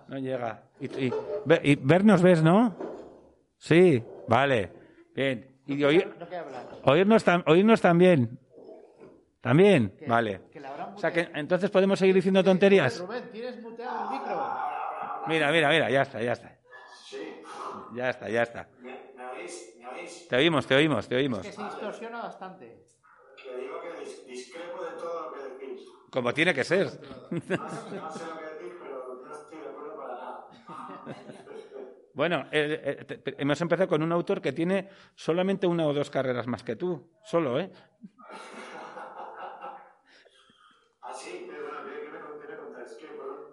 no 0.10 0.20
llega. 0.20 0.64
Y, 0.80 0.86
y- 1.06 1.14
y 1.64 1.76
vernos 1.78 2.22
ves, 2.22 2.44
¿no? 2.44 2.76
Sí, 3.58 4.04
vale. 4.28 4.72
Bien. 5.16 5.53
Y 5.66 5.76
de 5.78 5.86
oír, 5.86 6.08
No 6.20 6.28
quiere 6.28 6.38
hablar. 6.38 6.68
oírnos, 6.84 7.26
tam- 7.26 7.44
oírnos 7.48 7.82
también. 7.82 8.40
¿También? 9.42 9.96
Que- 9.98 10.06
Vale. 10.08 10.42
Que 10.52 10.60
O 10.60 10.98
sea 10.98 11.12
que 11.12 11.30
entonces 11.34 11.70
podemos 11.70 12.00
seguir 12.00 12.16
diciendo 12.16 12.44
tonterías. 12.44 13.00
Rubén, 13.00 13.30
tienes 13.32 13.62
muteado 13.62 14.04
el 14.06 14.10
micro. 14.20 14.50
Mira, 15.28 15.52
mira, 15.52 15.70
mira, 15.70 15.90
ya 15.90 16.02
está, 16.04 16.22
ya 16.22 16.34
está. 16.34 16.58
Ya 17.94 18.10
está, 18.10 18.30
ya 18.30 18.44
está. 18.44 18.70
¿Me, 18.82 18.92
me 19.16 19.26
oís? 19.42 19.76
¿Me 19.80 19.88
oís? 20.02 20.28
Te 20.28 20.36
oímos, 20.36 20.66
te 20.68 20.76
oímos, 20.76 21.08
te 21.08 21.16
oímos. 21.16 21.42
Que 21.42 21.52
se 21.52 21.64
distorsiona 21.64 22.20
bastante. 22.24 22.86
Que 23.44 23.58
digo 23.58 23.82
que 23.82 23.90
dis- 24.10 24.26
discrepo 24.26 24.84
de 24.84 24.92
todo 25.00 25.30
lo 25.30 25.34
que 25.34 25.66
decís. 25.66 25.88
Como 26.10 26.34
tiene 26.34 26.54
que 26.54 26.64
ser. 26.64 26.86
No, 26.86 26.92
sé- 26.92 27.00
no 27.30 27.40
sé 27.40 27.50
lo 27.50 27.50
que 27.50 28.46
decís, 28.64 28.74
pero 28.82 29.24
no 29.26 29.36
estoy 29.36 29.58
de 29.60 29.68
acuerdo 29.68 29.96
para 29.98 30.14
nada. 30.16 31.43
Bueno, 32.14 32.46
eh, 32.52 33.06
eh, 33.10 33.36
hemos 33.40 33.60
empezado 33.62 33.88
con 33.90 34.04
un 34.04 34.12
autor 34.12 34.42
que 34.42 34.52
tiene 34.54 34.88
solamente 35.16 35.66
una 35.66 35.86
o 35.88 35.94
dos 35.94 36.10
carreras 36.12 36.46
más 36.48 36.64
que 36.64 36.76
tú. 36.76 37.10
Solo, 37.24 37.60
¿eh? 37.60 37.72
Ah, 41.02 41.14
sí, 41.14 41.46
pero 41.50 41.64
bueno, 41.68 41.80
¿qué, 41.86 42.00
qué 42.06 42.12
me, 42.12 42.20
qué 42.48 42.54
me 42.54 42.58
contáis? 42.60 42.92
¿Qué? 43.00 43.08
Pues 43.08 43.28
no, 43.28 43.36
te- 43.36 43.53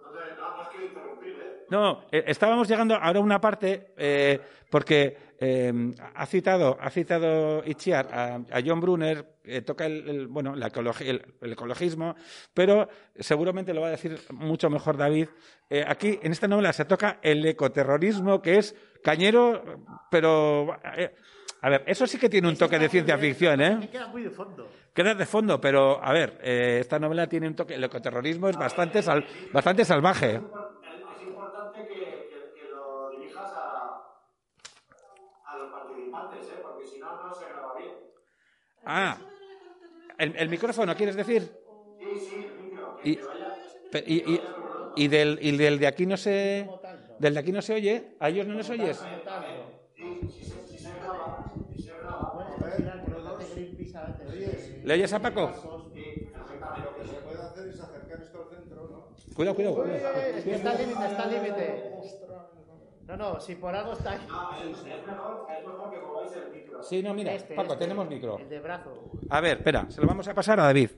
eh, 2.11 2.23
estábamos 2.27 2.67
llegando 2.67 2.95
ahora 2.95 3.19
a 3.19 3.23
una 3.23 3.39
parte 3.39 3.93
eh, 3.97 4.39
porque 4.69 5.31
eh, 5.43 5.73
ha 6.13 6.25
citado, 6.27 6.77
ha 6.79 6.89
citado 6.89 7.63
Itziar 7.65 8.07
a, 8.13 8.61
John 8.63 8.79
Brunner, 8.79 9.25
eh, 9.43 9.61
toca 9.61 9.85
el, 9.87 10.27
bueno, 10.27 10.53
el, 10.53 11.51
ecologismo, 11.51 12.15
pero 12.53 12.87
seguramente 13.15 13.73
lo 13.73 13.81
va 13.81 13.87
a 13.87 13.91
decir 13.91 14.19
mucho 14.29 14.69
mejor 14.69 14.97
David. 14.97 15.29
Eh, 15.69 15.83
aquí 15.87 16.19
en 16.21 16.31
esta 16.31 16.47
novela 16.47 16.71
se 16.73 16.85
toca 16.85 17.19
el 17.23 17.43
ecoterrorismo, 17.45 18.41
que 18.41 18.59
es 18.59 18.75
cañero, 19.03 19.83
pero 20.11 20.77
eh, 20.95 21.15
a 21.61 21.69
ver, 21.69 21.83
eso 21.87 22.07
sí 22.07 22.17
que 22.17 22.29
tiene 22.29 22.47
un 22.49 22.57
toque 22.57 22.79
de 22.79 22.89
ciencia 22.89 23.17
ficción, 23.17 23.61
¿eh? 23.61 23.87
queda 23.91 24.07
muy 24.07 24.23
de 24.23 24.31
fondo. 24.31 24.71
Queda 24.93 25.13
de 25.15 25.25
fondo, 25.25 25.61
pero 25.61 26.03
a 26.03 26.11
ver, 26.11 26.39
eh, 26.43 26.77
esta 26.81 26.99
novela 26.99 27.27
tiene 27.27 27.47
un 27.47 27.55
toque, 27.55 27.75
el 27.75 27.83
ecoterrorismo 27.83 28.49
es 28.49 28.57
bastante, 28.57 29.01
sal- 29.01 29.25
bastante 29.51 29.85
salvaje. 29.85 30.41
Es, 31.11 31.21
importante 31.23 31.87
que, 31.87 32.27
que, 32.29 32.51
que 32.53 32.65
lo 32.67 33.11
dirijas 33.11 33.55
a, 33.55 34.01
a 35.45 35.55
los 35.55 35.69
participantes, 35.69 36.49
¿eh? 36.49 36.59
Porque 36.63 36.87
si 36.87 36.99
no, 36.99 37.15
no 37.21 37.31
se 37.31 37.47
graba 37.47 37.75
bien. 37.77 37.93
Ah, 38.83 39.27
el, 40.17 40.35
el 40.35 40.49
micrófono, 40.49 40.95
¿quieres 40.95 41.15
decir? 41.15 41.43
Sí, 41.97 42.19
sí, 42.19 42.43
el 42.43 42.59
micro. 42.63 42.99
Que, 43.01 43.09
Y, 43.11 43.17
que 43.17 43.43
vaya... 43.45 43.63
pe- 43.89 44.03
y, 44.07 44.33
y- 44.35 44.57
y 44.93 45.07
del, 45.07 45.39
y 45.41 45.55
del 45.55 45.79
de 45.79 45.87
aquí 45.87 46.05
no 46.05 46.17
se, 46.17 46.81
del 47.17 47.33
de 47.33 47.39
aquí 47.39 47.51
no 47.51 47.61
se 47.61 47.73
oye, 47.73 48.15
a 48.19 48.29
ellos 48.29 48.47
no 48.47 48.55
les 48.55 48.69
oyes. 48.69 48.97
Sí, 48.99 49.21
¿Le 54.83 54.93
oyes 54.93 55.13
a 55.13 55.19
Paco? 55.21 55.41
Lo 55.41 55.91
que 55.93 57.07
se 57.07 57.13
puede 57.15 57.41
hacer 57.41 57.67
es 57.67 57.79
acercar 57.79 58.21
esto 58.21 58.47
al 58.49 58.57
centro, 58.57 58.87
¿no? 58.89 59.33
Cuidado, 59.35 59.55
cuidado. 59.55 59.85
Es 59.85 60.43
que 60.43 60.55
está 60.55 60.71
al 60.71 60.77
límite, 60.77 61.05
está 61.05 61.23
al 61.23 61.31
límite. 61.31 61.91
No, 63.07 63.17
no, 63.17 63.39
si 63.41 63.55
por 63.55 63.75
algo 63.75 63.93
está 63.93 64.11
ahí. 64.11 64.19
No, 64.27 64.51
es, 64.57 64.83
mejor, 64.83 65.47
es 65.51 65.67
mejor 65.67 65.91
que 65.91 65.99
mováis 65.99 66.31
el 66.33 66.51
micro. 66.51 66.81
Sí, 66.83 67.03
no, 67.03 67.13
mira, 67.13 67.33
Este, 67.33 67.55
Paco, 67.55 67.73
este, 67.73 67.83
tenemos 67.85 68.07
micro. 68.07 68.37
El 68.39 68.49
de 68.49 68.59
brazo. 68.59 68.91
A 69.29 69.41
ver, 69.41 69.57
espera, 69.57 69.85
se 69.89 70.01
lo 70.01 70.07
vamos 70.07 70.27
a 70.27 70.33
pasar 70.33 70.59
a 70.59 70.63
David. 70.63 70.89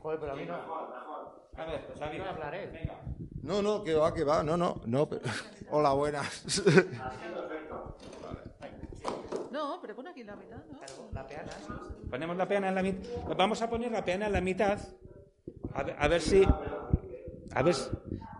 Joder, 0.00 0.18
pero 0.20 0.32
a 0.32 0.34
mí 0.36 0.44
no. 0.46 0.54
A 0.54 1.64
ver, 1.66 1.80
David. 1.98 2.18
No 2.20 2.24
hablaré. 2.30 2.66
Venga. 2.68 3.00
No, 3.42 3.62
no, 3.62 3.82
que 3.84 3.94
va, 3.94 4.14
que 4.14 4.24
va, 4.24 4.42
no, 4.42 4.56
no, 4.56 4.80
no. 4.86 5.08
pero- 5.08 5.22
Hola, 5.70 5.92
buenas. 5.92 6.52
No, 9.58 9.80
pero 9.80 9.96
pon 9.96 10.06
aquí 10.06 10.22
la 10.22 10.36
mitad, 10.36 10.64
¿no? 10.70 10.78
La 11.12 11.26
peana. 11.26 11.50
Ponemos 12.08 12.36
la 12.36 12.46
peana 12.46 12.68
en 12.68 12.74
la 12.76 12.82
mitad. 12.82 13.34
Vamos 13.36 13.60
a 13.60 13.68
poner 13.68 13.90
la 13.90 14.04
peana 14.04 14.26
en 14.26 14.32
la 14.32 14.40
mitad. 14.40 14.78
A 15.74 15.82
ver, 15.82 15.96
a 15.98 16.06
ver 16.06 16.20
si. 16.20 16.44
A 16.44 17.62
ver, 17.62 17.74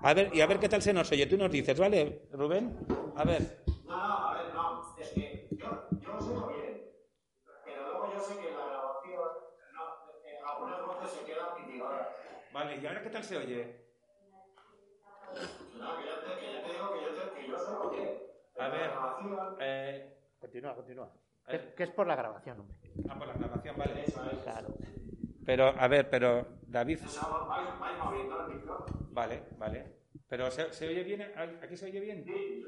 a 0.05 0.15
ver, 0.15 0.31
y 0.33 0.41
a 0.41 0.47
ver 0.47 0.61
qué 0.61 0.69
tal 0.69 0.81
se 0.81 0.93
nos 0.93 1.11
oye. 1.11 1.27
Tú 1.27 1.37
nos 1.37 1.51
dices, 1.51 1.77
¿vale, 1.77 2.29
Rubén? 2.31 2.87
A 3.17 3.25
ver. 3.25 3.65
No, 3.85 3.97
no, 3.97 4.29
a 4.29 4.35
ver, 4.35 4.55
no. 4.55 4.97
Es 4.97 5.09
que 5.11 5.49
yo, 5.59 5.89
yo 6.01 6.17
os 6.17 6.23
oigo 6.29 6.47
bien. 6.55 6.89
Pero 7.65 7.83
luego 7.83 8.13
yo 8.15 8.21
sé 8.21 8.37
que 8.37 8.51
la 8.53 8.65
grabación, 8.67 9.29
no, 9.75 9.85
eh, 10.25 10.39
algunas 10.47 10.87
voces 10.87 11.19
se 11.19 11.25
quedan 11.25 11.67
mitigadas. 11.67 12.09
Vale, 12.53 12.77
¿y 12.81 12.87
ahora 12.87 13.03
qué 13.03 13.11
tal 13.11 13.25
se 13.25 13.37
oye? 13.39 13.85
No, 15.81 15.97
que 15.99 16.05
ya 16.07 16.21
te, 16.21 16.41
que 16.41 16.53
ya 16.53 16.63
te 16.65 16.73
digo 16.73 16.93
que 16.95 17.01
yo, 17.03 17.11
te, 17.11 17.41
que 17.41 17.49
yo 17.49 17.57
os 17.57 17.69
oigo 17.69 17.91
bien. 17.91 18.19
A 18.57 18.69
ver. 18.69 18.81
La 18.81 18.87
grabación, 18.87 19.57
Eh, 19.59 20.15
Continúa, 20.41 20.75
continúa. 20.75 21.11
Que 21.49 21.57
es, 21.57 21.63
que 21.75 21.83
es 21.85 21.91
por 21.91 22.07
la 22.07 22.15
grabación, 22.17 22.61
hombre. 22.61 22.77
Ah, 23.09 23.19
por 23.19 23.27
la 23.27 23.35
grabación, 23.35 23.77
vale. 23.77 24.05
Claro. 24.45 24.69
Pero, 25.47 25.69
a 25.79 25.89
ver, 25.89 26.11
pero 26.11 26.47
David. 26.67 26.99
El. 27.01 27.09
Vale, 29.13 29.43
vale. 29.57 29.99
Pero 30.29 30.51
¿se, 30.51 30.71
se 30.75 30.87
oye 30.89 31.03
bien? 31.05 31.23
¿Aquí 31.63 31.75
se 31.77 31.87
oye 31.87 32.01
bien? 32.01 32.23
Sí, 32.23 32.67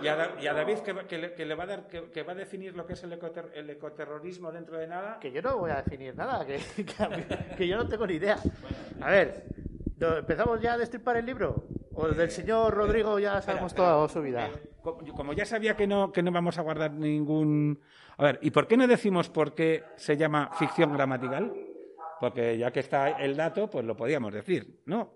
Y 0.00 0.08
a, 0.08 0.16
Da- 0.16 0.40
y 0.40 0.46
a 0.46 0.54
David, 0.54 0.78
que, 0.78 1.18
le, 1.18 1.34
que 1.34 1.44
le 1.44 1.54
va 1.54 1.64
a 1.64 1.66
dar, 1.66 1.86
que, 1.86 2.10
que 2.10 2.22
va 2.22 2.32
a 2.32 2.34
definir 2.34 2.74
lo 2.74 2.86
que 2.86 2.94
es 2.94 3.02
el, 3.04 3.12
ecoter- 3.12 3.50
el 3.54 3.68
ecoterrorismo 3.68 4.50
dentro 4.50 4.78
de 4.78 4.86
nada. 4.86 5.18
Que 5.20 5.30
yo 5.30 5.42
no 5.42 5.58
voy 5.58 5.72
a 5.72 5.82
definir 5.82 6.16
nada, 6.16 6.46
que, 6.46 6.56
que, 6.86 7.02
a 7.02 7.08
mí- 7.10 7.24
que 7.56 7.68
yo 7.68 7.76
no 7.76 7.86
tengo 7.86 8.06
ni 8.06 8.14
idea. 8.14 8.38
A 9.02 9.10
ver, 9.10 9.44
¿do- 9.98 10.16
¿empezamos 10.18 10.58
ya 10.62 10.72
a 10.72 10.78
destripar 10.78 11.18
el 11.18 11.26
libro? 11.26 11.66
¿O 11.94 12.08
del 12.08 12.30
señor 12.30 12.72
Rodrigo 12.72 13.18
ya 13.18 13.42
sabemos 13.42 13.74
toda 13.74 14.08
su 14.08 14.22
vida? 14.22 14.48
Co- 14.82 14.98
como 15.16 15.32
ya 15.32 15.44
sabía 15.44 15.76
que 15.76 15.86
no, 15.86 16.12
que 16.12 16.22
no 16.22 16.32
vamos 16.32 16.58
a 16.58 16.62
guardar 16.62 16.92
ningún... 16.92 17.80
A 18.16 18.24
ver, 18.24 18.38
¿y 18.42 18.50
por 18.50 18.66
qué 18.66 18.76
no 18.76 18.86
decimos 18.86 19.28
por 19.28 19.54
qué 19.54 19.84
se 19.96 20.16
llama 20.16 20.50
ficción 20.58 20.92
gramatical? 20.92 21.52
Porque 22.20 22.56
ya 22.58 22.70
que 22.70 22.80
está 22.80 23.10
el 23.10 23.36
dato, 23.36 23.68
pues 23.70 23.84
lo 23.84 23.96
podíamos 23.96 24.32
decir, 24.32 24.80
¿no? 24.86 25.14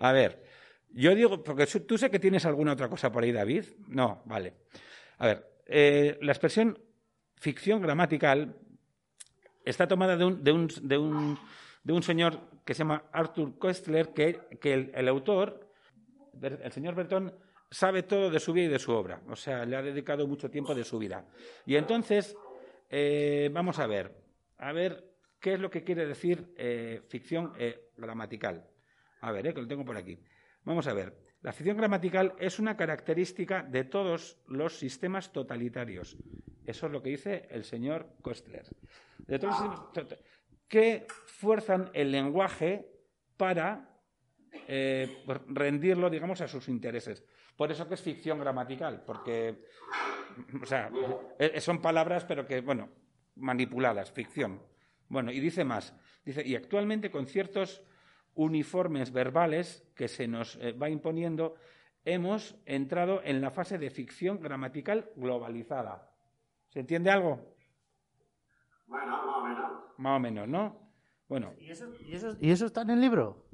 A 0.00 0.12
ver, 0.12 0.42
yo 0.90 1.14
digo, 1.14 1.42
porque 1.44 1.66
tú 1.66 1.98
sé 1.98 2.10
que 2.10 2.18
tienes 2.18 2.46
alguna 2.46 2.72
otra 2.72 2.88
cosa 2.88 3.12
por 3.12 3.22
ahí, 3.22 3.32
David. 3.32 3.64
No, 3.88 4.22
vale. 4.24 4.54
A 5.18 5.26
ver, 5.26 5.46
eh, 5.66 6.18
la 6.22 6.32
expresión 6.32 6.78
ficción 7.36 7.80
gramatical 7.82 8.56
está 9.64 9.86
tomada 9.86 10.16
de 10.16 10.24
un, 10.24 10.42
de 10.42 10.52
un, 10.52 10.68
de 10.82 10.98
un, 10.98 11.38
de 11.84 11.92
un 11.92 12.02
señor 12.02 12.40
que 12.64 12.74
se 12.74 12.78
llama 12.80 13.04
Arthur 13.12 13.58
Koestler, 13.58 14.08
que, 14.12 14.40
que 14.60 14.74
el, 14.74 14.90
el 14.94 15.08
autor, 15.08 15.68
el 16.40 16.72
señor 16.72 16.94
Bertón, 16.94 17.34
sabe 17.70 18.02
todo 18.02 18.30
de 18.30 18.40
su 18.40 18.52
vida 18.52 18.66
y 18.66 18.70
de 18.70 18.78
su 18.78 18.92
obra. 18.92 19.22
O 19.28 19.36
sea, 19.36 19.64
le 19.64 19.76
ha 19.76 19.82
dedicado 19.82 20.26
mucho 20.26 20.50
tiempo 20.50 20.74
de 20.74 20.84
su 20.84 20.98
vida. 20.98 21.26
Y 21.66 21.76
entonces, 21.76 22.36
eh, 22.88 23.50
vamos 23.52 23.78
a 23.78 23.86
ver, 23.86 24.14
a 24.58 24.72
ver 24.72 25.04
qué 25.40 25.54
es 25.54 25.60
lo 25.60 25.70
que 25.70 25.84
quiere 25.84 26.06
decir 26.06 26.52
eh, 26.56 27.02
ficción 27.08 27.52
eh, 27.58 27.90
gramatical. 27.96 28.66
A 29.20 29.32
ver, 29.32 29.52
que 29.52 29.60
lo 29.60 29.68
tengo 29.68 29.84
por 29.84 29.96
aquí. 29.96 30.18
Vamos 30.64 30.86
a 30.86 30.92
ver. 30.92 31.26
La 31.42 31.52
ficción 31.52 31.76
gramatical 31.76 32.34
es 32.38 32.58
una 32.58 32.76
característica 32.76 33.62
de 33.62 33.84
todos 33.84 34.38
los 34.48 34.78
sistemas 34.78 35.32
totalitarios. 35.32 36.16
Eso 36.66 36.86
es 36.86 36.92
lo 36.92 37.02
que 37.02 37.10
dice 37.10 37.46
el 37.50 37.64
señor 37.64 38.08
Kostler. 38.22 38.66
De 39.18 39.38
todos 39.38 39.60
los 39.94 40.06
que 40.66 41.06
fuerzan 41.26 41.90
el 41.94 42.10
lenguaje 42.10 42.90
para 43.36 43.88
rendirlo, 45.48 46.10
digamos, 46.10 46.40
a 46.40 46.48
sus 46.48 46.68
intereses. 46.68 47.24
Por 47.58 47.72
eso 47.72 47.88
que 47.88 47.94
es 47.94 48.00
ficción 48.00 48.38
gramatical, 48.38 49.02
porque, 49.04 49.64
o 50.62 50.64
sea, 50.64 50.90
eh, 51.40 51.60
son 51.60 51.82
palabras, 51.82 52.24
pero 52.24 52.46
que, 52.46 52.60
bueno, 52.60 52.88
manipuladas, 53.34 54.12
ficción. 54.12 54.62
Bueno, 55.08 55.32
y 55.32 55.40
dice 55.40 55.64
más, 55.64 55.92
dice, 56.24 56.46
y 56.46 56.54
actualmente 56.54 57.10
con 57.10 57.26
ciertos 57.26 57.82
uniformes 58.34 59.10
verbales 59.12 59.84
que 59.96 60.06
se 60.06 60.28
nos 60.28 60.54
eh, 60.62 60.70
va 60.72 60.88
imponiendo, 60.88 61.56
hemos 62.04 62.54
entrado 62.64 63.20
en 63.24 63.40
la 63.40 63.50
fase 63.50 63.76
de 63.76 63.90
ficción 63.90 64.40
gramatical 64.40 65.10
globalizada. 65.16 66.12
¿Se 66.68 66.78
entiende 66.78 67.10
algo? 67.10 67.56
Bueno, 68.86 69.10
más 69.26 69.36
o 69.36 69.44
menos. 69.44 69.72
Más 69.98 70.16
o 70.16 70.20
menos, 70.20 70.48
¿no? 70.48 70.92
Bueno, 71.28 71.54
¿Y 71.58 71.70
eso, 71.72 71.92
y 72.06 72.14
eso- 72.14 72.36
y 72.40 72.50
eso 72.52 72.66
está 72.66 72.82
en 72.82 72.90
el 72.90 73.00
libro? 73.00 73.46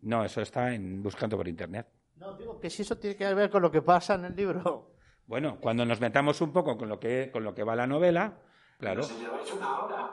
no, 0.00 0.24
eso 0.24 0.40
está 0.42 0.74
en 0.74 1.00
buscando 1.00 1.36
por 1.36 1.46
internet. 1.46 1.86
No, 2.22 2.36
digo 2.36 2.60
que 2.60 2.70
si 2.70 2.82
eso 2.82 2.96
tiene 2.98 3.16
que 3.16 3.34
ver 3.34 3.50
con 3.50 3.62
lo 3.62 3.70
que 3.70 3.82
pasa 3.82 4.14
en 4.14 4.24
el 4.26 4.36
libro. 4.36 4.92
Bueno, 5.26 5.58
cuando 5.60 5.84
nos 5.84 6.00
metamos 6.00 6.40
un 6.40 6.52
poco 6.52 6.76
con 6.78 6.88
lo 6.88 6.98
que, 7.00 7.30
con 7.32 7.42
lo 7.44 7.54
que 7.54 7.62
va 7.64 7.74
la 7.76 7.86
novela, 7.86 8.38
claro, 8.78 9.02
Si 9.02 9.14
lleváis 9.18 9.52
una 9.52 9.78
hora, 9.84 10.10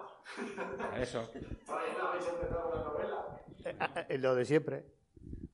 eso. 1.00 1.22
todavía 1.66 1.94
no 2.00 2.08
habéis 2.08 2.28
empezado 2.28 2.72
la 2.76 2.84
novela. 2.84 4.06
Eh, 4.06 4.06
eh, 4.10 4.18
lo 4.18 4.36
de 4.36 4.46
siempre. 4.46 4.86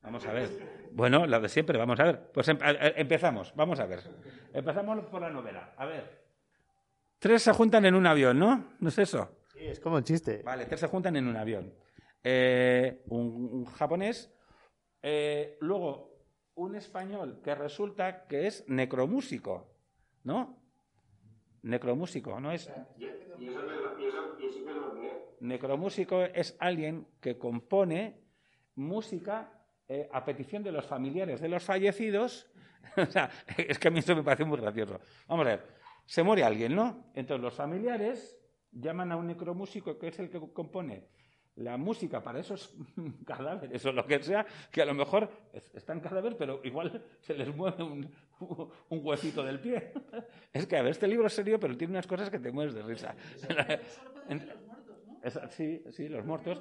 Vamos 0.02 0.24
a 0.26 0.32
ver. 0.32 0.48
Bueno, 0.92 1.26
lo 1.26 1.40
de 1.40 1.48
siempre, 1.48 1.76
vamos 1.78 1.98
a 2.00 2.04
ver. 2.04 2.30
Pues 2.32 2.48
em- 2.48 2.58
a- 2.62 2.70
empezamos, 2.96 3.52
vamos 3.56 3.80
a 3.80 3.86
ver. 3.86 4.00
Empezamos 4.52 5.04
por 5.06 5.20
la 5.20 5.30
novela. 5.30 5.74
A 5.76 5.84
ver. 5.86 6.24
Tres 7.18 7.42
se 7.42 7.52
juntan 7.52 7.84
en 7.86 7.94
un 7.94 8.06
avión, 8.06 8.38
¿no? 8.38 8.72
¿No 8.78 8.88
es 8.88 8.98
eso? 8.98 9.40
Sí, 9.52 9.60
es 9.66 9.80
como 9.80 9.98
el 9.98 10.04
chiste. 10.04 10.42
Vale, 10.44 10.66
tres 10.66 10.80
se 10.80 10.86
juntan 10.86 11.16
en 11.16 11.26
un 11.26 11.36
avión. 11.36 11.74
Eh, 12.22 13.02
un, 13.08 13.26
un 13.52 13.64
japonés, 13.66 14.32
eh, 15.02 15.56
luego 15.60 16.15
un 16.56 16.74
español 16.74 17.40
que 17.44 17.54
resulta 17.54 18.26
que 18.26 18.46
es 18.46 18.64
necromúsico, 18.68 19.72
¿no? 20.24 20.58
Necromúsico, 21.62 22.40
¿no 22.40 22.50
es? 22.50 22.70
Necromúsico 25.40 26.22
es 26.22 26.56
alguien 26.58 27.06
que 27.20 27.38
compone 27.38 28.20
música 28.74 29.52
eh, 29.88 30.08
a 30.12 30.24
petición 30.24 30.62
de 30.62 30.72
los 30.72 30.86
familiares 30.86 31.40
de 31.40 31.48
los 31.48 31.62
fallecidos. 31.62 32.50
o 32.96 33.06
sea, 33.06 33.30
es 33.56 33.78
que 33.78 33.88
a 33.88 33.90
mí 33.90 33.98
esto 33.98 34.16
me 34.16 34.22
parece 34.22 34.44
muy 34.44 34.58
gracioso. 34.58 34.98
Vamos 35.28 35.46
a 35.46 35.50
ver, 35.50 35.66
se 36.06 36.22
muere 36.22 36.42
alguien, 36.42 36.74
¿no? 36.74 37.10
Entonces 37.14 37.42
los 37.42 37.54
familiares 37.54 38.38
llaman 38.72 39.12
a 39.12 39.16
un 39.16 39.26
necromúsico 39.26 39.98
que 39.98 40.08
es 40.08 40.18
el 40.18 40.30
que 40.30 40.40
compone 40.52 41.08
la 41.56 41.76
música 41.76 42.22
para 42.22 42.38
esos 42.40 42.74
cadáveres 43.26 43.84
o 43.86 43.92
lo 43.92 44.06
que 44.06 44.22
sea, 44.22 44.46
que 44.70 44.82
a 44.82 44.84
lo 44.84 44.94
mejor 44.94 45.28
es- 45.52 45.70
está 45.74 45.92
en 45.94 46.00
cadáver, 46.00 46.36
pero 46.36 46.60
igual 46.64 47.02
se 47.20 47.34
les 47.34 47.54
mueve 47.54 47.82
un, 47.82 48.10
un 48.90 49.00
huesito 49.02 49.42
del 49.42 49.58
pie. 49.60 49.92
Es 50.52 50.66
que, 50.66 50.76
a 50.76 50.82
ver, 50.82 50.92
este 50.92 51.08
libro 51.08 51.26
es 51.26 51.32
serio, 51.32 51.58
pero 51.58 51.76
tiene 51.76 51.92
unas 51.92 52.06
cosas 52.06 52.28
que 52.30 52.38
te 52.38 52.52
mueres 52.52 52.74
de 52.74 52.82
risa. 52.82 53.14
Esa- 55.22 55.50
sí, 55.50 55.82
sí, 55.90 56.08
los 56.08 56.24
muertos. 56.24 56.60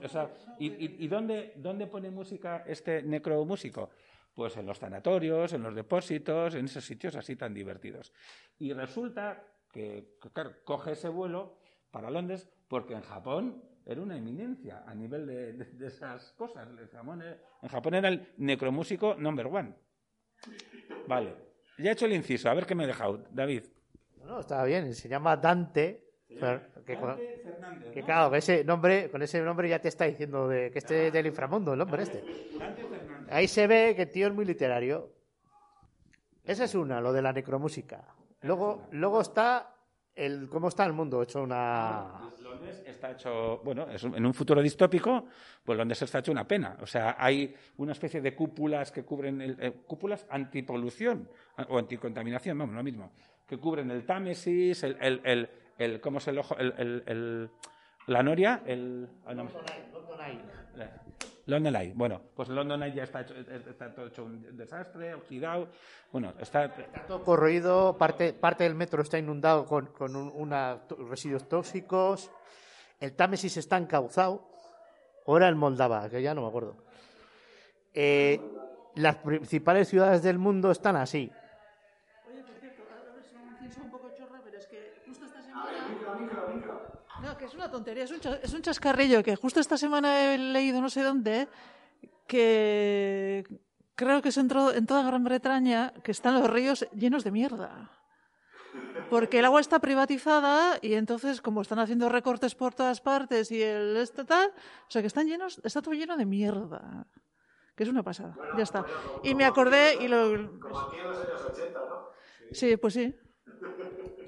¿Y, 0.60 0.68
y, 0.68 0.96
y 1.00 1.08
dónde, 1.08 1.54
dónde 1.58 1.88
pone 1.88 2.10
música 2.10 2.64
este 2.66 3.04
necromúsico? 3.04 3.90
Pues 4.34 4.58
en 4.58 4.66
los 4.66 4.80
sanatorios, 4.80 5.54
en 5.54 5.64
los 5.64 5.76
depósitos, 5.76 6.56
en 6.56 6.66
esos 6.66 6.84
sitios 6.84 7.16
así 7.16 7.36
tan 7.36 7.54
divertidos. 7.54 8.12
Y 8.58 8.74
resulta 8.74 9.44
que, 9.72 10.18
que, 10.22 10.30
claro, 10.32 10.54
coge 10.64 10.94
ese 10.94 11.10
vuelo 11.10 11.58
para 11.92 12.10
Londres 12.10 12.50
porque 12.68 12.94
en 12.96 13.02
Japón 13.02 13.64
era 13.86 14.02
una 14.02 14.18
eminencia 14.18 14.84
a 14.88 14.94
nivel 14.96 15.26
de, 15.28 15.54
de- 15.54 15.66
de 15.66 15.88
esas 15.88 16.32
cosas. 16.34 16.68
En 16.68 16.88
Japón, 16.88 17.22
era- 17.22 17.38
en 17.62 17.70
Japón 17.70 17.94
era 17.94 18.08
el 18.10 18.34
necromúsico 18.38 19.16
number 19.16 19.48
one. 19.48 19.74
Vale, 21.08 21.36
ya 21.78 21.90
he 21.90 21.94
hecho 21.94 22.06
el 22.06 22.14
inciso. 22.14 22.50
A 22.50 22.54
ver 22.54 22.66
qué 22.66 22.76
me 22.76 22.84
he 22.84 22.88
dejado, 22.88 23.24
David. 23.32 23.64
No, 24.20 24.26
no, 24.26 24.40
está 24.40 24.64
bien. 24.64 24.94
Se 24.96 25.08
llama 25.08 25.38
Dante. 25.38 26.02
Que, 26.28 26.36
con- 26.98 27.08
Dante 27.10 27.42
Fernández, 27.44 27.92
que 27.94 28.00
¿no? 28.02 28.06
claro, 28.06 28.32
que 28.32 28.38
ese 28.40 28.64
nombre, 28.64 29.10
con 29.12 29.22
ese 29.22 29.42
nombre 29.42 29.70
ya 29.70 29.80
te 29.80 29.88
está 29.88 30.06
diciendo 30.06 30.48
de, 30.48 30.70
que 30.72 30.80
este 30.80 31.08
es 31.08 31.14
del 31.14 31.28
inframundo, 31.28 31.74
el 31.74 31.82
hombre 31.82 32.04
este. 32.04 32.24
Dante 32.60 32.84
Fernández. 32.84 33.32
Ahí 33.34 33.48
se 33.48 33.68
ve 33.68 33.94
que 33.96 34.02
el 34.04 34.12
tío 34.12 34.28
es 34.28 34.34
muy 34.34 34.44
literario. 34.46 35.14
Esa 36.44 36.66
es 36.66 36.76
una, 36.76 37.00
lo 37.02 37.14
de 37.14 37.22
la 37.22 37.32
necromúsica. 37.34 38.04
Luego, 38.42 38.88
luego 38.92 39.22
está 39.22 39.76
el 40.14 40.50
cómo 40.50 40.68
está 40.68 40.86
el 40.86 40.94
mundo, 40.94 41.22
hecho 41.24 41.42
una. 41.44 42.30
Londres 42.56 42.84
está 42.86 43.12
hecho, 43.12 43.60
bueno, 43.64 43.88
es 43.90 44.04
un- 44.04 44.16
en 44.16 44.26
un 44.26 44.34
futuro 44.34 44.62
distópico, 44.62 45.26
pues 45.64 45.78
Londres 45.78 46.02
está 46.02 46.20
hecho 46.20 46.32
una 46.32 46.48
pena. 46.48 46.78
O 46.82 46.88
sea, 46.88 47.16
hay 47.20 47.54
una 47.78 47.92
especie 47.92 48.22
de 48.22 48.36
cúpulas 48.36 48.92
que 48.92 49.04
cubren, 49.04 49.42
el, 49.42 49.58
eh, 49.60 49.72
cúpulas 49.86 50.26
antipolución 50.30 51.30
a- 51.58 51.64
o 51.64 51.78
anticontaminación, 51.78 52.58
vamos, 52.58 52.76
lo 52.76 52.84
mismo, 52.84 53.12
que 53.48 53.58
cubren 53.58 53.92
el 53.92 54.06
Támesis, 54.06 54.84
el, 54.84 54.98
el, 55.02 55.22
el, 55.24 55.50
el- 55.78 56.02
¿cómo 56.02 56.18
es 56.20 56.28
el 56.28 56.38
ojo? 56.40 56.58
El, 56.58 56.74
el, 56.78 57.04
el- 57.06 57.50
la 58.08 58.22
noria, 58.24 58.62
el, 58.66 59.08
ah, 59.26 59.34
no, 59.34 59.44
London 61.48 61.76
Eye. 61.76 61.94
Bueno, 61.96 62.22
pues 62.36 62.50
London 62.50 62.82
Eye 62.84 62.96
ya 62.96 63.04
está, 63.04 63.22
hecho, 63.22 63.36
está 63.36 63.94
todo 63.94 64.08
hecho 64.08 64.24
un 64.26 64.58
desastre, 64.58 65.14
oxidado. 65.14 65.68
Bueno, 66.12 66.34
está, 66.40 66.66
Está 66.66 67.06
todo 67.08 67.24
corroído, 67.24 67.98
parte, 67.98 68.34
parte 68.34 68.64
del 68.64 68.74
metro 68.76 69.02
está 69.02 69.18
inundado 69.20 69.66
con, 69.66 69.88
con 69.88 70.16
un- 70.16 70.32
una- 70.36 70.80
residuos 71.10 71.48
tóxicos. 71.48 72.32
El 73.00 73.14
Támesis 73.16 73.58
está 73.58 73.78
encauzado. 73.78 74.48
Ahora 75.28 75.48
el 75.48 75.56
Moldava, 75.56 76.10
que 76.10 76.22
ya 76.22 76.34
no 76.34 76.42
me 76.42 76.48
acuerdo. 76.48 76.78
Eh, 77.94 78.40
las 78.96 79.18
principales 79.18 79.88
ciudades 79.90 80.24
del 80.24 80.38
mundo 80.38 80.72
están 80.72 80.96
así. 80.96 81.32
Oye, 82.30 82.42
por 82.44 82.56
cierto, 82.60 82.84
a 82.92 83.14
ver 83.16 83.24
si 83.24 83.36
me 83.36 83.52
incienso 83.52 83.82
un 83.82 83.92
poco 83.92 84.12
chorra, 84.18 84.42
pero 84.44 84.58
es 84.58 84.66
que 84.68 85.02
justo 85.06 85.26
esta 85.26 85.40
A 85.40 85.42
ver, 85.66 85.76
semana... 85.76 85.88
micro, 85.90 86.16
micro, 86.20 86.48
micro. 86.56 86.82
No, 87.36 87.40
que 87.40 87.46
es 87.46 87.54
una 87.54 87.70
tontería, 87.70 88.06
es 88.06 88.12
un, 88.12 88.20
cha- 88.22 88.40
es 88.42 88.54
un 88.54 88.62
chascarrillo 88.62 89.22
que 89.22 89.36
justo 89.36 89.60
esta 89.60 89.76
semana 89.78 90.34
he 90.34 90.38
leído 90.38 90.80
no 90.80 90.90
sé 90.90 91.04
dónde 91.04 91.50
que 92.28 93.44
creo 93.96 94.22
que 94.22 94.30
es 94.30 94.38
en, 94.38 94.50
en 94.74 94.86
toda 94.86 95.04
Gran 95.04 95.24
Bretaña 95.26 95.92
que 96.04 96.12
están 96.12 96.36
los 96.40 96.50
ríos 96.50 96.88
llenos 96.94 97.24
de 97.26 97.32
mierda. 97.32 97.92
Porque 99.10 99.40
el 99.40 99.46
agua 99.46 99.60
está 99.62 99.80
privatizada 99.80 100.80
y 100.82 100.94
entonces 100.94 101.42
como 101.42 101.62
están 101.62 101.80
haciendo 101.80 102.08
recortes 102.10 102.56
por 102.56 102.74
todas 102.74 103.02
partes 103.02 103.52
y 103.52 103.62
el 103.62 103.98
este 103.98 104.24
tal, 104.26 104.50
o 104.88 104.92
sea 104.92 105.02
que 105.02 105.08
están 105.08 105.28
llenos, 105.28 105.60
está 105.64 105.82
todo 105.82 105.94
lleno 105.94 106.16
de 106.18 106.26
mierda. 106.26 107.06
Que 107.76 107.84
es 107.84 107.90
una 107.90 108.04
pasada. 108.04 108.36
ya 108.58 108.64
está. 108.64 108.86
Y 109.24 109.36
me 109.36 109.44
acordé 109.44 109.96
y 110.02 110.08
lo... 110.08 110.58
Como 110.62 110.80
aquí 110.80 110.98
en 110.98 111.08
los 111.10 111.18
años 111.18 111.42
80, 111.52 111.80
¿no? 111.80 112.08
Sí, 112.54 112.78
pues 112.78 112.94
sí. 112.94 113.14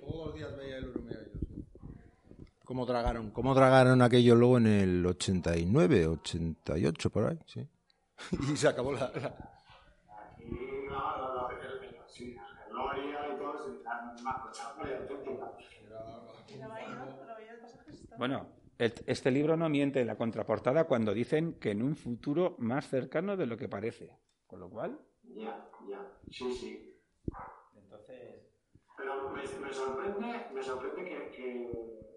Todos 0.01 0.27
los 0.27 0.35
días 0.35 0.55
veía 0.57 0.77
el 0.77 0.91
¿Cómo 2.67 2.85
dragaron? 2.85 3.31
¿Cómo 3.31 3.53
dragaron 3.55 4.01
aquello 4.01 4.35
luego 4.35 4.57
en 4.57 4.67
el 4.67 5.05
89, 5.05 6.05
88, 6.07 7.09
por 7.09 7.25
ahí? 7.29 7.39
Sí. 7.45 7.65
y 8.53 8.57
se 8.57 8.67
acabó 8.67 8.91
la... 8.93 9.09
la-. 9.15 9.35
Bueno, 18.17 18.47
el- 18.77 18.93
este 19.05 19.31
libro 19.31 19.55
no 19.57 19.69
miente 19.69 20.01
en 20.01 20.07
la 20.07 20.15
contraportada 20.15 20.85
cuando 20.85 21.13
dicen 21.13 21.53
que 21.59 21.71
en 21.71 21.81
un 21.83 21.95
futuro 21.95 22.55
más 22.59 22.87
cercano 22.87 23.37
de 23.37 23.45
lo 23.45 23.57
que 23.57 23.69
parece. 23.69 24.11
Con 24.47 24.59
lo 24.61 24.69
cual, 24.69 24.97
Ya, 25.23 25.69
ya, 25.89 26.07
sí, 26.31 26.51
sí. 26.53 26.99
entonces... 27.75 28.43
Pero 28.97 29.29
me, 29.29 29.41
me 29.41 29.73
sorprende, 29.73 30.47
me 30.53 30.63
sorprende 30.63 31.03
que, 31.03 31.29
que, 31.35 32.16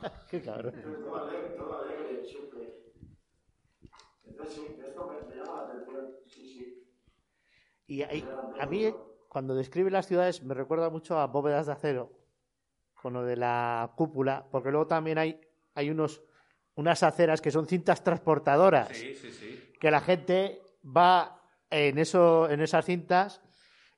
¿no? 0.00 0.26
Qué 0.30 0.42
cabrón. 0.42 0.74
todo 1.00 1.16
alegre, 1.16 1.50
todo 1.64 1.78
alegre, 1.80 2.24
siempre. 2.24 2.74
Entonces 4.26 4.54
sí, 4.54 4.76
esto 4.84 5.04
me, 5.06 5.14
me 5.28 5.36
llama 5.36 5.52
la 5.54 5.62
atención, 5.64 6.04
sí, 6.26 6.40
sí. 6.40 6.86
Y 7.86 8.02
ahí- 8.02 8.38
a 8.58 8.66
mí, 8.66 8.94
cuando 9.28 9.54
describe 9.54 9.90
las 9.90 10.06
ciudades, 10.06 10.42
me 10.42 10.54
recuerda 10.54 10.90
mucho 10.90 11.18
a 11.18 11.26
bóvedas 11.26 11.66
de 11.66 11.72
acero, 11.72 12.12
con 12.94 13.12
lo 13.14 13.24
de 13.24 13.36
la 13.36 13.92
cúpula, 13.96 14.46
porque 14.50 14.70
luego 14.70 14.86
también 14.86 15.18
hay, 15.18 15.40
hay 15.74 15.90
unos, 15.90 16.22
unas 16.74 17.02
aceras 17.02 17.40
que 17.40 17.50
son 17.50 17.66
cintas 17.66 18.02
transportadoras, 18.02 18.98
Sí, 18.98 19.14
sí, 19.14 19.30
sí. 19.30 19.72
que 19.80 19.90
la 19.90 20.00
gente 20.00 20.62
va 20.84 21.42
en, 21.76 21.98
eso, 21.98 22.48
en 22.48 22.60
esas 22.60 22.84
cintas 22.84 23.42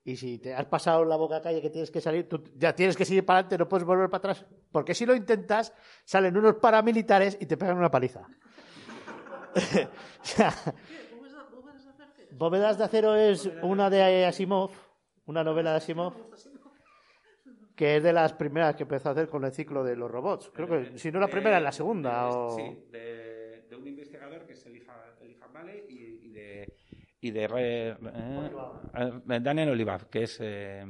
y 0.05 0.16
si 0.16 0.39
te 0.39 0.55
has 0.55 0.66
pasado 0.66 1.05
la 1.05 1.16
boca 1.16 1.41
calle 1.41 1.61
que 1.61 1.70
tienes 1.70 1.91
que 1.91 2.01
salir, 2.01 2.29
tú 2.29 2.43
ya 2.57 2.74
tienes 2.74 2.97
que 2.97 3.05
seguir 3.05 3.24
para 3.24 3.41
adelante, 3.41 3.59
no 3.59 3.68
puedes 3.68 3.87
volver 3.87 4.09
para 4.09 4.33
atrás, 4.33 4.47
porque 4.72 4.95
si 4.95 5.05
lo 5.05 5.14
intentas, 5.14 5.72
salen 6.05 6.37
unos 6.37 6.57
paramilitares 6.57 7.37
y 7.41 7.47
te 7.47 7.57
pegan 7.57 7.76
una 7.76 7.91
paliza. 7.91 8.26
O 10.20 10.24
sea, 10.24 10.53
¿Qué? 10.89 11.09
¿Bóvedas 12.33 12.79
de 12.79 12.85
acero 12.85 13.16
es 13.16 13.51
una 13.62 13.91
de 13.91 14.24
Asimov, 14.24 14.70
una 15.26 15.43
novela 15.43 15.72
de 15.72 15.76
Asimov, 15.79 16.14
que 17.74 17.97
es 17.97 18.03
de 18.03 18.12
las 18.12 18.33
primeras 18.33 18.76
que 18.76 18.85
empezó 18.85 19.09
a 19.09 19.12
hacer 19.12 19.29
con 19.29 19.45
el 19.45 19.53
ciclo 19.53 19.85
de 19.85 19.97
los 19.97 20.11
robots. 20.11 20.51
Creo 20.55 20.68
que 20.68 20.99
si 20.99 21.11
no 21.11 21.18
la 21.18 21.29
primera, 21.29 21.59
es 21.59 21.62
la 21.62 21.72
segunda. 21.72 22.29
o... 22.29 22.57
Sí, 22.57 22.87
de, 22.91 23.66
de 23.68 23.76
un 23.76 23.87
investigador 23.87 24.47
que 24.47 24.53
es 24.53 24.66
Elifan 24.66 24.97
Vale 25.53 25.85
y, 25.89 26.18
y 27.21 27.31
de, 27.31 27.49
Re- 27.49 27.91
eh, 27.91 28.51
eh, 28.95 29.41
Daniel 29.41 29.71
Olivar, 29.71 30.07
que 30.09 30.23
es... 30.25 30.39
eh, 30.41 30.85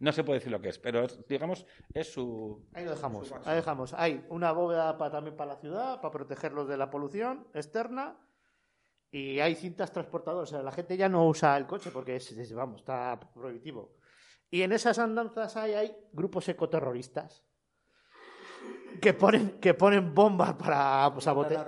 no 0.00 0.12
se 0.12 0.22
puede 0.22 0.38
decir 0.38 0.52
lo 0.52 0.60
que 0.60 0.68
es, 0.68 0.78
pero 0.78 1.04
es, 1.04 1.26
digamos 1.26 1.66
es 1.92 2.12
su... 2.12 2.64
Ahí 2.72 2.84
lo 2.84 2.92
dejamos. 2.92 3.32
Ahí 3.44 3.56
dejamos. 3.56 3.94
Hay 3.94 4.24
una 4.28 4.52
bóveda 4.52 4.96
para, 4.96 5.10
también 5.10 5.36
para 5.36 5.54
la 5.54 5.60
ciudad, 5.60 6.00
para 6.00 6.12
protegerlos 6.12 6.68
de 6.68 6.76
la 6.76 6.88
polución 6.88 7.48
externa. 7.52 8.16
Y 9.10 9.40
hay 9.40 9.54
cintas 9.56 9.90
transportadoras. 9.90 10.50
O 10.50 10.54
sea, 10.54 10.62
la 10.62 10.70
gente 10.70 10.96
ya 10.96 11.08
no 11.08 11.26
usa 11.26 11.56
el 11.56 11.66
coche 11.66 11.90
porque 11.90 12.14
es, 12.16 12.30
es- 12.30 12.52
vamos, 12.54 12.80
está 12.80 13.18
prohibitivo. 13.34 13.96
Y 14.50 14.62
en 14.62 14.70
esas 14.72 14.98
andanzas 15.00 15.56
hay, 15.56 15.74
hay 15.74 15.96
grupos 16.12 16.48
ecoterroristas 16.48 17.42
que 19.02 19.12
ponen, 19.14 19.58
que 19.60 19.74
ponen 19.74 20.14
bombas 20.14 20.54
para 20.54 21.10
pues, 21.12 21.24
sabotear. 21.24 21.66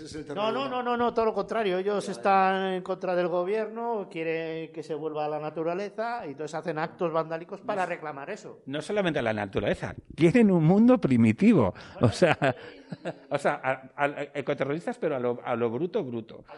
¿No? 0.00 0.06
Ese 0.06 0.20
es 0.20 0.28
el 0.28 0.34
No, 0.34 0.50
no, 0.52 0.68
no, 0.68 0.82
no, 0.82 0.96
no, 0.96 1.14
todo 1.14 1.26
lo 1.26 1.34
contrario. 1.34 1.78
Ellos 1.78 2.08
están 2.08 2.74
en 2.74 2.82
contra 2.82 3.14
del 3.14 3.28
gobierno, 3.28 4.08
quieren 4.10 4.72
que 4.72 4.82
se 4.82 4.94
vuelva 4.94 5.24
a 5.24 5.28
la 5.28 5.38
naturaleza 5.38 6.26
y 6.26 6.30
entonces 6.30 6.54
hacen 6.54 6.78
actos 6.78 7.12
vandálicos 7.12 7.60
para 7.60 7.86
reclamar 7.86 8.30
eso. 8.30 8.60
No 8.66 8.80
solamente 8.82 9.18
a 9.18 9.22
la 9.22 9.32
naturaleza, 9.32 9.94
quieren 10.16 10.50
un 10.50 10.64
mundo 10.64 10.98
primitivo. 10.98 11.74
O 12.00 12.08
sea, 12.08 12.36
o 13.30 13.38
sea 13.38 13.60
a- 13.62 14.04
a- 14.04 14.22
ecoterroristas, 14.34 14.98
pero 14.98 15.16
a 15.16 15.18
lo, 15.18 15.40
a 15.44 15.54
lo 15.56 15.70
bruto, 15.70 16.02
bruto. 16.04 16.44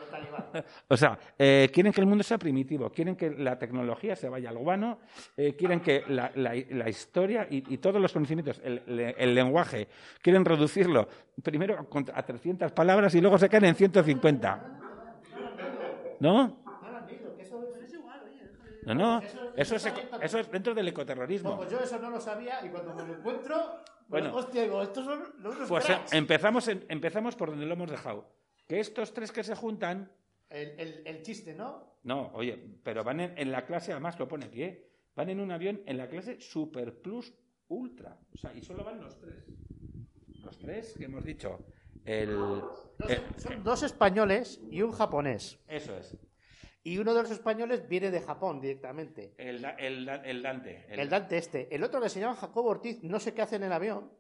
O 0.89 0.97
sea, 0.97 1.19
eh, 1.39 1.69
quieren 1.73 1.93
que 1.93 2.01
el 2.01 2.07
mundo 2.07 2.25
sea 2.25 2.39
primitivo, 2.39 2.91
quieren 2.91 3.15
que 3.17 3.31
la 3.31 3.59
tecnología 3.59 4.17
se 4.17 4.29
vaya 4.29 4.49
al 4.51 4.59
guano, 4.59 4.99
eh, 5.37 5.55
quieren 5.57 5.81
que 5.81 6.05
la, 6.09 6.31
la- 6.35 6.55
la 6.71 6.89
historia 6.89 7.47
y, 7.51 7.75
y 7.75 7.79
todos 7.79 8.01
los 8.01 8.13
conocimientos, 8.13 8.61
el, 8.65 8.83
el 9.17 9.35
lenguaje, 9.35 9.89
quieren 10.23 10.45
reducirlo 10.45 11.09
primero 11.43 11.77
a 11.79 12.19
a 12.19 12.23
300 12.25 12.73
palabras 12.73 13.15
y 13.15 13.21
luego 13.27 13.39
se 13.39 13.49
caen 13.49 13.65
en 13.65 13.75
150. 13.75 14.79
¿No? 16.21 16.57
No, 18.85 18.95
no. 18.95 19.21
Eso 19.57 19.75
es, 19.75 19.87
eso 20.23 20.39
es 20.39 20.51
dentro 20.53 20.73
del 20.73 20.87
ecoterrorismo. 20.87 21.51
No, 21.51 21.57
pues 21.57 21.71
yo 21.71 21.81
eso 21.81 21.99
no 21.99 22.09
lo 22.09 22.21
sabía 22.21 22.65
y 22.65 22.69
cuando 22.69 22.95
me 22.95 23.05
lo 23.05 23.15
encuentro, 23.17 23.81
Bueno. 24.07 24.33
hostia, 24.37 24.63
digo, 24.63 24.81
estos 24.81 25.05
son 25.05 25.25
los 25.41 25.57
Pues 25.69 25.85
eh, 25.87 25.87
cracks. 25.89 26.13
empezamos, 26.13 26.69
en- 26.69 26.85
empezamos 26.89 27.35
por 27.35 27.51
donde 27.51 27.67
lo 27.67 27.73
hemos 27.73 27.91
dejado. 27.91 28.31
Que 28.69 28.79
estos 28.79 29.13
tres 29.13 29.33
que 29.33 29.43
se 29.43 29.57
juntan, 29.57 30.13
El, 30.49 30.79
el- 30.79 31.03
el 31.05 31.23
chiste, 31.23 31.53
¿no? 31.55 31.97
no, 32.05 32.31
oye, 32.35 32.79
pero 32.85 33.03
van 33.03 33.19
en, 33.19 33.37
en 33.37 33.51
la 33.51 33.65
clase, 33.67 33.91
además 33.91 34.17
lo 34.21 34.29
pone 34.29 34.47
aquí, 34.47 34.63
¿eh? 34.63 34.89
van 35.17 35.31
en 35.31 35.41
un 35.41 35.51
avión 35.51 35.83
en 35.87 35.97
la 35.97 36.09
clase 36.09 36.41
Super 36.41 37.01
Plus 37.03 37.35
Ultra. 37.67 38.17
O 38.35 38.39
sea, 38.39 38.55
y 38.55 38.63
solo 38.63 38.85
van 38.85 39.01
los 39.01 39.19
tres. 39.19 39.45
Los 40.45 40.57
tres 40.59 40.95
que 40.97 41.07
hemos 41.07 41.25
dicho. 41.25 41.59
El, 42.07 42.63
eh, 43.09 43.21
Son 43.37 43.63
dos 43.63 43.83
españoles 43.83 44.61
y 44.71 44.83
un 44.83 44.93
japonés. 44.93 45.59
eso 45.69 45.97
es. 45.97 46.17
Y 46.83 46.99
uno 46.99 47.15
de 47.15 47.23
los 47.23 47.33
españoles 47.33 47.89
viene 47.89 48.13
de 48.13 48.21
Japón 48.21 48.61
directamente. 48.61 49.35
El, 49.39 49.65
el, 49.65 50.09
el 50.09 50.43
Dante. 50.43 50.87
El 50.89 51.09
Dante 51.09 51.37
este. 51.37 51.75
El 51.75 51.83
otro 51.83 52.01
que 52.01 52.09
se 52.09 52.21
llama 52.21 52.37
Jacobo 52.37 52.71
Ortiz, 52.71 53.03
no 53.03 53.19
sé 53.19 53.35
qué 53.35 53.43
hace 53.43 53.57
en 53.57 53.65
el 53.65 53.73
avión, 53.73 54.13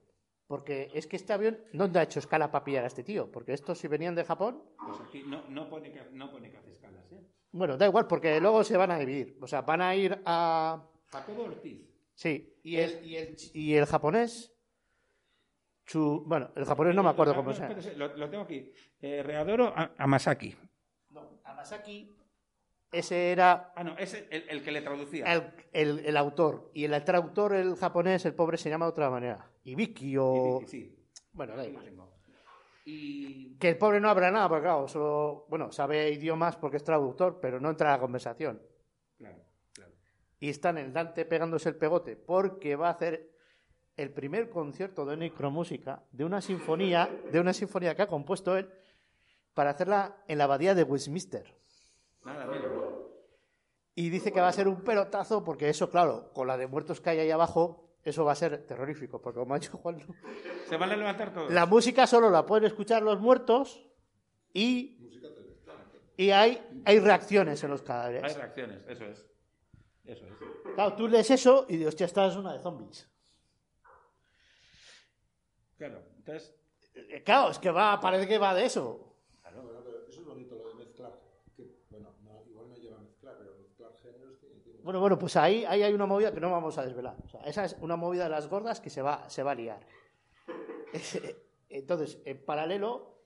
porque 0.48 0.90
es 0.92 1.06
que 1.06 1.14
este 1.14 1.32
avión 1.32 1.60
no 1.72 1.88
ha 1.94 2.02
hecho 2.02 2.18
escala 2.18 2.50
para 2.50 2.64
pillar 2.64 2.82
a 2.82 2.88
este 2.88 3.04
tío, 3.04 3.30
porque 3.30 3.52
estos 3.52 3.78
si 3.78 3.86
venían 3.86 4.16
de 4.16 4.24
Japón, 4.24 4.64
Pues 4.84 5.00
aquí 5.00 5.22
no, 5.24 5.48
no, 5.48 5.70
pone 5.70 5.92
que, 5.92 6.02
no 6.10 6.28
pone 6.32 6.50
que 6.50 6.56
hace 6.56 6.72
escalas, 6.72 7.12
¿eh? 7.12 7.20
bueno, 7.52 7.76
da 7.76 7.86
igual, 7.86 8.08
porque 8.08 8.40
luego 8.40 8.64
se 8.64 8.76
van 8.76 8.90
a 8.90 8.98
dividir. 8.98 9.38
O 9.40 9.46
sea, 9.46 9.62
van 9.62 9.80
a 9.80 9.94
ir 9.94 10.20
a... 10.24 10.84
Jacobo 11.06 11.44
Ortiz. 11.44 11.88
Sí, 12.14 12.58
y 12.64 12.76
el, 12.78 13.06
y 13.06 13.16
el, 13.16 13.36
y 13.54 13.74
el 13.74 13.86
japonés... 13.86 14.55
Chu- 15.86 16.24
Bueno, 16.26 16.50
el 16.56 16.64
japonés 16.64 16.94
no 16.94 17.02
me 17.02 17.10
acuerdo 17.10 17.34
cómo 17.34 17.52
se 17.52 17.62
llama. 17.62 17.80
Lo, 17.96 18.16
lo 18.16 18.28
tengo 18.30 18.44
aquí. 18.44 18.72
Eh, 19.00 19.22
Readoro 19.22 19.72
A- 19.76 19.92
Amasaki. 19.98 20.56
No, 21.10 21.40
Amasaki, 21.44 22.16
ese 22.90 23.32
era 23.32 23.72
Ah, 23.76 23.84
no, 23.84 23.96
es 23.96 24.14
el, 24.14 24.48
el 24.48 24.62
que 24.62 24.72
le 24.72 24.82
traducía. 24.82 25.24
el, 25.32 25.42
el- 25.72 25.98
el 26.06 26.16
autor. 26.16 26.70
Y 26.74 26.84
el 26.84 27.04
traductor, 27.04 27.54
el 27.54 27.76
japonés, 27.76 28.24
el 28.26 28.34
pobre, 28.34 28.56
se 28.58 28.68
llama 28.70 28.86
de 28.86 28.90
otra 28.90 29.10
manera. 29.10 29.48
Ibiki 29.64 30.16
o... 30.18 30.60
Sí, 30.66 30.94
Bueno, 31.32 31.56
da 31.56 31.64
igual. 31.66 31.92
Y 32.84 33.56
Que 33.58 33.70
el 33.70 33.78
pobre 33.78 34.00
no 34.00 34.08
habla 34.08 34.30
nada, 34.30 34.48
porque 34.48 34.62
claro, 34.62 34.86
solo, 34.86 35.46
bueno, 35.48 35.72
sabe 35.72 36.08
idiomas 36.10 36.56
porque 36.56 36.76
es 36.76 36.84
traductor, 36.84 37.40
pero 37.40 37.58
no 37.60 37.70
entra 37.70 37.88
a 37.92 37.96
la 37.96 38.00
conversación. 38.00 38.62
claro, 39.18 39.42
claro. 39.72 39.92
Y 40.38 40.50
está 40.50 40.70
en 40.70 40.78
el 40.78 40.92
Dante 40.92 41.24
pegándose 41.24 41.68
el 41.68 41.74
pegote, 41.76 42.14
porque 42.14 42.76
va 42.76 42.88
a 42.88 42.92
hacer 42.92 43.32
el 43.96 44.10
primer 44.12 44.50
concierto 44.50 45.04
de 45.06 45.16
necromúsica 45.16 46.02
de 46.12 46.24
una 46.24 46.40
sinfonía, 46.40 47.08
de 47.32 47.40
una 47.40 47.52
sinfonía 47.52 47.94
que 47.94 48.02
ha 48.02 48.06
compuesto 48.06 48.56
él, 48.56 48.70
para 49.54 49.70
hacerla 49.70 50.16
en 50.28 50.38
la 50.38 50.44
abadía 50.44 50.74
de 50.74 50.82
Westminster. 50.82 51.54
Nada. 52.24 52.46
Y 53.94 54.10
dice 54.10 54.30
que 54.32 54.40
va 54.40 54.48
a 54.48 54.52
ser 54.52 54.68
un 54.68 54.82
pelotazo, 54.82 55.42
porque 55.42 55.70
eso, 55.70 55.88
claro, 55.88 56.30
con 56.34 56.46
la 56.46 56.58
de 56.58 56.66
muertos 56.66 57.00
que 57.00 57.08
hay 57.10 57.20
ahí 57.20 57.30
abajo, 57.30 57.88
eso 58.04 58.24
va 58.24 58.32
a 58.32 58.36
ser 58.36 58.66
terrorífico, 58.66 59.20
porque 59.22 59.38
como 59.40 59.54
ha 59.54 59.58
dicho 59.58 59.78
Juan, 59.78 59.98
Se 60.68 60.76
van 60.76 60.90
a 60.90 60.96
levantar 60.96 61.32
todos. 61.32 61.50
la 61.50 61.64
música 61.64 62.06
solo 62.06 62.28
la 62.30 62.44
pueden 62.44 62.66
escuchar 62.66 63.02
los 63.02 63.18
muertos 63.18 63.82
y, 64.52 64.98
y 66.18 66.30
hay, 66.30 66.62
hay 66.84 67.00
reacciones 67.00 67.64
en 67.64 67.70
los 67.70 67.80
Hay 67.80 67.86
cadáveres. 67.86 68.36
reacciones, 68.36 68.82
eso 68.86 69.04
es. 69.06 69.26
Eso 70.04 70.24
es. 70.26 70.32
Claro, 70.74 70.94
tú 70.94 71.08
lees 71.08 71.30
eso 71.30 71.64
y 71.68 71.72
dices, 71.78 71.88
hostia, 71.88 72.04
esta 72.06 72.26
es 72.26 72.36
una 72.36 72.52
de 72.52 72.60
zombies. 72.60 73.08
Claro, 75.76 76.02
entonces. 76.16 76.54
Eh, 76.94 77.22
Claro, 77.24 77.50
es 77.50 77.58
que 77.58 77.70
va, 77.70 78.00
parece 78.00 78.26
que 78.26 78.38
va 78.38 78.54
de 78.54 78.64
eso. 78.66 79.14
Bueno, 79.42 79.82
pero 79.84 80.06
eso 80.08 80.20
es 80.20 80.26
bonito 80.26 80.54
lo 80.56 80.68
de 80.68 80.74
mezclar. 80.74 81.12
Que, 81.56 81.76
bueno, 81.90 82.14
no, 82.22 82.42
igual 82.48 82.68
no 82.70 82.76
lleva 82.76 82.96
a 82.96 83.00
mezclar, 83.00 83.34
pero 83.38 83.54
mezclar 83.58 83.92
géneros 84.02 84.38
tiene, 84.38 84.56
tiene- 84.60 84.80
Bueno, 84.82 85.00
bueno, 85.00 85.18
pues 85.18 85.36
ahí, 85.36 85.64
ahí 85.66 85.82
hay 85.82 85.92
una 85.92 86.06
movida 86.06 86.32
que 86.32 86.40
no 86.40 86.50
vamos 86.50 86.78
a 86.78 86.84
desvelar. 86.84 87.16
O 87.24 87.28
sea, 87.28 87.40
esa 87.42 87.64
es 87.64 87.76
una 87.80 87.96
movida 87.96 88.24
de 88.24 88.30
las 88.30 88.48
gordas 88.48 88.80
que 88.80 88.90
se 88.90 89.02
va, 89.02 89.28
se 89.28 89.42
va 89.42 89.50
a 89.52 89.54
liar. 89.54 89.80
Entonces, 91.68 92.20
en 92.24 92.44
paralelo, 92.44 93.18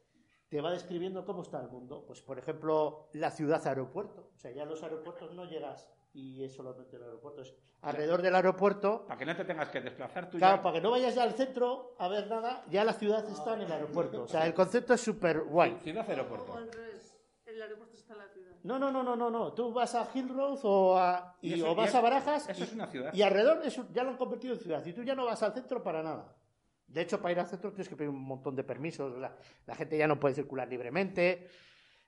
te 0.49 0.61
va 0.61 0.73
describiendo 0.73 1.25
cómo 1.25 1.43
está 1.43 1.61
el 1.61 1.69
mundo. 1.69 2.05
Pues, 2.07 2.23
por 2.23 2.39
ejemplo, 2.39 3.09
la 3.13 3.31
ciudad-aeropuerto. 3.31 4.31
O 4.35 4.39
sea, 4.39 4.51
ya 4.51 4.65
los 4.65 4.83
aeropuertos 4.83 5.33
no 5.35 5.45
llegas 5.45 5.89
y 6.13 6.43
es 6.45 6.55
solamente 6.55 6.97
el 6.97 7.03
aeropuerto. 7.05 7.43
Es 7.43 7.55
alrededor 7.83 8.21
del 8.23 8.35
aeropuerto. 8.35 9.05
Para 9.07 9.19
que 9.19 9.27
no 9.27 9.37
te 9.37 9.45
tengas 9.45 9.69
que 9.69 9.81
desplazar 9.81 10.29
tú 10.31 10.39
Claro, 10.39 10.57
ya. 10.57 10.63
para 10.63 10.75
que 10.75 10.81
no 10.81 10.91
vayas 10.91 11.15
ya 11.15 11.23
al 11.23 11.35
centro 11.35 11.95
a 11.99 12.09
ver 12.09 12.29
nada, 12.29 12.65
ya 12.71 12.85
la 12.85 12.93
ciudad 12.93 13.27
está 13.29 13.55
en 13.55 13.63
el 13.63 13.73
aeropuerto. 13.73 14.23
O 14.25 14.29
sea, 14.29 14.47
el 14.47 14.55
concepto 14.55 14.95
es 14.95 15.01
súper 15.01 15.41
guay. 15.43 15.79
Ciudad 15.83 16.05
O 16.07 16.11
aeropuerto. 16.11 16.55
al 16.57 16.71
revés, 16.73 17.17
el 17.47 17.63
aeropuerto 17.63 17.97
está 17.97 18.13
en 18.15 18.19
la 18.19 18.29
ciudad. 18.29 18.51
No, 18.63 18.79
no, 18.79 18.91
no, 18.93 19.03
no, 19.03 19.17
no, 19.17 19.31
no. 19.31 19.53
Tú 19.55 19.73
vas 19.73 19.95
a 19.95 20.07
Hill 20.13 20.29
Road 20.29 20.59
o, 20.65 20.99
a, 20.99 21.37
y, 21.41 21.51
Y 21.51 21.55
eso- 21.55 21.69
o 21.71 21.73
y 21.73 21.77
vas 21.77 21.89
eso- 21.89 21.99
a 21.99 22.01
Barajas 22.03 22.49
eso 22.49 22.61
y, 22.61 22.65
es 22.65 22.73
una 22.75 22.87
ciudad. 22.89 23.15
y 23.15 23.23
alrededor 23.23 23.63
es 23.65 23.79
un- 23.79 23.91
ya 23.93 24.03
lo 24.05 24.11
han 24.11 24.17
convertido 24.19 24.55
en 24.55 24.61
ciudad 24.61 24.85
y 24.85 24.93
tú 24.93 25.03
ya 25.03 25.15
no 25.15 25.25
vas 25.25 25.43
al 25.43 25.55
centro 25.55 25.83
para 25.83 26.03
nada. 26.03 26.37
De 26.87 27.01
hecho, 27.03 27.21
para 27.23 27.33
ir 27.33 27.41
al 27.41 27.47
centro 27.47 27.71
tienes 27.71 27.89
que 27.89 27.95
pedir 27.97 28.11
un 28.11 28.21
montón 28.21 28.55
de 28.57 28.65
permisos. 28.65 29.17
La, 29.17 29.35
la 29.65 29.75
gente 29.77 29.97
ya 29.97 30.09
no 30.09 30.19
puede 30.21 30.35
circular 30.35 30.69
libremente. 30.69 31.49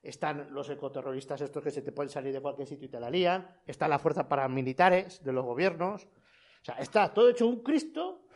Están 0.03 0.53
los 0.53 0.69
ecoterroristas 0.69 1.41
estos 1.41 1.63
que 1.63 1.71
se 1.71 1.83
te 1.83 1.93
pueden 1.93 2.11
salir 2.11 2.33
de 2.33 2.41
cualquier 2.41 2.67
sitio 2.67 2.87
y 2.87 2.91
te 2.91 2.99
la 2.99 3.09
lían. 3.09 3.49
Están 3.65 3.91
las 3.91 4.03
fuerzas 4.03 4.27
paramilitares 4.27 5.23
de 5.23 5.33
los 5.33 5.45
gobiernos. 5.45 6.05
O 6.05 6.65
sea, 6.65 6.75
está 6.77 7.13
todo 7.15 7.29
hecho 7.31 7.47
un 7.47 7.63
Cristo. 7.63 8.27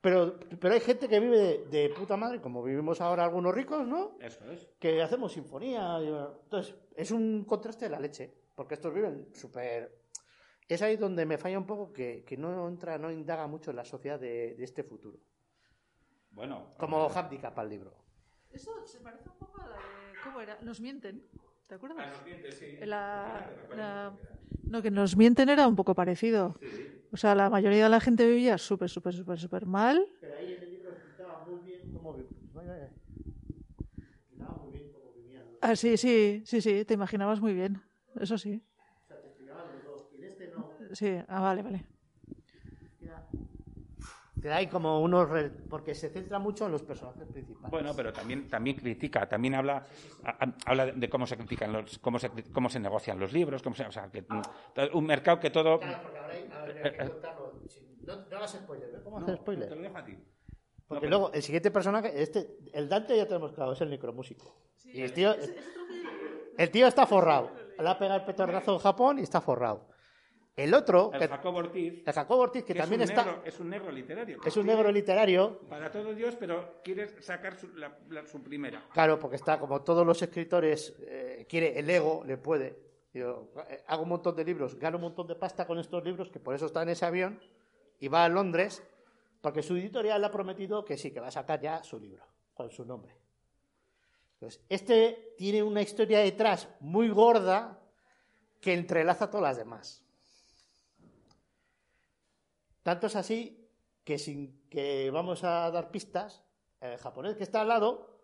Pero, 0.00 0.36
pero 0.60 0.74
hay 0.74 0.80
gente 0.80 1.08
que 1.08 1.20
vive 1.20 1.38
de, 1.38 1.66
de 1.66 1.88
puta 1.90 2.16
madre, 2.16 2.40
como 2.40 2.60
vivimos 2.60 3.00
ahora 3.00 3.22
algunos 3.22 3.54
ricos, 3.54 3.86
¿no? 3.86 4.16
Eso 4.18 4.44
es. 4.50 4.68
que 4.80 5.00
hacemos 5.00 5.32
sinfonía. 5.32 6.00
y, 6.02 6.10
bueno, 6.10 6.40
Entonces, 6.42 6.74
es 6.96 7.12
un 7.12 7.44
contraste 7.44 7.84
de 7.84 7.90
la 7.92 8.00
leche, 8.00 8.34
porque 8.56 8.74
estos 8.74 8.92
viven 8.92 9.28
súper... 9.32 10.02
Es 10.68 10.82
ahí 10.82 10.96
donde 10.96 11.24
me 11.24 11.38
falla 11.38 11.56
un 11.58 11.66
poco 11.66 11.92
que, 11.92 12.24
que 12.24 12.36
no 12.36 12.66
entra, 12.66 12.98
no 12.98 13.12
indaga 13.12 13.46
mucho 13.46 13.70
en 13.70 13.76
la 13.76 13.84
sociedad 13.84 14.18
de, 14.18 14.56
de 14.56 14.64
este 14.64 14.82
futuro. 14.82 15.20
Bueno. 16.32 16.74
Como 16.78 17.06
eh, 17.06 17.10
handicap 17.14 17.56
al 17.58 17.68
libro. 17.68 17.94
Eso 18.50 18.84
se 18.86 19.00
parece 19.00 19.28
un 19.28 19.36
poco 19.36 19.60
a 19.60 19.68
la 19.68 19.76
de. 19.76 20.01
¿Cómo 20.22 20.40
era? 20.40 20.54
Nos 20.62 20.80
mienten. 20.80 21.16
¿Te 21.66 21.74
acuerdas? 21.74 21.98
a 21.98 22.06
los 22.06 22.22
dientes, 22.24 22.54
sí. 22.54 22.66
La- 22.80 23.52
la- 23.70 24.12
No, 24.70 24.82
que 24.82 24.90
nos 24.90 25.16
mienten 25.16 25.48
era 25.48 25.66
un 25.68 25.76
poco 25.76 25.94
parecido. 25.94 26.42
O 27.10 27.16
sea, 27.16 27.34
la 27.34 27.50
mayoría 27.50 27.84
de 27.84 27.90
la 27.90 28.00
gente 28.00 28.26
vivía 28.26 28.58
súper, 28.58 28.88
súper, 28.90 29.14
súper, 29.14 29.38
súper 29.38 29.66
mal. 29.66 29.96
Pero 30.20 30.34
ahí 30.36 30.52
en 30.52 30.62
el 30.62 30.70
libro 30.72 30.92
explicaba 30.92 31.38
muy 31.46 31.60
bien 31.62 31.82
cómo 31.92 32.14
vivían. 32.14 32.92
Explicaba 34.24 34.56
muy 34.58 34.70
bien 34.72 34.88
cómo 34.90 35.10
vivían. 35.20 35.50
Ah, 35.60 35.76
sí, 35.76 35.96
sí, 35.96 36.42
sí, 36.46 36.60
sí, 36.60 36.84
te 36.84 36.94
imaginabas 36.94 37.40
muy 37.40 37.54
bien. 37.54 37.82
Eso 38.20 38.38
sí. 38.38 38.62
O 39.02 39.06
sea, 39.06 39.16
te 39.20 39.26
explicaban 39.28 39.70
los 39.72 39.84
dos. 39.84 40.06
Y 40.12 40.16
en 40.16 40.24
este 40.24 40.48
no. 40.48 40.64
Sí, 40.94 41.08
ah, 41.28 41.40
vale, 41.40 41.62
vale. 41.62 41.86
Te 44.42 44.48
da 44.48 44.56
ahí 44.56 44.66
como 44.66 45.00
unos... 45.00 45.28
re- 45.30 45.50
Porque 45.70 45.94
se 45.94 46.10
centra 46.10 46.40
mucho 46.40 46.66
en 46.66 46.72
los 46.72 46.82
personajes 46.82 47.26
principales. 47.28 47.70
Bueno, 47.70 47.92
pero 47.94 48.12
también, 48.12 48.48
también 48.48 48.76
critica, 48.76 49.28
también 49.28 49.54
habla, 49.54 49.86
a- 50.24 50.44
a- 50.44 50.54
habla 50.66 50.86
de 50.86 51.08
cómo 51.08 51.26
se 51.28 51.36
critican 51.36 51.72
los, 51.72 51.98
cómo 52.00 52.18
se, 52.18 52.28
cómo 52.52 52.68
se 52.68 52.80
negocian 52.80 53.20
los 53.20 53.32
libros, 53.32 53.62
cómo 53.62 53.76
se, 53.76 53.84
o 53.86 53.92
sea, 53.92 54.10
que, 54.10 54.24
un 54.94 55.06
mercado 55.06 55.38
que 55.38 55.50
todo. 55.50 55.78
Claro, 55.78 55.98
porque 56.02 56.18
ahora 56.18 56.34
hay, 56.34 56.50
ahora 56.52 56.74
hay 56.84 56.90
que 56.92 57.06
contarlo. 57.08 57.52
Si- 57.68 57.86
No, 58.04 58.16
no 58.16 58.36
hagas 58.36 58.50
spoiler, 58.50 58.90
¿ves 58.90 59.00
cómo 59.02 59.18
hacer 59.18 59.30
No, 59.30 59.36
spoiler? 59.36 59.68
Te 59.68 59.76
lo 59.76 59.82
dejo 59.82 59.96
a 59.98 60.04
ti. 60.04 60.18
Porque 60.88 61.06
No, 61.06 61.10
luego 61.10 61.32
el 61.32 61.42
siguiente 61.42 61.70
personaje, 61.70 62.20
este, 62.20 62.58
el 62.72 62.88
Dante 62.88 63.16
ya 63.16 63.26
tenemos 63.26 63.52
claro, 63.52 63.72
es 63.72 63.80
el 63.80 63.90
necromúsico. 63.90 64.56
y 64.84 65.02
el 65.02 65.12
tío, 65.12 65.34
el 66.58 66.70
tío 66.70 66.86
está 66.88 67.06
forrado. 67.06 67.50
Le 67.78 67.88
ha 67.88 67.96
pegado 67.98 68.18
el 68.20 68.26
petardazo 68.26 68.72
en 68.74 68.78
Japón 68.80 69.18
y 69.18 69.22
está 69.22 69.40
forrado. 69.40 69.86
El 70.54 70.74
otro, 70.74 71.10
El 71.14 71.20
que, 71.20 71.28
Jacobo 71.28 71.58
Ortiz, 71.58 72.02
el 72.06 72.12
Jacobo 72.12 72.42
Ortiz, 72.42 72.62
que 72.64 72.74
que 72.74 72.80
también 72.80 73.00
es, 73.00 73.08
está, 73.10 73.24
negro, 73.24 73.42
es 73.44 73.58
un 73.58 73.70
negro 73.70 73.90
literario. 73.90 74.38
es 74.44 74.56
un 74.58 74.66
negro 74.66 74.92
literario, 74.92 75.60
Para 75.68 75.90
todo 75.90 76.12
Dios, 76.14 76.36
pero 76.38 76.82
quiere 76.84 77.08
sacar 77.22 77.56
su, 77.58 77.68
la- 77.74 77.96
la- 78.10 78.26
su 78.26 78.42
primera. 78.42 78.84
claro, 78.92 79.18
porque 79.18 79.36
está 79.36 79.58
como 79.58 79.80
todos 79.82 80.06
los 80.06 80.20
escritores, 80.20 80.94
eh, 81.00 81.46
quiere 81.48 81.78
el 81.78 81.88
ego, 81.88 82.22
le 82.26 82.36
puede. 82.36 82.78
Yo, 83.14 83.50
eh, 83.68 83.82
hago 83.86 84.02
un 84.02 84.10
montón 84.10 84.36
de 84.36 84.44
libros, 84.44 84.78
gano 84.78 84.98
un 84.98 85.04
montón 85.04 85.26
de 85.26 85.36
pasta 85.36 85.66
con 85.66 85.78
estos 85.78 86.04
libros, 86.04 86.30
que 86.30 86.38
por 86.38 86.54
eso 86.54 86.66
está 86.66 86.82
en 86.82 86.90
ese 86.90 87.06
avión, 87.06 87.40
y 87.98 88.08
va 88.08 88.24
a 88.24 88.28
Londres, 88.28 88.82
porque 89.40 89.62
su 89.62 89.74
editorial 89.76 90.20
le 90.20 90.26
ha 90.26 90.30
prometido 90.30 90.84
que 90.84 90.98
sí, 90.98 91.10
que 91.12 91.20
va 91.20 91.28
a 91.28 91.32
sacar 91.32 91.60
ya 91.62 91.82
su 91.82 91.98
libro, 91.98 92.24
con 92.52 92.70
su 92.70 92.84
nombre. 92.84 93.16
Entonces, 94.34 94.60
este 94.68 95.34
tiene 95.38 95.62
una 95.62 95.80
historia 95.80 96.18
detrás 96.18 96.68
muy 96.80 97.08
gorda 97.08 97.78
que 98.60 98.74
entrelaza 98.74 99.24
a 99.26 99.30
todas 99.30 99.44
las 99.44 99.56
demás. 99.56 100.02
Tanto 102.82 103.06
es 103.06 103.16
así 103.16 103.68
que 104.04 104.18
sin 104.18 104.68
que 104.68 105.10
vamos 105.10 105.44
a 105.44 105.70
dar 105.70 105.90
pistas, 105.90 106.44
el 106.80 106.98
japonés 106.98 107.36
que 107.36 107.44
está 107.44 107.60
al 107.60 107.68
lado, 107.68 108.20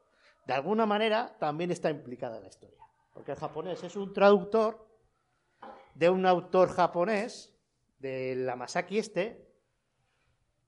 de 0.47 0.55
alguna 0.55 0.87
manera, 0.87 1.37
también 1.39 1.71
está 1.71 1.91
implicado 1.91 2.37
en 2.37 2.43
la 2.43 2.49
historia. 2.49 2.79
Porque 3.13 3.33
el 3.33 3.39
japonés 3.39 3.83
es 3.85 3.97
un 3.97 4.13
traductor 4.13 4.89
de 5.95 6.11
un 6.11 6.27
autor 6.27 6.71
japonés, 6.71 7.55
de 7.99 8.37
la 8.37 8.55
Masaki 8.57 8.99
este, 8.99 9.49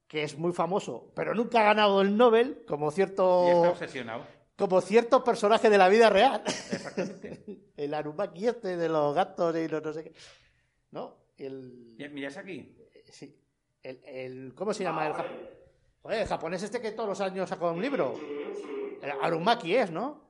que 0.09 0.25
es 0.25 0.37
muy 0.37 0.53
famoso, 0.53 1.13
pero 1.15 1.35
nunca 1.35 1.61
ha 1.61 1.65
ganado 1.65 2.01
el 2.01 2.17
Nobel, 2.17 2.65
como 2.67 2.87
Y 2.87 2.89
está 2.89 2.97
cierto, 2.97 3.71
obsesionado. 3.71 4.27
como 4.57 4.81
cierto 4.81 5.23
personaje 5.23 5.71
de 5.71 5.79
la 5.79 5.89
vida 5.89 6.11
real. 6.11 6.43
Exactamente. 6.47 7.45
el 7.77 7.95
Arumaki 7.95 8.49
este 8.49 8.77
de 8.77 8.89
los 8.89 9.15
gatos 9.15 9.55
y 9.57 9.69
los 9.69 9.83
no 9.83 9.93
sé 9.93 10.05
qué. 10.05 10.15
¿No? 10.91 11.17
El, 11.37 11.95
Miyazaki. 12.11 12.77
sí, 13.05 13.41
el, 13.83 14.01
el- 14.05 14.55
¿Cómo 14.55 14.73
se 14.73 14.83
llama 14.85 15.07
el 15.07 15.13
japonés? 15.15 15.49
Joder, 16.03 16.23
el 16.23 16.29
japonés 16.29 16.63
este 16.63 16.81
que 16.81 16.93
todos 16.93 17.09
los 17.11 17.21
años 17.21 17.49
saca 17.49 17.67
un 17.71 17.81
libro. 17.81 18.15
El 19.03 19.11
Arumaki 19.23 19.75
es, 19.77 19.91
¿no? 19.91 20.29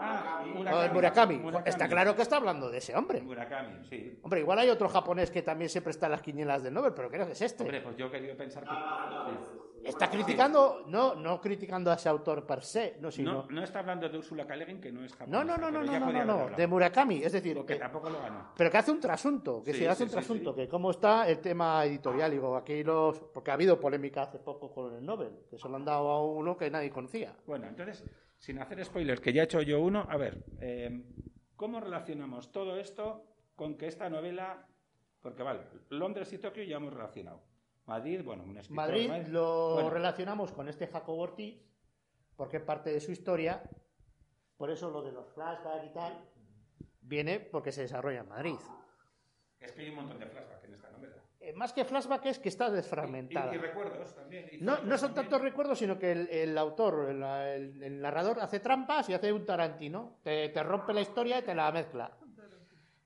Ah, 0.00 0.44
O 0.56 0.82
el 0.82 0.92
Murakami. 0.92 1.40
Está 1.64 1.88
claro 1.88 2.14
que 2.14 2.22
está 2.22 2.36
hablando 2.36 2.70
de 2.70 2.78
ese 2.78 2.94
hombre. 2.96 3.20
Murakami, 3.22 3.84
sí. 3.88 4.18
Hombre, 4.22 4.40
igual 4.40 4.58
hay 4.58 4.70
otro 4.70 4.88
japonés 4.88 5.30
que 5.30 5.42
también 5.42 5.68
siempre 5.70 5.90
está 5.92 6.06
en 6.06 6.12
las 6.12 6.22
quinielas 6.22 6.62
del 6.62 6.74
Nobel, 6.74 6.92
pero 6.94 7.08
creo 7.10 7.26
que 7.26 7.32
es 7.32 7.40
este. 7.42 7.62
Hombre, 7.62 7.80
pues 7.80 7.96
yo 7.96 8.10
querido 8.10 8.36
pensar 8.36 8.64
que. 8.64 8.70
sí. 8.70 9.58
Está 9.84 10.10
criticando, 10.10 10.84
no, 10.86 11.14
no 11.14 11.40
criticando 11.40 11.90
a 11.90 11.94
ese 11.94 12.08
autor 12.08 12.46
per 12.46 12.62
se, 12.62 12.96
no, 13.00 13.10
sino... 13.10 13.32
No, 13.32 13.46
no 13.50 13.62
está 13.62 13.80
hablando 13.80 14.08
de 14.08 14.16
Ursula 14.18 14.46
K. 14.46 14.56
Le 14.56 14.64
Guin, 14.64 14.80
que 14.80 14.90
no 14.90 15.04
es 15.04 15.12
japonesa. 15.14 15.44
No, 15.44 15.56
no, 15.56 15.56
no, 15.58 15.70
no, 15.70 15.98
no, 15.98 16.10
no, 16.24 16.24
no, 16.48 16.56
de 16.56 16.66
Murakami, 16.66 17.22
es 17.22 17.32
decir, 17.32 17.56
Porque 17.56 17.74
que- 17.74 17.78
tampoco 17.80 18.08
lo 18.10 18.18
ganó. 18.20 18.52
pero 18.56 18.70
que 18.70 18.76
hace 18.78 18.90
un 18.90 19.00
trasunto, 19.00 19.62
que 19.62 19.72
Sí, 19.72 19.80
se 19.80 19.88
hace 19.88 19.98
sí, 19.98 20.02
un 20.04 20.10
trasunto, 20.10 20.50
sí. 20.52 20.56
que 20.62 20.68
cómo 20.68 20.90
está 20.90 21.28
el 21.28 21.38
tema 21.40 21.84
editorial, 21.84 22.30
digo, 22.30 22.56
aquí 22.56 22.82
los... 22.82 23.20
Porque 23.20 23.50
ha 23.50 23.54
habido 23.54 23.78
polémica 23.78 24.22
hace 24.22 24.38
poco 24.38 24.72
con 24.72 24.94
el 24.94 25.04
Nobel, 25.04 25.32
que 25.50 25.58
se 25.58 25.68
lo 25.68 25.76
han 25.76 25.84
dado 25.84 26.08
a 26.10 26.24
uno 26.24 26.56
que 26.56 26.70
nadie 26.70 26.90
conocía. 26.90 27.34
Bueno, 27.46 27.66
entonces, 27.66 28.04
sin 28.38 28.58
hacer 28.60 28.84
spoilers, 28.84 29.20
que 29.20 29.32
ya 29.32 29.42
he 29.42 29.44
hecho 29.44 29.60
yo 29.62 29.80
uno, 29.80 30.06
a 30.08 30.16
ver, 30.16 30.44
eh, 30.60 31.02
¿cómo 31.56 31.80
relacionamos 31.80 32.50
todo 32.52 32.76
esto 32.78 33.24
con 33.56 33.76
que 33.76 33.86
esta 33.86 34.08
novela, 34.10 34.66
porque 35.20 35.42
vale, 35.42 35.60
Londres 35.90 36.32
y 36.32 36.38
Tokio 36.38 36.64
ya 36.64 36.76
hemos 36.76 36.92
relacionado. 36.92 37.40
Madrid, 37.86 38.22
bueno, 38.24 38.44
un 38.44 38.56
escritor. 38.56 38.76
Madrid 38.76 39.08
Madrid. 39.08 39.26
lo 39.28 39.74
Bueno, 39.74 39.90
relacionamos 39.90 40.52
con 40.52 40.68
este 40.68 40.86
Jacobo 40.86 41.22
Ortiz, 41.22 41.60
porque 42.36 42.60
parte 42.60 42.90
de 42.90 43.00
su 43.00 43.12
historia, 43.12 43.62
por 44.56 44.70
eso 44.70 44.90
lo 44.90 45.02
de 45.02 45.12
los 45.12 45.28
flashbacks 45.34 45.84
y 45.86 45.92
tal, 45.92 46.18
viene 47.02 47.40
porque 47.40 47.72
se 47.72 47.82
desarrolla 47.82 48.20
en 48.20 48.28
Madrid. 48.28 48.56
Es 49.60 49.72
que 49.72 49.82
hay 49.82 49.90
un 49.90 49.96
montón 49.96 50.18
de 50.18 50.26
flashbacks 50.26 50.64
en 50.64 50.74
esta 50.74 50.90
novela. 50.90 51.16
Eh, 51.40 51.52
más 51.52 51.74
que 51.74 51.84
flashback 51.84 52.24
es 52.26 52.38
que 52.38 52.48
está 52.48 52.70
desfragmentada. 52.70 53.52
Y, 53.52 53.56
y 53.56 53.58
recuerdos 53.58 54.14
también. 54.14 54.48
y 54.50 54.56
No, 54.58 54.76
no 54.82 54.96
son 54.96 55.08
también. 55.12 55.14
tantos 55.14 55.42
recuerdos, 55.42 55.78
sino 55.78 55.98
que 55.98 56.12
el, 56.12 56.28
el 56.30 56.56
autor, 56.56 57.10
el, 57.10 57.22
el- 57.22 57.82
el 57.82 58.00
narrador, 58.00 58.40
hace 58.40 58.60
trampas 58.60 59.10
y 59.10 59.12
hace 59.14 59.30
un 59.30 59.44
Tarantino. 59.44 60.16
Te, 60.22 60.48
te 60.48 60.62
rompe 60.62 60.94
la 60.94 61.02
historia 61.02 61.38
y 61.40 61.42
te 61.42 61.54
la 61.54 61.70
mezcla. 61.70 62.16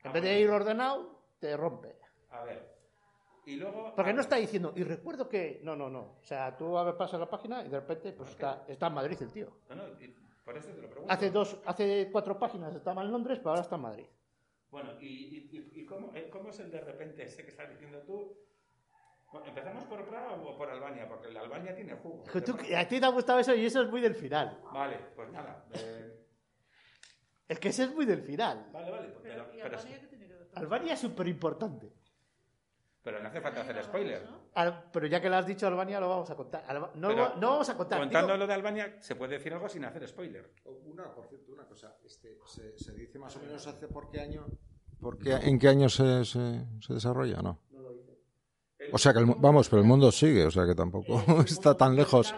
En 0.04 0.12
vez 0.12 0.22
de 0.22 0.40
ir 0.40 0.48
ordenado, 0.50 1.20
te 1.40 1.56
rompe. 1.56 1.96
A 2.30 2.44
ver. 2.44 2.77
Y 3.48 3.56
luego. 3.56 3.94
Porque 3.96 4.12
no 4.12 4.20
está 4.20 4.36
diciendo, 4.36 4.74
y 4.76 4.84
recuerdo 4.84 5.26
que. 5.26 5.60
No, 5.64 5.74
no, 5.74 5.88
no. 5.88 6.18
O 6.20 6.24
sea, 6.24 6.54
tú 6.54 6.74
pasas 6.98 7.18
la 7.18 7.28
página 7.30 7.64
y 7.64 7.68
de 7.70 7.80
repente 7.80 8.12
pues 8.12 8.28
está, 8.30 8.64
está 8.68 8.88
en 8.88 8.94
Madrid 8.94 9.16
el 9.22 9.32
tío. 9.32 9.48
No, 9.70 9.74
no, 9.76 9.82
por 10.44 10.56
eso 10.56 10.68
te 10.68 10.82
lo 10.82 10.88
pregunto. 10.90 11.12
Hace, 11.12 11.30
dos, 11.30 11.56
hace 11.64 12.10
cuatro 12.12 12.38
páginas 12.38 12.74
estaba 12.74 13.02
en 13.02 13.10
Londres, 13.10 13.38
pero 13.38 13.50
ahora 13.50 13.62
está 13.62 13.76
en 13.76 13.82
Madrid. 13.82 14.06
Bueno, 14.70 14.92
¿y, 15.00 15.06
y, 15.06 15.70
y- 15.80 15.86
cómo, 15.86 16.12
eh, 16.14 16.28
cómo 16.30 16.50
es 16.50 16.60
el 16.60 16.70
de 16.70 16.80
repente 16.82 17.22
ese 17.22 17.42
que 17.42 17.48
estás 17.50 17.70
diciendo 17.70 18.00
tú? 18.02 18.36
Bueno, 19.32 19.46
¿Empezamos 19.46 19.84
por 19.84 20.04
Praga 20.06 20.32
o 20.34 20.56
por 20.58 20.68
Albania? 20.68 21.08
Porque 21.08 21.30
la 21.30 21.40
Albania 21.40 21.74
tiene 21.74 21.94
jugo. 21.94 22.24
Tú- 22.44 22.56
a 22.76 22.86
ti 22.86 23.00
te 23.00 23.06
ha 23.06 23.08
gustado 23.08 23.38
eso 23.38 23.54
y 23.54 23.64
eso 23.64 23.82
es 23.82 23.88
muy 23.90 24.02
del 24.02 24.14
final. 24.14 24.58
Vale, 24.72 24.98
pues 25.16 25.30
nada. 25.30 25.64
eh, 25.72 26.22
Es 27.48 27.58
que 27.58 27.68
ese 27.70 27.84
es 27.84 27.94
muy 27.94 28.04
del 28.04 28.20
final. 28.22 28.68
vale, 28.72 28.90
vale. 28.90 29.08
pues, 29.08 29.20
pero, 29.22 29.44
¿y 29.54 29.60
pero, 29.62 29.76
Albania 29.78 30.00
qué 30.00 30.06
tiene 30.06 30.26
que 30.26 30.34
ver? 30.34 30.48
Albania 30.54 30.92
es 30.94 31.00
súper 31.00 31.28
importante. 31.28 31.92
Pero 33.08 33.22
no 33.22 33.28
hace 33.30 33.40
falta 33.40 33.62
hacer 33.62 33.82
spoiler. 33.82 34.22
Al- 34.54 34.84
pero 34.92 35.06
ya 35.06 35.18
que 35.18 35.30
lo 35.30 35.36
has 35.36 35.46
dicho 35.46 35.66
Albania, 35.66 35.98
lo 35.98 36.10
vamos 36.10 36.28
a 36.28 36.36
contar. 36.36 36.62
Alba- 36.68 36.90
no, 36.94 37.08
no 37.36 37.50
vamos 37.52 37.68
a 37.70 37.74
contar. 37.76 37.98
Contando 38.00 38.26
digo- 38.34 38.38
lo 38.38 38.46
de 38.46 38.52
Albania, 38.52 38.96
se 39.00 39.16
puede 39.16 39.38
decir 39.38 39.54
algo 39.54 39.66
sin 39.66 39.82
hacer 39.86 40.06
spoiler. 40.06 40.52
Una, 40.84 41.14
por 41.14 41.26
cierto, 41.26 41.52
una 41.52 41.64
cosa. 41.64 41.96
Este, 42.04 42.36
se, 42.44 42.76
se 42.78 42.92
dice 42.92 43.18
más 43.18 43.34
o 43.36 43.40
menos 43.40 43.66
hace 43.66 43.88
por 43.88 44.10
qué 44.10 44.20
año. 44.20 44.46
¿Por 45.00 45.16
qué, 45.16 45.32
¿En 45.32 45.58
qué 45.58 45.68
año 45.68 45.88
se, 45.88 46.24
se, 46.26 46.66
se 46.80 46.92
desarrolla? 46.94 47.40
No. 47.40 47.58
O 48.92 48.98
sea 48.98 49.12
que, 49.14 49.20
el 49.20 49.26
vamos, 49.38 49.68
pero 49.70 49.80
el 49.80 49.88
mundo 49.88 50.12
sigue, 50.12 50.44
o 50.44 50.50
sea 50.50 50.66
que 50.66 50.74
tampoco 50.74 51.22
está 51.46 51.74
tan 51.76 51.96
lejos. 51.96 52.34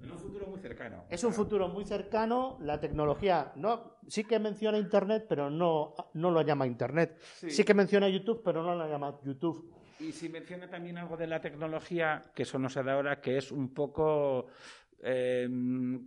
En 0.00 0.10
un 0.10 0.18
futuro 0.18 0.46
muy 0.48 0.60
cercano. 0.60 0.97
Es 1.10 1.24
un 1.24 1.32
futuro 1.32 1.68
muy 1.68 1.84
cercano. 1.84 2.58
La 2.60 2.78
tecnología 2.80 3.52
no, 3.56 3.98
sí 4.06 4.24
que 4.24 4.38
menciona 4.38 4.78
Internet, 4.78 5.26
pero 5.28 5.50
no, 5.50 5.94
no 6.14 6.30
lo 6.30 6.42
llama 6.42 6.66
Internet. 6.66 7.18
Sí. 7.36 7.50
Sí. 7.50 7.64
que 7.64 7.74
menciona 7.74 8.08
YouTube, 8.08 8.42
pero 8.44 8.62
no 8.62 8.74
lo 8.74 8.86
llama 8.88 9.18
YouTube. 9.24 9.72
Y 10.00 10.12
si 10.12 10.28
menciona 10.28 10.68
también 10.68 10.98
algo 10.98 11.16
de 11.16 11.26
la 11.26 11.40
tecnología, 11.40 12.22
que 12.34 12.42
eso 12.44 12.58
no 12.58 12.68
se 12.68 12.82
da 12.82 12.92
ahora, 12.94 13.20
que 13.20 13.36
es 13.38 13.50
un 13.50 13.74
poco 13.74 14.46
eh, 15.02 15.48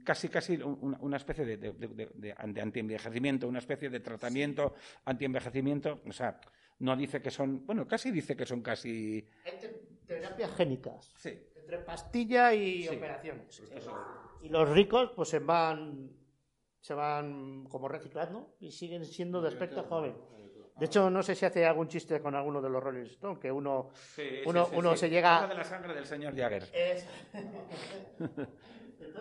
casi 0.05 0.29
casi 0.29 0.57
una, 0.61 1.17
especie 1.17 1.45
de, 1.45 1.57
de, 1.57 1.73
de, 1.73 2.09
de 2.15 2.61
antienvejecimiento, 2.61 3.47
una 3.47 3.59
especie 3.59 3.89
de 3.89 3.99
tratamiento 3.99 4.75
antienvejecimiento. 5.05 5.99
O 6.07 6.13
sea, 6.13 6.39
no 6.79 6.95
dice 6.95 7.21
que 7.21 7.31
son, 7.31 7.65
bueno, 7.65 7.85
casi 7.87 8.11
dice 8.11 8.35
que 8.35 8.45
son 8.45 8.61
casi... 8.61 9.27
Entre 9.45 9.69
terapias 10.07 10.55
génicas. 10.55 11.11
Sí. 11.17 11.37
Entre 11.55 11.79
pastilla 11.79 12.53
y 12.53 12.83
Sí. 12.83 12.95
operaciones. 12.95 13.59
Eso. 13.59 13.93
Y 14.41 14.49
los 14.49 14.69
ricos 14.69 15.11
pues 15.15 15.29
se 15.29 15.39
van 15.39 16.09
se 16.79 16.93
van 16.95 17.65
como 17.69 17.87
reciclando 17.87 18.55
y 18.59 18.71
siguen 18.71 19.05
siendo 19.05 19.41
de 19.41 19.49
aspecto 19.49 19.83
joven. 19.83 20.15
De 20.79 20.85
hecho, 20.87 21.11
no 21.11 21.21
sé 21.21 21.35
si 21.35 21.45
hace 21.45 21.63
algún 21.65 21.87
chiste 21.87 22.19
con 22.21 22.33
alguno 22.33 22.59
de 22.59 22.69
los 22.69 22.81
Rolling 22.81 23.03
Stones, 23.03 23.37
que 23.37 23.51
uno, 23.51 23.89
Sí, 23.93 24.23
uno, 24.47 24.65
sí, 24.65 24.75
uno 24.77 24.91
sí. 24.93 24.97
se 24.97 25.09
llega... 25.11 25.45
De 25.45 25.53
la 25.53 25.63
sangre 25.63 25.93
del 25.93 26.05
señor 26.07 26.35
Jagger. 26.35 26.63
Es... 26.73 27.07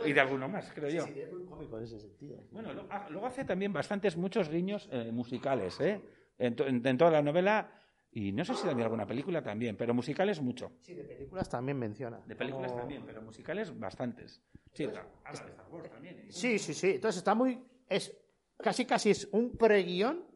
Y 0.07 0.13
de 0.13 0.21
alguno 0.21 0.49
más, 0.49 0.71
creo 0.73 0.89
yo. 0.89 1.05
Sí, 1.05 1.21
es 1.21 1.33
muy 1.33 1.45
cómico 1.45 1.77
en 1.79 1.85
ese 1.85 1.99
sentido. 1.99 2.39
Bueno, 2.51 2.73
lo- 2.73 2.87
ah, 2.91 3.07
luego 3.11 3.27
hace 3.27 3.45
también 3.45 3.73
bastantes, 3.73 4.17
muchos 4.17 4.49
guiños 4.49 4.89
eh, 4.93 5.11
musicales, 5.13 5.79
¿eh? 5.81 6.01
En, 6.39 6.55
to- 6.55 6.67
en- 6.67 6.87
en 6.87 6.97
toda 6.99 7.11
la 7.11 7.23
novela, 7.23 7.71
y 8.13 8.33
no 8.33 8.45
sé 8.45 8.55
si 8.55 8.63
también 8.67 8.85
alguna 8.87 9.07
película 9.07 9.43
también, 9.43 9.77
pero 9.77 9.95
musicales 9.95 10.41
mucho. 10.41 10.73
Sí, 10.81 10.95
de 10.95 11.05
películas 11.05 11.49
también 11.49 11.79
menciona. 11.79 12.21
De 12.27 12.35
películas 12.37 12.71
Como- 12.73 12.81
también, 12.83 13.05
pero 13.07 13.23
musicales 13.23 13.79
bastantes. 13.79 14.43
Sí, 14.73 14.85
habla 14.85 15.05
de 15.45 15.51
Star 15.51 15.69
Wars 15.71 15.91
también. 15.91 16.19
¿eh? 16.21 16.27
Sí, 16.29 16.59
sí, 16.59 16.75
sí. 16.75 16.91
Entonces 16.93 17.19
está 17.19 17.35
muy. 17.35 17.63
Es 17.89 18.17
casi 18.59 18.85
casi 18.85 19.11
es 19.11 19.29
un 19.33 19.57
preguión 19.57 20.27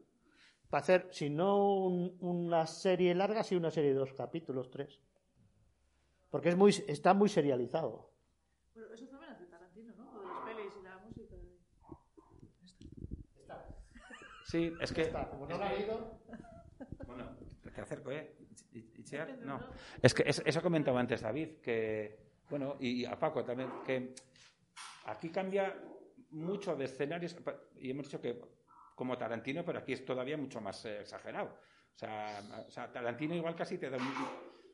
para 0.69 0.81
hacer, 0.81 1.07
si 1.11 1.29
no 1.29 1.77
un- 1.85 2.17
una 2.21 2.65
serie 2.65 3.13
larga, 3.13 3.43
sí 3.43 3.55
una 3.55 3.71
serie 3.71 3.91
de 3.93 3.99
dos 3.99 4.13
capítulos, 4.13 4.69
tres. 4.71 4.99
Porque 6.29 6.49
es 6.49 6.55
muy, 6.57 6.71
está 6.87 7.13
muy 7.13 7.29
serializado. 7.29 8.11
Bueno, 8.73 8.93
eso 8.93 9.05
también 9.07 9.31
hace 9.31 9.45
Tarantino, 9.45 9.93
¿no? 9.95 10.11
Lo 10.13 10.19
de 10.21 10.25
las 10.27 10.39
pelis 10.45 10.73
y 10.79 10.83
la 10.83 10.97
música. 10.97 11.35
Sí, 14.43 14.73
es 14.79 14.91
que... 14.91 15.01
Está, 15.03 15.29
como 15.29 15.47
no 15.47 15.57
lo 15.57 15.63
ha 15.63 15.73
leído. 15.73 16.19
Te 17.75 17.81
acerco, 17.81 18.11
¿eh? 18.11 18.35
No. 19.45 19.59
Es 20.01 20.13
que 20.13 20.23
es- 20.25 20.41
eso 20.45 20.61
comentaba 20.61 20.99
antes 20.99 21.21
David, 21.21 21.57
que, 21.61 22.17
bueno, 22.49 22.77
y 22.79 23.03
a 23.05 23.19
Paco 23.19 23.43
también, 23.43 23.69
que 23.85 24.13
aquí 25.05 25.29
cambia 25.29 25.75
mucho 26.31 26.75
de 26.75 26.85
escenarios, 26.85 27.35
y 27.77 27.91
hemos 27.91 28.05
dicho 28.05 28.21
que 28.21 28.39
como 28.95 29.17
Tarantino, 29.17 29.63
pero 29.65 29.79
aquí 29.79 29.91
es 29.93 30.05
todavía 30.05 30.37
mucho 30.37 30.61
más 30.61 30.85
eh, 30.85 31.01
exagerado. 31.01 31.47
O 31.93 31.97
sea, 31.97 32.41
o 32.67 32.71
sea, 32.71 32.91
Tarantino 32.91 33.35
igual 33.35 33.55
casi 33.55 33.77
te 33.77 33.89
da 33.89 33.97
un, 33.97 34.03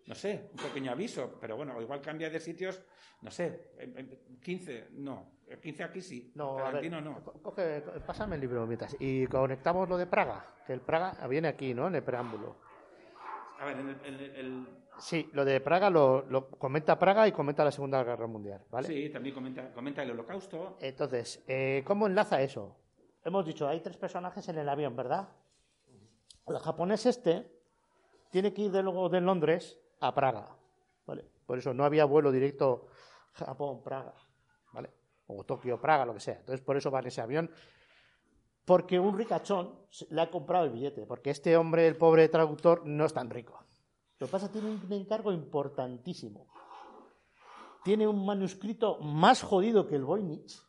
no 0.07 0.15
sé, 0.15 0.49
un 0.51 0.57
pequeño 0.57 0.91
aviso, 0.91 1.37
pero 1.39 1.55
bueno, 1.57 1.79
igual 1.81 2.01
cambia 2.01 2.29
de 2.29 2.39
sitios, 2.39 2.81
no 3.21 3.31
sé, 3.31 3.71
en- 3.79 3.97
en 3.97 4.39
15, 4.41 4.89
no, 4.91 5.39
15 5.61 5.83
aquí 5.83 6.01
sí, 6.01 6.31
No, 6.35 6.51
a 6.51 6.55
ver, 6.55 6.65
Tarantino 6.65 7.01
no. 7.01 7.23
co- 7.23 7.33
Coge, 7.41 7.83
co- 7.83 7.93
pásame 8.05 8.35
el 8.35 8.41
libro 8.41 8.65
mientras. 8.67 8.95
Y 8.99 9.25
conectamos 9.27 9.89
lo 9.89 9.97
de 9.97 10.05
Praga, 10.07 10.45
que 10.65 10.73
el 10.73 10.81
Praga 10.81 11.27
viene 11.27 11.47
aquí, 11.47 11.73
¿no? 11.73 11.87
En 11.87 11.95
el 11.95 12.03
preámbulo. 12.03 12.57
A 13.61 13.65
ver, 13.65 13.77
en 13.79 13.89
el- 13.89 14.05
en 14.05 14.13
el- 14.15 14.35
el 14.35 14.67
Sí, 14.97 15.29
lo 15.33 15.45
de 15.45 15.61
Praga 15.61 15.89
lo, 15.89 16.23
lo 16.29 16.49
comenta 16.49 16.97
Praga 16.97 17.27
y 17.27 17.31
comenta 17.31 17.63
la 17.63 17.71
Segunda 17.71 18.03
Guerra 18.03 18.27
Mundial, 18.27 18.61
¿vale? 18.69 18.87
Sí, 18.87 19.09
también 19.09 19.33
comenta, 19.35 19.71
comenta 19.71 20.01
el 20.03 20.11
holocausto. 20.11 20.77
Entonces, 20.79 21.43
eh, 21.47 21.83
¿cómo 21.85 22.07
enlaza 22.07 22.41
eso? 22.41 22.75
Hemos 23.23 23.45
dicho, 23.45 23.67
hay 23.67 23.79
tres 23.81 23.97
personajes 23.97 24.47
en 24.49 24.57
el 24.57 24.67
avión, 24.67 24.95
¿verdad? 24.95 25.29
El 26.47 26.57
japonés 26.57 27.05
este 27.05 27.51
tiene 28.31 28.51
que 28.53 28.63
ir 28.63 28.71
de 28.71 28.81
luego 28.83 29.09
de 29.09 29.21
Londres 29.21 29.79
a 29.99 30.13
Praga, 30.13 30.55
¿vale? 31.05 31.25
Por 31.45 31.57
eso 31.59 31.73
no 31.73 31.83
había 31.85 32.05
vuelo 32.05 32.31
directo 32.31 32.87
Japón-Praga, 33.33 34.13
¿vale? 34.73 34.89
O 35.27 35.43
Tokio-Praga, 35.43 36.05
lo 36.05 36.13
que 36.15 36.19
sea. 36.19 36.35
Entonces, 36.39 36.61
por 36.61 36.77
eso 36.77 36.89
va 36.91 36.99
en 36.99 37.07
ese 37.07 37.21
avión. 37.21 37.49
Porque 38.65 38.99
un 38.99 39.17
ricachón 39.17 39.75
le 40.09 40.21
ha 40.21 40.29
comprado 40.29 40.65
el 40.65 40.71
billete, 40.71 41.05
porque 41.05 41.31
este 41.31 41.57
hombre, 41.57 41.87
el 41.87 41.97
pobre 41.97 42.29
traductor, 42.29 42.85
no 42.85 43.05
es 43.05 43.13
tan 43.13 43.29
rico. 43.29 43.63
Lo 44.19 44.27
que 44.27 44.31
pasa 44.31 44.51
tiene 44.51 44.69
un 44.69 44.93
encargo 44.93 45.31
importantísimo. 45.31 46.47
Tiene 47.83 48.07
un 48.07 48.23
manuscrito 48.23 48.99
más 48.99 49.41
jodido 49.41 49.87
que 49.87 49.95
el 49.95 50.05
Voynich, 50.05 50.61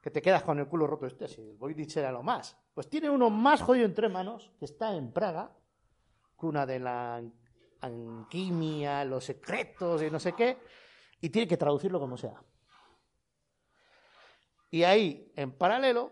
que 0.00 0.10
te 0.10 0.22
quedas 0.22 0.44
con 0.44 0.58
el 0.60 0.68
culo 0.68 0.86
roto 0.86 1.06
este, 1.06 1.26
si 1.26 1.40
el 1.40 1.56
Voynich 1.56 1.96
era 1.96 2.12
lo 2.12 2.22
más. 2.22 2.56
Pues 2.72 2.88
tiene 2.88 3.10
uno 3.10 3.30
más 3.30 3.62
jodido 3.62 3.86
entre 3.86 4.08
manos, 4.08 4.52
que 4.58 4.66
está 4.66 4.94
en 4.94 5.12
Praga, 5.12 5.56
cuna 6.36 6.64
de 6.64 6.78
la 6.78 7.22
alquimia, 7.80 9.04
los 9.04 9.24
secretos 9.24 10.02
y 10.02 10.10
no 10.10 10.20
sé 10.20 10.32
qué, 10.34 10.58
y 11.20 11.30
tiene 11.30 11.48
que 11.48 11.56
traducirlo 11.56 11.98
como 11.98 12.16
sea. 12.16 12.40
Y 14.74 14.82
ahí, 14.82 15.30
en 15.36 15.52
paralelo, 15.52 16.10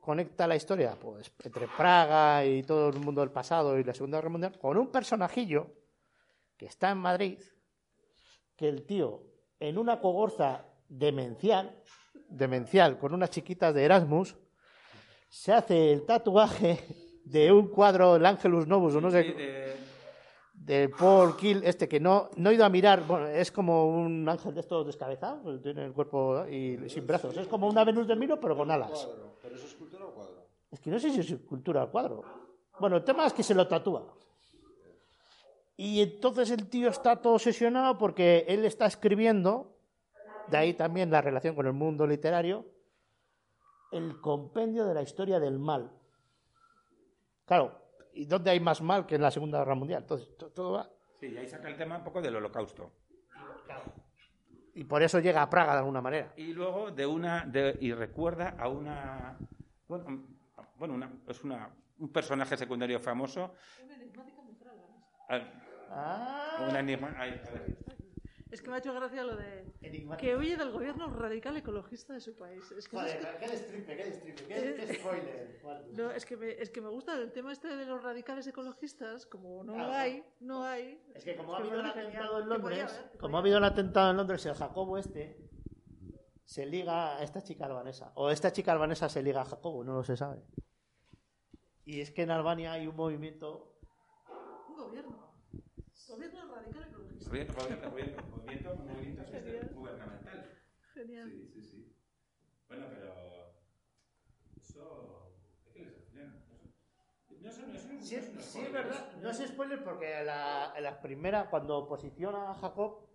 conecta 0.00 0.48
la 0.48 0.56
historia 0.56 0.98
pues, 1.00 1.32
entre 1.44 1.68
Praga 1.68 2.44
y 2.44 2.64
todo 2.64 2.88
el 2.88 2.98
mundo 2.98 3.20
del 3.20 3.30
pasado 3.30 3.78
y 3.78 3.84
la 3.84 3.94
Segunda 3.94 4.18
Guerra 4.18 4.30
Mundial 4.30 4.58
con 4.58 4.76
un 4.76 4.90
personajillo 4.90 5.68
que 6.56 6.66
está 6.66 6.90
en 6.90 6.98
Madrid, 6.98 7.38
que 8.56 8.68
el 8.68 8.84
tío, 8.84 9.22
en 9.60 9.78
una 9.78 10.00
cogorza 10.00 10.66
demencial, 10.88 11.84
demencial, 12.28 12.98
con 12.98 13.14
unas 13.14 13.30
chiquitas 13.30 13.72
de 13.72 13.84
Erasmus, 13.84 14.36
se 15.28 15.52
hace 15.52 15.92
el 15.92 16.04
tatuaje 16.04 16.80
de 17.24 17.52
un 17.52 17.68
cuadro, 17.68 18.16
el 18.16 18.26
Angelus 18.26 18.66
Novus, 18.66 18.96
o 18.96 19.00
no 19.00 19.12
sé, 19.12 19.76
de- 20.60 20.88
Paul 20.90 21.36
Kill, 21.36 21.62
este 21.64 21.88
que 21.88 21.98
no, 21.98 22.30
no 22.36 22.50
he 22.50 22.54
ido 22.54 22.64
a 22.64 22.68
mirar, 22.68 23.06
bueno, 23.06 23.26
es 23.26 23.50
como 23.50 23.88
un 23.88 24.28
ángel 24.28 24.54
de 24.54 24.60
estos 24.60 24.86
descabezados, 24.86 25.60
tiene 25.62 25.86
el 25.86 25.92
cuerpo 25.92 26.46
y 26.46 26.88
sin 26.88 27.06
brazos, 27.06 27.36
es 27.36 27.48
como 27.48 27.66
una 27.68 27.82
Venus 27.84 28.06
de 28.06 28.14
Milo, 28.16 28.38
pero 28.38 28.56
con 28.56 28.70
alas. 28.70 28.90
Cuadro. 28.90 29.36
¿Pero 29.42 29.54
es 29.56 29.64
escultura 29.64 30.04
o 30.04 30.10
cuadro? 30.12 30.44
Es 30.70 30.80
que 30.80 30.90
no 30.90 30.98
sé 30.98 31.10
si 31.10 31.20
es 31.20 31.30
escultura 31.30 31.82
al 31.82 31.90
cuadro. 31.90 32.22
Bueno, 32.78 32.96
el 32.96 33.04
tema 33.04 33.26
es 33.26 33.32
que 33.32 33.42
se 33.42 33.54
lo 33.54 33.66
tatúa. 33.66 34.14
Y 35.76 36.02
entonces 36.02 36.50
el 36.50 36.68
tío 36.68 36.90
está 36.90 37.16
todo 37.16 37.34
obsesionado 37.34 37.96
porque 37.96 38.44
él 38.46 38.64
está 38.66 38.84
escribiendo, 38.86 39.74
de 40.48 40.56
ahí 40.58 40.74
también 40.74 41.10
la 41.10 41.22
relación 41.22 41.54
con 41.54 41.66
el 41.66 41.72
mundo 41.72 42.06
literario, 42.06 42.66
el 43.90 44.20
compendio 44.20 44.84
de 44.84 44.94
la 44.94 45.02
historia 45.02 45.40
del 45.40 45.58
mal. 45.58 45.90
Claro, 47.46 47.79
¿y 48.12 48.24
dónde 48.26 48.50
hay 48.50 48.60
más 48.60 48.80
mal 48.82 49.06
que 49.06 49.14
en 49.16 49.22
la 49.22 49.30
Segunda 49.30 49.58
Guerra 49.58 49.74
Mundial? 49.74 50.02
Entonces, 50.02 50.36
to- 50.36 50.50
todo 50.50 50.72
va. 50.72 50.90
sí, 51.18 51.26
y 51.28 51.36
ahí 51.36 51.46
saca 51.46 51.68
el 51.68 51.76
tema 51.76 51.98
un 51.98 52.04
poco 52.04 52.20
del 52.22 52.36
holocausto. 52.36 52.92
Y 54.74 54.84
por 54.84 55.02
eso 55.02 55.18
llega 55.20 55.42
a 55.42 55.50
Praga 55.50 55.72
de 55.72 55.78
alguna 55.78 56.00
manera. 56.00 56.32
Y 56.36 56.52
luego 56.52 56.90
de 56.90 57.04
una 57.06 57.44
de- 57.44 57.76
y 57.80 57.92
recuerda 57.92 58.54
a 58.58 58.68
una 58.68 59.36
bueno, 59.88 60.26
bueno 60.76 60.94
una, 60.94 61.10
es 61.26 61.42
una 61.44 61.70
un 61.98 62.12
personaje 62.12 62.56
secundario 62.56 62.98
famoso. 63.00 63.54
Una 63.84 63.94
enigmática 63.94 64.40
muy 64.42 64.56
ah, 65.90 66.66
un 66.68 66.76
anima- 66.76 67.14
ay, 67.18 67.40
a 67.46 67.50
ver. 67.50 67.76
Es 68.50 68.60
que 68.62 68.68
me 68.68 68.74
ha 68.76 68.78
hecho 68.78 68.92
gracia 68.92 69.22
lo 69.22 69.36
de 69.36 69.64
que 70.18 70.36
huye 70.36 70.56
del 70.56 70.70
gobierno 70.72 71.08
radical 71.14 71.56
ecologista 71.56 72.14
de 72.14 72.20
su 72.20 72.36
país. 72.36 72.68
Es 72.72 72.88
que, 72.88 72.96
Joder, 72.96 73.16
es 73.20 73.26
que- 73.26 73.36
qué 73.38 73.48
destripe, 73.48 73.96
qué 73.96 74.04
destripe, 74.04 74.44
qué, 74.46 74.74
qué 74.86 74.94
spoiler. 74.94 75.60
no, 75.96 76.10
es 76.10 76.26
que 76.26 76.36
me, 76.36 76.50
es 76.60 76.70
que 76.70 76.80
me 76.80 76.88
gusta 76.88 77.14
el 77.16 77.30
tema 77.32 77.52
este 77.52 77.68
de 77.68 77.86
los 77.86 78.02
radicales 78.02 78.46
ecologistas, 78.48 79.26
como 79.26 79.62
no 79.62 79.74
Claro. 79.74 79.92
hay, 79.92 80.24
no 80.40 80.64
hay. 80.64 81.00
Es 81.14 81.24
que 81.24 81.36
como 81.36 81.52
Es 81.54 81.58
ha 81.60 81.62
habido 81.62 81.80
el 81.80 81.86
atentado 81.86 82.40
en 82.42 82.48
Londres, 82.48 83.04
como 83.20 83.36
ha 83.36 83.40
habido 83.40 83.58
el 83.58 83.64
atentado 83.64 84.10
en 84.10 84.16
Londres, 84.16 84.44
el 84.46 84.54
Jacobo 84.54 84.98
este 84.98 85.48
se 86.44 86.66
liga 86.66 87.18
a 87.18 87.22
esta 87.22 87.42
chica 87.42 87.66
albanesa. 87.66 88.10
O 88.16 88.30
esta 88.30 88.50
chica 88.52 88.72
albanesa 88.72 89.08
se 89.08 89.22
liga 89.22 89.42
a 89.42 89.44
Jacobo, 89.44 89.84
no 89.84 89.92
lo 89.94 90.02
se 90.02 90.16
sabe. 90.16 90.42
Y 91.84 92.00
es 92.00 92.10
que 92.10 92.22
en 92.22 92.32
Albania 92.32 92.72
hay 92.72 92.88
un 92.88 92.96
movimiento. 92.96 93.76
Un 94.68 94.76
gobierno. 94.76 95.30
Gobierno 96.08 96.40
radical 97.30 97.72
ecologista. 97.72 98.22
Movimiento, 98.30 98.76
movimiento, 98.76 99.74
gubernamental. 99.74 100.58
Genial. 100.94 101.30
Sí, 101.30 101.48
sí, 101.54 101.62
sí. 101.62 101.96
Bueno, 102.68 102.86
pero 102.90 103.54
eso 104.56 105.32
¿qué 105.72 105.84
les 105.84 105.96
hacían? 105.96 106.44
No, 107.40 107.48
eso 107.48 107.62
no, 107.66 107.72
eso 107.72 107.88
no, 107.88 108.00
Sí, 108.02 108.16
no 108.16 108.20
es 108.20 108.24
sí, 108.34 108.40
es 108.40 108.44
spoiler, 108.50 108.72
verdad. 108.72 109.12
No 109.22 109.30
es 109.30 109.48
spoiler 109.48 109.84
porque 109.84 110.18
en 110.20 110.26
la, 110.26 110.72
en 110.76 110.82
la 110.82 111.00
primera, 111.00 111.48
cuando 111.50 111.86
posiciona 111.86 112.50
a 112.50 112.54
Jacob, 112.54 113.06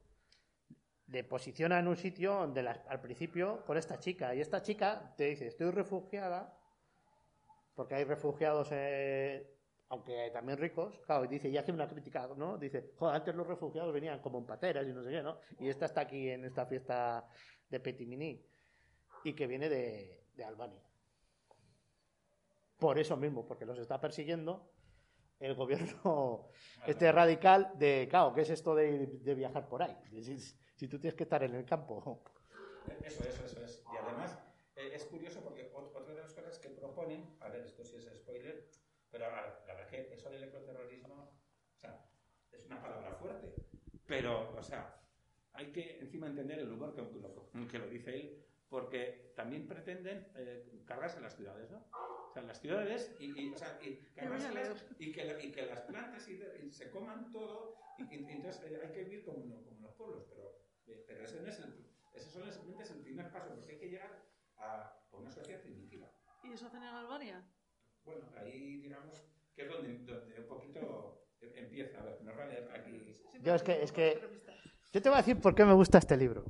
le 1.08 1.24
posiciona 1.24 1.80
en 1.80 1.88
un 1.88 1.98
sitio 1.98 2.34
donde 2.34 2.64
la- 2.64 2.84
al 2.88 3.02
principio 3.02 3.64
con 3.66 3.78
esta 3.78 4.00
chica. 4.00 4.34
Y 4.34 4.42
esta 4.42 4.62
chica 4.62 5.14
te 5.18 5.26
dice, 5.26 5.48
estoy 5.48 5.72
refugiada, 5.72 6.58
porque 7.76 7.96
hay 7.96 8.04
refugiados, 8.06 8.70
eh, 8.72 9.55
aunque 9.90 10.30
también 10.34 10.58
ricos, 10.58 11.00
claro, 11.06 11.26
y 11.26 11.28
dice, 11.28 11.50
y 11.50 11.58
hace 11.58 11.72
una 11.72 11.88
crítica, 11.88 12.28
¿no? 12.36 12.58
Dice, 12.58 12.92
joder, 12.98 13.16
antes 13.16 13.36
los 13.36 13.48
refugiados 13.48 13.94
venían 13.94 14.20
como 14.22 14.40
en 14.40 14.46
pateras 14.46 14.86
y 14.88 14.94
no 14.94 15.04
sé 15.04 15.12
qué, 15.12 15.22
¿no? 15.24 15.40
Y 15.60 15.70
esta 15.70 15.86
está 15.86 16.02
aquí 16.02 16.30
en 16.30 16.46
esta 16.46 16.66
fiesta 16.66 17.28
de 17.70 17.80
Petimini, 17.80 18.44
y 19.24 19.34
que 19.36 19.48
viene 19.48 19.70
de, 19.70 20.26
de 20.36 20.44
Albania. 20.46 20.82
Por 22.78 23.00
eso 23.00 23.16
mismo, 23.18 23.46
porque 23.48 23.66
los 23.66 23.80
está 23.80 24.00
persiguiendo 24.02 24.70
el 25.40 25.56
gobierno 25.56 26.50
este 26.88 27.12
radical 27.12 27.72
de, 27.76 28.08
claro, 28.10 28.34
¿qué 28.34 28.42
es 28.42 28.50
esto 28.50 28.76
de, 28.76 29.08
de 29.08 29.36
viajar 29.36 29.68
por 29.68 29.84
ahí? 29.84 29.96
Es- 30.14 30.58
Si 30.76 30.88
tú 30.90 31.00
tienes 31.00 31.16
que 31.16 31.24
estar 31.24 31.42
en 31.44 31.56
el 31.56 31.66
campo. 31.66 32.22
Eso, 33.06 33.24
eso, 33.24 33.46
eso 33.46 33.64
es. 33.64 33.82
Y 33.94 33.96
además, 33.98 34.38
eh, 34.76 34.92
es 34.94 35.06
curioso 35.06 35.40
porque 35.42 35.72
ot- 35.74 35.96
otra 35.96 36.14
de 36.14 36.22
las 36.22 36.34
cosas 36.34 36.60
que 36.60 36.70
proponen, 36.70 37.38
a 37.40 37.48
ver, 37.50 37.62
esto 37.62 37.84
sí 37.86 37.96
es 37.96 38.06
spoiler, 38.14 38.68
pero 39.12 39.26
a 39.26 39.30
verdad 39.30 39.65
que 40.04 40.14
eso 40.16 40.30
del 40.30 40.44
ecoterrorismo, 40.44 41.40
o 41.76 41.80
sea, 41.80 42.06
es 42.52 42.66
una 42.66 42.82
palabra 42.82 43.14
fuerte, 43.16 43.54
pero, 44.06 44.52
o 44.56 44.64
sea, 44.64 45.02
hay 45.54 45.72
que 45.72 46.00
encima 46.00 46.28
entender 46.28 46.60
el 46.60 46.72
humor 46.72 46.94
que 46.94 47.02
lo, 47.02 47.68
que 47.68 47.80
lo 47.80 47.88
dice 47.88 48.16
él, 48.16 48.46
porque 48.70 49.32
también 49.36 49.68
pretenden 49.68 50.28
eh, 50.36 50.82
cargarse 50.86 51.22
las 51.22 51.36
ciudades, 51.36 51.70
¿no? 51.72 51.86
O 52.28 52.32
sea, 52.34 52.42
las 52.42 52.60
ciudades 52.60 53.16
y, 53.20 53.40
y, 53.40 53.54
o 53.54 53.58
sea, 53.58 53.80
y, 53.82 53.96
cargárselas 54.14 54.86
y, 55.00 55.12
que, 55.14 55.24
la- 55.24 55.38
que 55.38 55.66
las 55.66 55.82
plantas 55.82 56.28
y, 56.28 56.40
y 56.66 56.72
se 56.72 56.90
coman 56.90 57.32
todo, 57.32 57.78
y, 57.98 58.04
y 58.14 58.32
entonces 58.34 58.62
eh, 58.70 58.80
hay 58.84 58.92
que 58.92 59.04
vivir 59.06 59.24
como, 59.24 59.64
como 59.64 59.82
los 59.82 59.94
pueblos, 59.96 60.26
pero, 60.30 60.60
eh, 60.88 61.04
pero 61.08 61.24
ese 61.24 61.40
no 61.42 61.48
es 61.48 61.60
el, 61.60 61.86
ese 62.14 62.30
solo 62.30 62.48
es, 62.50 62.92
el 62.92 63.02
primer 63.02 63.32
paso, 63.32 63.54
porque 63.56 63.74
hay 63.74 63.80
que 63.80 63.90
llegar 63.90 64.22
a 64.58 65.00
una 65.14 65.32
sociedad 65.32 65.62
primitiva. 65.62 66.12
¿Y 66.44 66.52
eso 66.52 66.68
hacen 66.68 66.84
en 66.84 66.90
Albania? 66.90 67.42
Bueno, 68.04 68.26
ahí 68.38 68.78
digamos 68.78 69.24
que 69.56 69.64
es 69.64 69.70
donde, 69.70 69.94
donde 70.00 70.40
un 70.42 70.48
poquito 70.48 71.22
empieza. 71.56 72.00
A 72.00 72.04
ver, 72.04 72.22
nos 72.24 72.38
va 72.38 72.44
a 72.44 72.48
leer 72.48 72.70
aquí. 72.74 73.14
Yo 73.42 73.56
es 73.56 73.64
que, 73.64 73.84
es 73.84 73.92
que, 73.92 74.20
yo 74.92 75.02
te 75.02 75.10
voy 75.10 75.16
a 75.16 75.22
decir 75.22 75.40
por 75.40 75.54
qué 75.56 75.66
me 75.66 75.74
gusta 75.74 75.98
este 75.98 76.18
libro. 76.18 76.46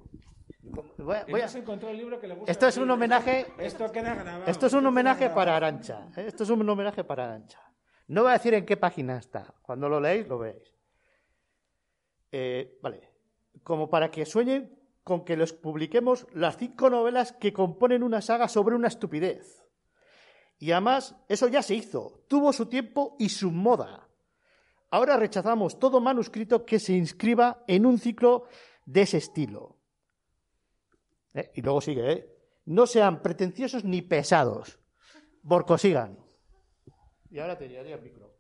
Voy 0.98 1.16
a- 1.16 1.26
voy 1.30 1.42
a- 1.42 1.46
el 1.48 1.98
libro 1.98 2.20
que 2.20 2.28
le 2.28 2.36
gusta. 2.36 2.52
Esto 2.52 2.68
es 2.68 2.78
un 2.78 2.90
homenaje, 2.90 3.46
Esto 3.60 3.92
queda 3.92 4.16
grabado. 4.16 4.46
esto 4.48 4.66
es 4.66 4.74
un 4.74 4.86
homenaje 4.86 5.30
para 5.30 5.56
Arancha. 5.56 6.10
¿eh? 6.18 6.26
Esto 6.28 6.44
es 6.44 6.50
un 6.50 6.68
homenaje 6.68 7.04
para 7.04 7.26
Arancha. 7.26 7.62
No 8.08 8.22
voy 8.24 8.32
a 8.32 8.34
decir 8.34 8.54
en 8.54 8.66
qué 8.66 8.78
página 8.78 9.18
está. 9.18 9.54
Cuando 9.62 9.88
lo 9.90 10.00
leéis, 10.00 10.28
lo 10.28 10.38
veis. 10.40 10.74
Eh, 12.32 12.78
vale. 12.82 13.10
Como 13.64 13.90
para 13.90 14.12
que 14.12 14.26
sueñen 14.26 14.78
con 15.04 15.24
que 15.24 15.38
les 15.38 15.54
publiquemos 15.54 16.28
las 16.34 16.58
cinco 16.58 16.90
novelas 16.90 17.32
que 17.34 17.54
componen 17.54 18.04
una 18.04 18.22
saga 18.22 18.48
sobre 18.48 18.76
una 18.76 18.88
estupidez. 18.88 19.65
Y 20.58 20.72
además, 20.72 21.16
eso 21.28 21.48
ya 21.48 21.62
se 21.62 21.76
hizo. 21.76 22.26
Tuvo 22.28 22.54
su 22.54 22.68
tiempo 22.68 23.16
y 23.20 23.30
su 23.30 23.52
moda. 23.52 24.08
Ahora 24.90 25.18
rechazamos 25.18 25.80
todo 25.80 26.00
manuscrito 26.00 26.66
que 26.66 26.80
se 26.80 26.94
inscriba 26.94 27.64
en 27.68 27.86
un 27.86 27.98
ciclo 28.00 28.46
de 28.86 29.02
ese 29.02 29.18
estilo. 29.18 29.78
¿Eh? 31.34 31.52
Y 31.56 31.62
luego 31.62 31.82
sigue, 31.82 32.12
¿eh? 32.12 32.32
No 32.66 32.88
sean 32.88 33.22
pretenciosos 33.22 33.84
ni 33.84 34.02
pesados. 34.02 34.80
Borcosigan. 35.42 36.18
Y 37.30 37.40
ahora 37.40 37.58
te 37.58 37.66
diría 37.68 37.82
el 37.82 38.02
micro. 38.02 38.36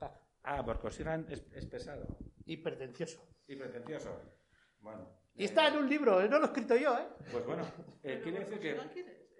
Ah, 0.47 0.63
porque 0.63 0.87
Osigan 0.87 1.25
es, 1.29 1.43
es 1.53 1.65
pesado 1.65 2.05
Y 2.45 2.57
pretencioso. 2.57 3.19
y 3.47 3.55
pretencioso. 3.55 4.09
Bueno. 4.79 5.09
Y 5.35 5.43
está 5.45 5.67
en 5.67 5.77
un 5.77 5.89
libro, 5.89 6.21
¿eh? 6.21 6.29
no 6.29 6.37
lo 6.37 6.45
he 6.45 6.47
escrito 6.47 6.75
yo, 6.77 6.97
¿eh? 6.97 7.07
Pues 7.31 7.45
bueno, 7.45 7.63
eh, 8.03 8.21
quiere 8.23 8.39
decir 8.39 8.59
que. 8.59 8.77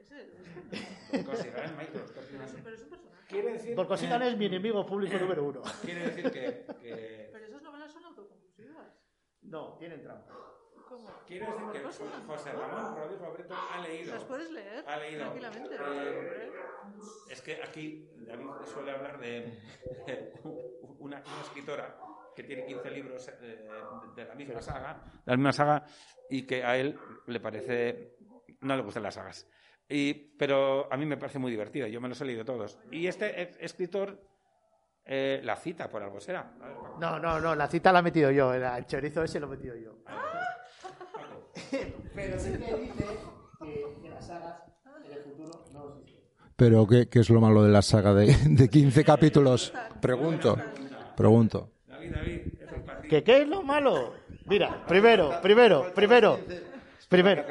Es 0.06 0.12
él. 0.12 1.28
Osigan, 1.28 1.78
Michael. 1.78 2.04
Pero 2.14 2.46
es 2.46 2.54
un 2.54 2.62
personaje. 2.64 3.06
Quiere 3.28 3.54
decir. 3.54 3.76
Es 4.24 4.38
mi 4.38 4.46
enemigo 4.46 4.86
público 4.86 5.18
número 5.18 5.44
uno. 5.46 5.62
Quiere 5.84 6.06
decir 6.06 6.32
que. 6.32 6.66
que- 6.82 7.30
Pero 7.32 7.46
esas 7.46 7.62
novelas 7.64 7.92
son 7.92 8.06
autoconclusivas. 8.06 8.94
No, 9.44 9.76
tienen 9.78 10.02
trampa. 10.02 10.34
¿Cómo? 10.88 11.10
quiere 11.26 11.46
decir 11.48 11.66
que. 11.74 11.80
José 12.28 12.52
Ramón 12.52 12.96
Rodríguez 12.96 13.20
Roberto 13.22 13.56
ha 13.56 13.82
leído. 13.82 14.14
Las 14.14 14.24
puedes 14.26 14.52
leer 14.52 14.86
Ha 14.88 14.98
leído. 14.98 15.20
tranquilamente. 15.22 15.76
Eh, 15.76 15.80
hombre. 15.80 16.52
Es 17.30 17.42
que 17.42 17.64
aquí 17.64 18.10
David 18.18 18.46
suele 18.66 18.92
hablar 18.92 19.20
de 19.20 19.60
una, 21.00 21.18
una 21.26 21.42
escritora 21.42 21.98
que 22.36 22.44
tiene 22.44 22.66
15 22.66 22.92
libros 22.92 23.28
eh, 23.42 23.68
de 24.16 24.26
la 24.26 24.36
misma 24.36 24.62
saga, 24.62 25.02
de 25.26 25.32
la 25.32 25.38
misma 25.38 25.52
saga, 25.52 25.86
y 26.30 26.46
que 26.46 26.64
a 26.64 26.78
él 26.78 27.00
le 27.28 27.40
parece 27.40 28.18
no 28.62 28.76
le 28.76 28.84
gustan 28.84 29.04
las 29.04 29.16
sagas. 29.16 29.48
Y, 29.88 30.14
pero 30.14 30.92
a 30.92 30.98
mí 30.98 31.06
me 31.06 31.18
parece 31.18 31.38
muy 31.40 31.52
divertida, 31.52 31.88
yo 31.88 32.02
me 32.02 32.10
los 32.10 32.20
he 32.22 32.26
leído 32.26 32.44
todos. 32.46 32.78
Y 32.92 33.06
este 33.08 33.42
ex- 33.42 33.58
escritor 33.60 34.20
eh, 35.06 35.40
la 35.44 35.56
cita 35.56 35.90
por 35.90 36.02
algo 36.02 36.20
será. 36.20 36.52
No, 37.00 37.20
no, 37.20 37.40
no, 37.40 37.54
la 37.56 37.68
cita 37.68 37.92
la 37.92 38.00
he 38.00 38.04
metido 38.04 38.32
yo, 38.32 38.54
el 38.54 38.86
chorizo 38.88 39.24
ese 39.24 39.40
lo 39.40 39.48
he 39.48 39.50
metido 39.52 39.76
yo. 39.76 39.96
Pero 42.16 42.40
sí 42.40 42.52
que 42.52 42.58
dice 42.76 43.06
que, 43.64 43.86
que 44.02 44.10
las 44.10 44.28
sagas 44.28 44.62
en 45.06 45.14
el 45.14 45.20
futuro 45.24 45.66
no 45.74 45.98
existen. 46.02 46.24
Pero 46.56 46.88
¿qué, 46.88 47.08
qué 47.10 47.20
es 47.20 47.30
lo 47.30 47.42
malo 47.42 47.64
de 47.64 47.70
la 47.70 47.82
saga 47.82 48.14
de, 48.14 48.36
de 48.50 48.70
15 48.70 49.04
capítulos? 49.04 49.74
Pregunto, 50.02 50.58
pregunto. 51.16 51.72
David, 51.88 52.12
David, 52.14 52.42
eso 52.62 52.76
es 52.76 52.82
para 52.84 53.02
ti. 53.02 53.08
¿Que 53.10 53.24
qué 53.24 53.42
es 53.42 53.48
lo 53.48 53.62
malo? 53.62 54.14
Mira, 54.48 54.86
primero, 54.88 55.42
primero, 55.42 55.92
primero, 55.94 56.40
primero. 57.08 57.44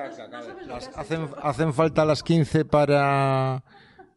Las- 0.66 0.96
hacen, 0.96 1.28
hacen 1.42 1.72
falta 1.74 2.04
las 2.04 2.22
15 2.22 2.64
para, 2.64 3.62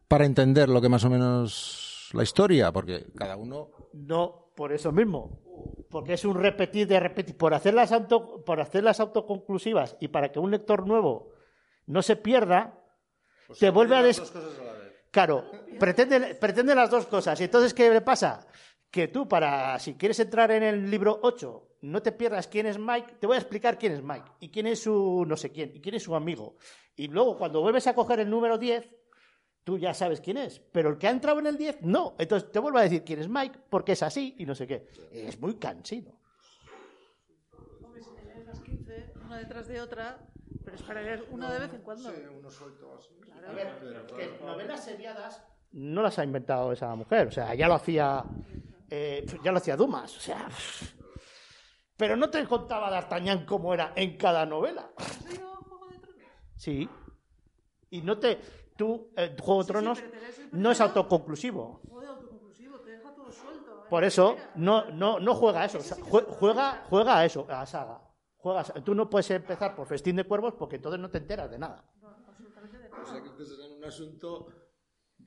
para 0.08 0.24
entender 0.24 0.68
lo 0.68 0.80
que 0.80 0.88
más 0.88 1.04
o 1.04 1.10
menos 1.10 2.10
la 2.12 2.22
historia, 2.22 2.72
porque 2.72 3.06
cada 3.16 3.36
uno... 3.36 3.68
No, 3.92 4.50
por 4.54 4.72
eso 4.72 4.92
mismo. 4.92 5.40
Porque 5.90 6.14
es 6.14 6.24
un 6.24 6.36
repetir 6.36 6.86
de 6.86 7.00
repetir. 7.00 7.36
Por 7.36 7.54
hacerlas, 7.54 7.92
auto, 7.92 8.44
por 8.44 8.60
hacerlas 8.60 9.00
autoconclusivas 9.00 9.96
y 10.00 10.08
para 10.08 10.30
que 10.30 10.38
un 10.38 10.50
lector 10.50 10.86
nuevo 10.86 11.32
no 11.86 12.02
se 12.02 12.16
pierda, 12.16 12.78
te 13.58 13.70
vuelve 13.70 13.96
a 13.96 14.02
des... 14.02 14.20
Claro, 15.10 15.44
pretende, 15.78 16.34
pretende 16.34 16.74
las 16.74 16.90
dos 16.90 17.06
cosas. 17.06 17.40
Y 17.40 17.44
entonces, 17.44 17.72
¿qué 17.72 17.88
le 17.90 18.02
pasa? 18.02 18.46
Que 18.90 19.08
tú, 19.08 19.26
para 19.26 19.78
si 19.78 19.94
quieres 19.94 20.20
entrar 20.20 20.50
en 20.50 20.62
el 20.62 20.90
libro 20.90 21.18
8, 21.22 21.67
no 21.80 22.02
te 22.02 22.12
pierdas 22.12 22.48
quién 22.48 22.66
es 22.66 22.78
Mike, 22.78 23.16
te 23.20 23.26
voy 23.26 23.36
a 23.36 23.40
explicar 23.40 23.78
quién 23.78 23.92
es 23.92 24.02
Mike 24.02 24.30
y 24.40 24.48
quién 24.50 24.66
es 24.66 24.82
su 24.82 25.24
no 25.26 25.36
sé 25.36 25.50
quién 25.52 25.72
y 25.74 25.80
quién 25.80 25.94
es 25.94 26.02
su 26.02 26.14
amigo. 26.14 26.56
Y 26.96 27.08
luego, 27.08 27.38
cuando 27.38 27.60
vuelves 27.60 27.86
a 27.86 27.94
coger 27.94 28.20
el 28.20 28.30
número 28.30 28.58
10, 28.58 28.88
tú 29.62 29.78
ya 29.78 29.94
sabes 29.94 30.20
quién 30.20 30.36
es. 30.36 30.58
Pero 30.58 30.90
el 30.90 30.98
que 30.98 31.06
ha 31.06 31.10
entrado 31.10 31.38
en 31.38 31.46
el 31.46 31.56
10, 31.56 31.82
no. 31.82 32.16
Entonces 32.18 32.50
te 32.50 32.58
vuelvo 32.58 32.78
a 32.78 32.82
decir 32.82 33.04
quién 33.04 33.20
es 33.20 33.28
Mike 33.28 33.60
porque 33.70 33.92
es 33.92 34.02
así 34.02 34.34
y 34.38 34.46
no 34.46 34.54
sé 34.54 34.66
qué. 34.66 34.88
Es 35.12 35.38
muy 35.40 35.54
cansino. 35.54 36.18
Hombre, 37.82 38.02
si 38.02 38.10
te 38.10 38.44
las 38.44 38.60
15, 38.60 39.12
una 39.24 39.38
detrás 39.38 39.68
de 39.68 39.80
otra, 39.80 40.26
pero 40.64 40.76
es 40.76 40.82
para 40.82 41.02
leer 41.02 41.24
una 41.30 41.52
de 41.52 41.60
vez 41.60 41.74
en 41.74 41.82
cuando. 41.82 42.12
uno 42.38 42.50
suelto 42.50 42.96
así. 42.98 43.14
Claro. 43.20 43.48
A 43.48 43.52
ver, 43.52 44.06
que 44.16 44.44
novelas 44.44 44.84
seriadas 44.84 45.42
no 45.72 46.02
las 46.02 46.18
ha 46.18 46.24
inventado 46.24 46.72
esa 46.72 46.94
mujer, 46.94 47.28
o 47.28 47.30
sea, 47.30 47.54
ya 47.54 47.68
lo 47.68 47.74
hacía 47.74 48.24
eh, 48.90 49.26
ya 49.44 49.52
lo 49.52 49.58
hacía 49.58 49.76
Dumas, 49.76 50.16
o 50.16 50.20
sea, 50.20 50.48
pero 51.98 52.16
no 52.16 52.30
te 52.30 52.46
contaba 52.46 52.88
D'Artagnan 52.90 53.44
cómo 53.44 53.74
era 53.74 53.92
en 53.94 54.16
cada 54.16 54.46
novela. 54.46 54.90
¿Has 54.96 55.22
leído 55.26 55.48
Juego 55.56 55.88
de 55.88 55.98
Tronos? 55.98 56.22
Sí. 56.56 56.88
Y 57.90 58.00
no 58.02 58.18
te 58.18 58.40
tú 58.76 59.10
eh, 59.16 59.36
Juego 59.38 59.62
de 59.62 59.64
Sí, 59.64 59.66
sí, 59.66 59.72
Tronos 59.72 59.98
lees 60.02 60.38
el 60.38 60.48
no 60.52 60.70
es 60.70 60.80
autoconclusivo. 60.80 61.80
Joder, 61.90 62.08
autoconclusivo, 62.08 62.78
te 62.80 62.90
deja 62.92 63.14
todo 63.14 63.30
suelto. 63.32 63.80
¿eh? 63.82 63.86
Por 63.90 64.04
eso 64.04 64.36
no 64.54 64.90
no 64.92 65.18
no 65.20 65.34
juega 65.34 65.62
a 65.62 65.64
eso, 65.66 65.78
o 65.78 65.82
sea, 65.82 65.96
jue- 65.98 66.24
juega 66.26 66.84
juega 66.88 67.18
a 67.18 67.24
eso, 67.26 67.44
a 67.48 67.52
la 67.52 67.66
saga. 67.66 68.00
Juega 68.36 68.60
a 68.60 68.64
tú 68.64 68.94
no 68.94 69.10
puedes 69.10 69.28
empezar 69.32 69.74
por 69.74 69.86
Festín 69.88 70.16
de 70.16 70.24
Cuervos 70.24 70.54
porque 70.54 70.76
entonces 70.76 71.00
no 71.00 71.10
te 71.10 71.18
enteras 71.18 71.50
de 71.50 71.58
nada. 71.58 71.84
No, 72.00 72.08
absolutamente 72.28 72.78
de 72.78 72.88
O 72.88 73.04
sea, 73.04 73.14
nada. 73.14 73.22
que 73.22 73.28
este 73.28 73.44
será 73.46 73.66
un 73.76 73.84
asunto 73.84 74.46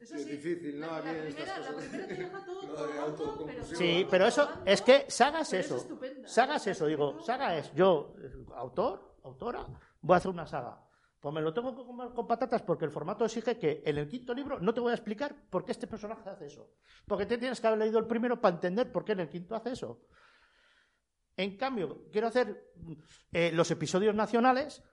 Eso 0.01 0.15
es 0.15 0.23
sí, 0.23 0.31
difícil, 0.31 0.79
¿no? 0.79 0.87
La, 0.87 0.95
la 0.97 1.01
primera, 1.01 1.59
la 1.59 1.67
cosas. 1.67 1.85
primera 1.85 2.07
te 2.07 2.15
deja 2.15 2.45
todo 2.45 3.01
autoconclusivo. 3.01 3.77
Sí, 3.79 4.07
pero 4.09 4.25
eso 4.25 4.49
es 4.65 4.81
que 4.81 5.05
sagas 5.09 5.49
Pero 5.49 5.61
es 5.61 5.71
eso. 5.71 5.99
Sagas 6.25 6.67
eso, 6.67 6.87
digo, 6.87 7.21
saga 7.21 7.55
es 7.57 7.71
yo, 7.73 8.15
autor, 8.55 9.17
autora, 9.23 9.67
voy 10.01 10.15
a 10.15 10.17
hacer 10.17 10.31
una 10.31 10.47
saga. 10.47 10.83
Pues 11.19 11.35
me 11.35 11.41
lo 11.41 11.53
tengo 11.53 11.75
que 11.77 11.85
comer 11.85 12.09
con 12.15 12.25
patatas 12.25 12.63
porque 12.63 12.85
el 12.85 12.89
formato 12.89 13.23
exige 13.25 13.59
que 13.59 13.83
en 13.85 13.99
el 13.99 14.07
quinto 14.07 14.33
libro 14.33 14.59
no 14.59 14.73
te 14.73 14.79
voy 14.79 14.89
a 14.89 14.95
explicar 14.95 15.35
por 15.51 15.63
qué 15.63 15.71
este 15.71 15.85
personaje 15.85 16.27
hace 16.27 16.47
eso. 16.47 16.71
Porque 17.05 17.27
te 17.27 17.37
tienes 17.37 17.61
que 17.61 17.67
haber 17.67 17.77
leído 17.77 17.99
el 17.99 18.07
primero 18.07 18.41
para 18.41 18.55
entender 18.55 18.91
por 18.91 19.05
qué 19.05 19.11
en 19.11 19.19
el 19.19 19.29
quinto 19.29 19.55
hace 19.55 19.73
eso. 19.73 20.01
En 21.37 21.57
cambio, 21.57 22.05
quiero 22.11 22.27
hacer 22.27 22.73
eh, 23.31 23.51
los 23.53 23.69
episodios 23.69 24.15
nacionales, 24.15 24.83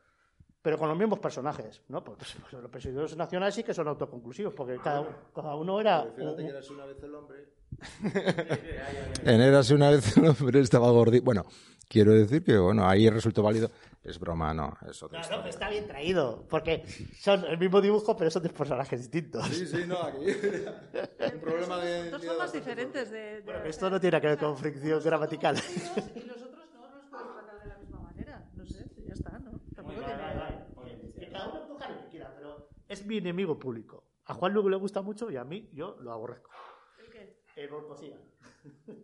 pero 0.62 0.76
con 0.78 0.88
los 0.88 0.98
mismos 0.98 1.18
personajes. 1.18 1.82
¿no? 1.88 2.02
Pues, 2.04 2.18
pues, 2.18 2.52
los 2.52 2.64
episodios 2.64 3.16
nacionales 3.16 3.54
sí 3.54 3.62
que 3.62 3.74
son 3.74 3.88
autoconclusivos, 3.88 4.54
porque 4.54 4.76
cada, 4.78 5.06
cada 5.34 5.54
uno 5.56 5.80
era... 5.80 6.02
Pero 6.02 6.14
fíjate 6.16 6.30
un- 6.42 6.46
que 6.48 6.50
eras 6.52 6.70
una 6.70 6.84
vez 6.86 7.02
el 7.02 7.14
hombre. 7.14 7.48
en 9.24 9.40
Érase 9.40 9.74
una 9.74 9.90
vez 9.90 10.16
el 10.16 10.26
hombre 10.28 10.60
estaba 10.60 10.90
gordito. 10.90 11.24
Bueno, 11.24 11.44
quiero 11.88 12.12
decir 12.12 12.42
que 12.42 12.58
bueno, 12.58 12.88
ahí 12.88 13.08
resultó 13.10 13.42
válido. 13.42 13.70
Es 14.02 14.18
broma, 14.18 14.54
no, 14.54 14.76
es 14.88 15.02
otra 15.02 15.20
No, 15.20 15.28
pero 15.28 15.48
está 15.48 15.68
bien 15.68 15.86
traído, 15.86 16.46
porque 16.48 16.82
son 17.18 17.44
el 17.44 17.58
mismo 17.58 17.80
dibujo, 17.80 18.16
pero 18.16 18.30
son 18.30 18.42
de 18.42 18.48
personajes 18.48 19.00
distintos. 19.00 19.46
Sí, 19.48 19.66
sí, 19.66 19.84
no, 19.86 20.00
aquí. 20.02 20.18
Un 21.34 21.40
problema 21.40 21.78
de. 21.78 22.10
Dos 22.10 22.24
formas 22.24 22.52
diferentes 22.52 23.10
de. 23.10 23.18
de 23.18 23.40
Bueno, 23.42 23.64
esto 23.64 23.90
no 23.90 24.00
tiene 24.00 24.18
que 24.20 24.26
ver 24.28 24.38
con 24.38 24.56
fricción 24.56 25.02
gramatical. 25.04 25.56
unos 25.56 26.16
Y 26.16 26.20
los 26.26 26.42
otros 26.42 26.66
no, 26.74 26.88
no 26.88 26.96
los 26.96 27.06
puedes 27.10 27.26
tratar 27.34 27.60
de 27.62 27.68
la 27.68 27.78
misma 27.78 28.00
manera. 28.00 28.44
No 28.56 28.64
sé, 28.64 28.86
ya 29.06 29.12
está, 29.12 29.38
¿no? 29.40 29.60
Tampoco 29.76 29.98
tiene. 30.00 31.12
Que 31.18 31.28
cada 31.28 31.48
uno 31.48 31.68
coja 31.68 31.90
lo 31.90 32.00
que 32.00 32.08
quiera, 32.08 32.32
pero 32.34 32.68
es 32.88 33.04
mi 33.06 33.18
enemigo 33.18 33.58
público. 33.58 34.04
A 34.26 34.34
Juan 34.34 34.52
Lugo 34.52 34.68
le 34.68 34.76
gusta 34.76 35.02
mucho 35.02 35.30
y 35.30 35.36
a 35.36 35.44
mí 35.44 35.70
yo 35.72 35.96
lo 36.00 36.12
aborrezco. 36.12 36.50
¿El 36.98 37.10
qué? 37.10 37.42
El. 37.56 37.70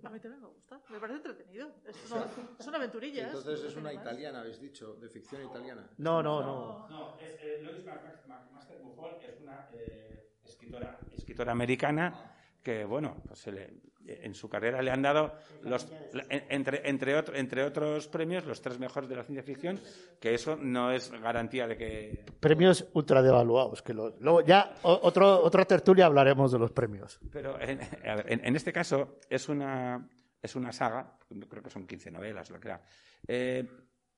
A 0.05 0.11
mí 0.11 0.21
también 0.21 0.41
me 0.43 0.49
gusta. 0.49 0.81
Me 0.91 0.99
parece 0.99 1.17
entretenido. 1.19 1.69
Es 1.87 2.11
una, 2.11 2.27
es 2.59 2.67
una 2.67 2.77
aventurilla. 2.77 3.23
¿eh? 3.23 3.27
Entonces 3.27 3.63
es 3.65 3.75
no 3.75 3.81
una 3.83 3.93
italiana, 3.93 4.41
habéis 4.41 4.61
dicho, 4.61 4.95
de 4.95 5.09
ficción 5.09 5.43
italiana. 5.45 5.89
No, 5.99 6.23
no, 6.23 6.43
no. 6.43 6.89
No, 6.89 7.19
es, 7.19 7.37
eh, 7.41 7.63
Lois 7.63 7.85
Master 7.85 8.83
Buffon 8.83 9.13
es 9.23 9.41
una 9.41 9.69
eh, 9.73 10.33
escritora, 10.45 10.99
escritora 11.13 11.53
americana 11.53 12.35
que, 12.63 12.85
bueno, 12.85 13.23
pues 13.27 13.39
se 13.39 13.53
le- 13.53 13.81
en 14.07 14.35
su 14.35 14.49
carrera 14.49 14.83
le 14.83 14.91
han 14.91 15.03
dado, 15.03 15.33
los, 15.63 15.91
entre, 16.29 16.89
entre, 16.89 17.17
otro- 17.17 17.35
entre 17.35 17.63
otros 17.65 18.07
premios, 18.09 18.45
los 18.45 18.61
tres 18.61 18.79
mejores 18.79 19.09
de 19.09 19.17
la 19.17 19.25
ciencia 19.25 19.43
ficción, 19.43 19.81
que 20.21 20.35
eso 20.35 20.57
no 20.57 20.91
es 20.91 21.11
garantía 21.11 21.67
de 21.67 21.77
que... 21.77 22.25
Premios 22.41 22.87
ultra 22.95 23.23
devaluados. 23.23 23.83
Que 23.83 23.95
lo- 23.95 24.17
luego 24.21 24.43
ya 24.43 24.75
otro, 24.83 25.43
otra 25.43 25.65
tertulia 25.65 26.07
hablaremos 26.07 26.53
de 26.53 26.59
los 26.59 26.71
premios. 26.73 27.19
Pero 27.33 27.61
en, 27.61 27.81
a 28.07 28.17
ver, 28.17 28.33
en- 28.33 28.45
en 28.45 28.57
este 28.57 28.73
caso 28.73 29.19
es 29.29 29.49
una, 29.49 30.09
es 30.43 30.55
una 30.57 30.73
saga, 30.73 31.19
creo 31.49 31.63
que 31.63 31.71
son 31.71 31.87
15 31.87 32.11
novelas, 32.11 32.51
lo 32.51 32.61
que 32.61 32.69
era. 32.69 32.83
Eh, 33.27 33.69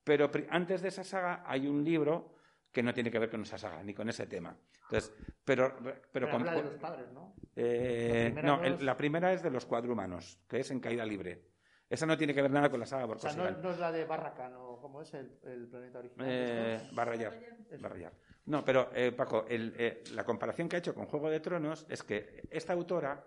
pero 0.03 0.30
antes 0.51 0.82
de 0.82 0.89
esa 0.89 1.05
saga 1.05 1.43
hay 1.47 1.66
un 1.66 1.82
libro 1.84 2.36
que 2.77 2.83
no 2.83 2.93
tiene 2.93 3.11
que 3.11 3.18
ver 3.18 3.31
con 3.31 3.41
esa 3.41 3.57
saga, 3.57 3.83
ni 3.83 3.95
con 3.95 4.07
ese 4.11 4.27
tema. 4.27 4.55
Entonces, 4.83 5.11
pero, 5.43 5.79
pero 6.12 6.29
con- 6.31 6.43
habla 6.43 6.57
de 6.57 6.62
los 6.64 6.74
padres, 6.74 7.11
¿no? 7.11 7.35
Eh, 7.57 8.24
La 8.29 8.35
primera 8.35 8.49
no, 8.49 8.64
el- 8.64 8.85
la 8.85 8.97
primera 8.99 9.33
es 9.33 9.43
de 9.43 9.51
los 9.51 9.64
cuadrumanos, 9.64 10.39
que 10.47 10.61
es 10.61 10.70
en 10.70 10.79
caída 10.81 11.07
libre. 11.07 11.41
Esa 11.89 12.05
no 12.05 12.18
tiene 12.18 12.35
que 12.35 12.43
ver 12.43 12.51
nada 12.51 12.68
con 12.68 12.79
la 12.79 12.85
saga 12.85 13.07
O 13.07 13.18
sea, 13.18 13.33
no, 13.33 13.70
es 13.70 13.79
la 13.79 13.91
de 13.93 14.05
Barracano, 14.05 14.79
¿cómo 14.83 15.01
es 15.01 15.14
el, 15.14 15.39
el 15.45 15.68
planeta 15.68 16.01
original? 16.01 16.27
Eh, 16.29 16.91
Barrayar. 16.93 17.33
Barrayar. 17.81 18.12
No, 18.45 18.62
pero 18.62 18.91
eh, 18.95 19.11
Paco, 19.12 19.47
el, 19.49 19.74
eh, 19.79 20.05
la 20.12 20.24
comparación 20.24 20.68
que 20.68 20.77
ha 20.77 20.79
hecho 20.81 20.95
con 20.95 21.07
Juego 21.07 21.31
de 21.31 21.41
Tronos 21.41 21.87
es 21.89 22.03
que 22.03 22.43
esta 22.51 22.74
autora, 22.74 23.24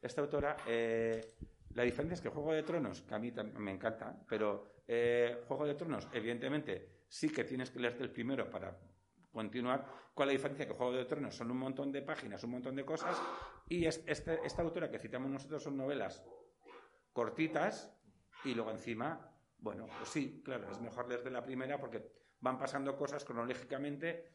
esta 0.00 0.22
autora, 0.22 0.56
la 1.74 1.82
diferencia 1.82 2.14
es 2.14 2.22
que 2.22 2.30
Juego 2.30 2.54
de 2.54 2.62
Tronos, 2.62 3.02
que 3.02 3.14
a 3.14 3.18
mí 3.18 3.30
me 3.58 3.72
encanta, 3.72 4.16
pero 4.26 4.76
Juego 5.48 5.66
de 5.66 5.74
Tronos, 5.74 6.08
evidentemente, 6.14 6.95
sí 7.08 7.28
que 7.30 7.44
tienes 7.44 7.70
que 7.70 7.80
leerte 7.80 8.02
el 8.02 8.10
primero 8.10 8.50
para 8.50 8.78
continuar. 9.30 9.86
¿Cuál 10.14 10.28
es 10.30 10.34
la 10.34 10.38
diferencia? 10.38 10.66
Que 10.66 10.74
Juego 10.74 10.92
de 10.92 11.04
Tronos 11.04 11.34
son 11.36 11.50
un 11.50 11.58
montón 11.58 11.92
de 11.92 12.02
páginas, 12.02 12.42
un 12.44 12.50
montón 12.52 12.74
de 12.76 12.84
cosas, 12.84 13.16
y 13.68 13.84
es, 13.84 14.02
este- 14.06 14.40
esta 14.44 14.62
autora 14.62 14.90
que 14.90 14.98
citamos 14.98 15.30
nosotros 15.30 15.62
son 15.62 15.76
novelas 15.76 16.24
cortitas 17.12 17.94
y 18.44 18.54
luego 18.54 18.70
encima, 18.70 19.32
bueno, 19.58 19.86
pues 19.98 20.10
sí, 20.10 20.42
claro, 20.44 20.70
es 20.70 20.80
mejor 20.80 21.08
leer 21.08 21.22
de 21.22 21.30
la 21.30 21.42
primera 21.44 21.78
porque 21.78 22.12
van 22.40 22.58
pasando 22.58 22.96
cosas 22.96 23.24
cronológicamente, 23.24 24.32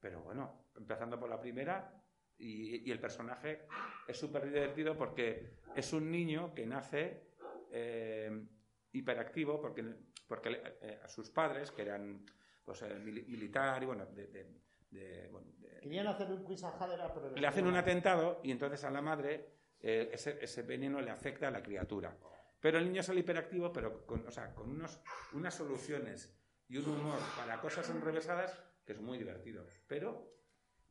pero 0.00 0.22
bueno, 0.22 0.66
empezando 0.76 1.18
por 1.18 1.28
la 1.28 1.40
primera 1.40 2.02
y, 2.38 2.88
y 2.88 2.90
el 2.90 2.98
personaje 3.00 3.66
es 4.08 4.18
súper 4.18 4.46
divertido 4.46 4.96
porque 4.96 5.58
es 5.76 5.92
un 5.92 6.10
niño 6.10 6.54
que 6.54 6.66
nace 6.66 7.28
eh, 7.70 8.46
hiperactivo 8.92 9.60
porque, 9.60 9.84
porque 10.28 10.60
eh, 10.82 11.00
a 11.02 11.08
sus 11.08 11.30
padres, 11.30 11.70
que 11.70 11.82
eran 11.82 12.24
pues, 12.64 12.82
eh, 12.82 12.94
mili- 13.00 13.26
militar 13.26 13.82
y 13.82 13.86
bueno, 13.86 14.06
de- 14.06 14.26
de- 14.28 14.60
de, 14.90 15.28
bueno, 15.28 15.48
de- 15.58 15.80
Querían 15.80 16.06
hacer 16.06 16.30
un 16.30 16.44
quiz 16.44 16.62
a 16.64 16.68
Hadera, 16.78 17.12
pero... 17.12 17.30
le 17.30 17.46
hacen 17.46 17.66
un 17.66 17.76
atentado 17.76 18.40
y 18.44 18.50
entonces 18.52 18.84
a 18.84 18.90
la 18.90 19.00
madre 19.02 19.48
eh, 19.80 20.10
ese, 20.12 20.38
ese 20.44 20.62
veneno 20.62 21.00
le 21.00 21.10
afecta 21.10 21.48
a 21.48 21.50
la 21.50 21.62
criatura. 21.62 22.16
Pero 22.60 22.78
el 22.78 22.84
niño 22.84 23.02
sale 23.02 23.20
hiperactivo, 23.20 23.72
pero 23.72 24.06
con, 24.06 24.24
o 24.26 24.30
sea, 24.30 24.54
con 24.54 24.70
unos, 24.70 25.00
unas 25.32 25.54
soluciones 25.54 26.32
y 26.68 26.76
un 26.76 26.88
humor 26.88 27.18
para 27.36 27.60
cosas 27.60 27.90
enrevesadas 27.90 28.56
que 28.84 28.92
es 28.92 29.00
muy 29.00 29.18
divertido. 29.18 29.66
Pero 29.88 30.32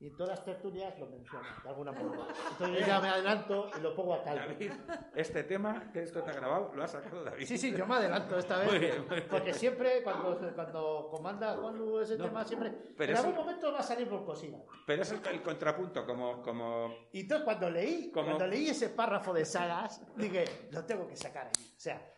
Y 0.01 0.07
en 0.07 0.15
todas 0.15 0.31
las 0.31 0.43
tertulias 0.43 0.97
lo 0.97 1.05
mencionan, 1.05 1.53
de 1.61 1.69
alguna 1.69 1.91
manera. 1.91 2.25
Entonces 2.53 2.79
yo 2.79 2.87
ya 2.87 2.99
me 2.99 3.07
adelanto 3.09 3.69
y 3.77 3.81
lo 3.81 3.95
pongo 3.95 4.15
a 4.15 4.23
caldo. 4.23 4.47
David, 4.47 4.71
este 5.15 5.43
tema 5.43 5.91
que 5.93 6.01
esto 6.01 6.17
está 6.19 6.31
grabado 6.33 6.71
lo 6.73 6.83
ha 6.83 6.87
sacado 6.87 7.23
David. 7.23 7.45
Sí, 7.45 7.55
sí, 7.55 7.71
yo 7.71 7.85
me 7.85 7.93
adelanto 7.95 8.35
esta 8.39 8.57
vez. 8.57 8.67
Muy 8.71 8.79
bien, 8.79 9.05
muy 9.07 9.17
bien. 9.17 9.27
Porque 9.29 9.53
siempre, 9.53 10.01
cuando, 10.01 10.39
cuando 10.55 11.07
comanda 11.11 11.55
Juanlu 11.55 11.99
ese 11.99 12.17
No, 12.17 12.25
tema, 12.25 12.43
siempre. 12.43 12.71
pero 12.97 13.11
en 13.11 13.17
algún 13.19 13.33
un- 13.33 13.37
momento 13.45 13.71
va 13.71 13.77
a 13.79 13.83
salir 13.83 14.09
por 14.09 14.25
cocina. 14.25 14.57
Pero 14.87 15.03
es 15.03 15.11
el, 15.11 15.23
el 15.27 15.43
contrapunto, 15.43 16.03
como, 16.03 16.41
como 16.41 16.95
Y 17.11 17.19
entonces 17.21 17.45
cuando 17.45 17.69
leí, 17.69 18.09
Como- 18.11 18.25
cuando 18.25 18.47
leí 18.47 18.69
ese 18.69 18.89
párrafo 18.89 19.31
de 19.33 19.45
sagas, 19.45 20.01
dije, 20.15 20.45
lo 20.71 20.83
tengo 20.83 21.07
que 21.07 21.15
sacar 21.15 21.45
ahí. 21.45 21.73
O 21.77 21.79
sea, 21.79 22.11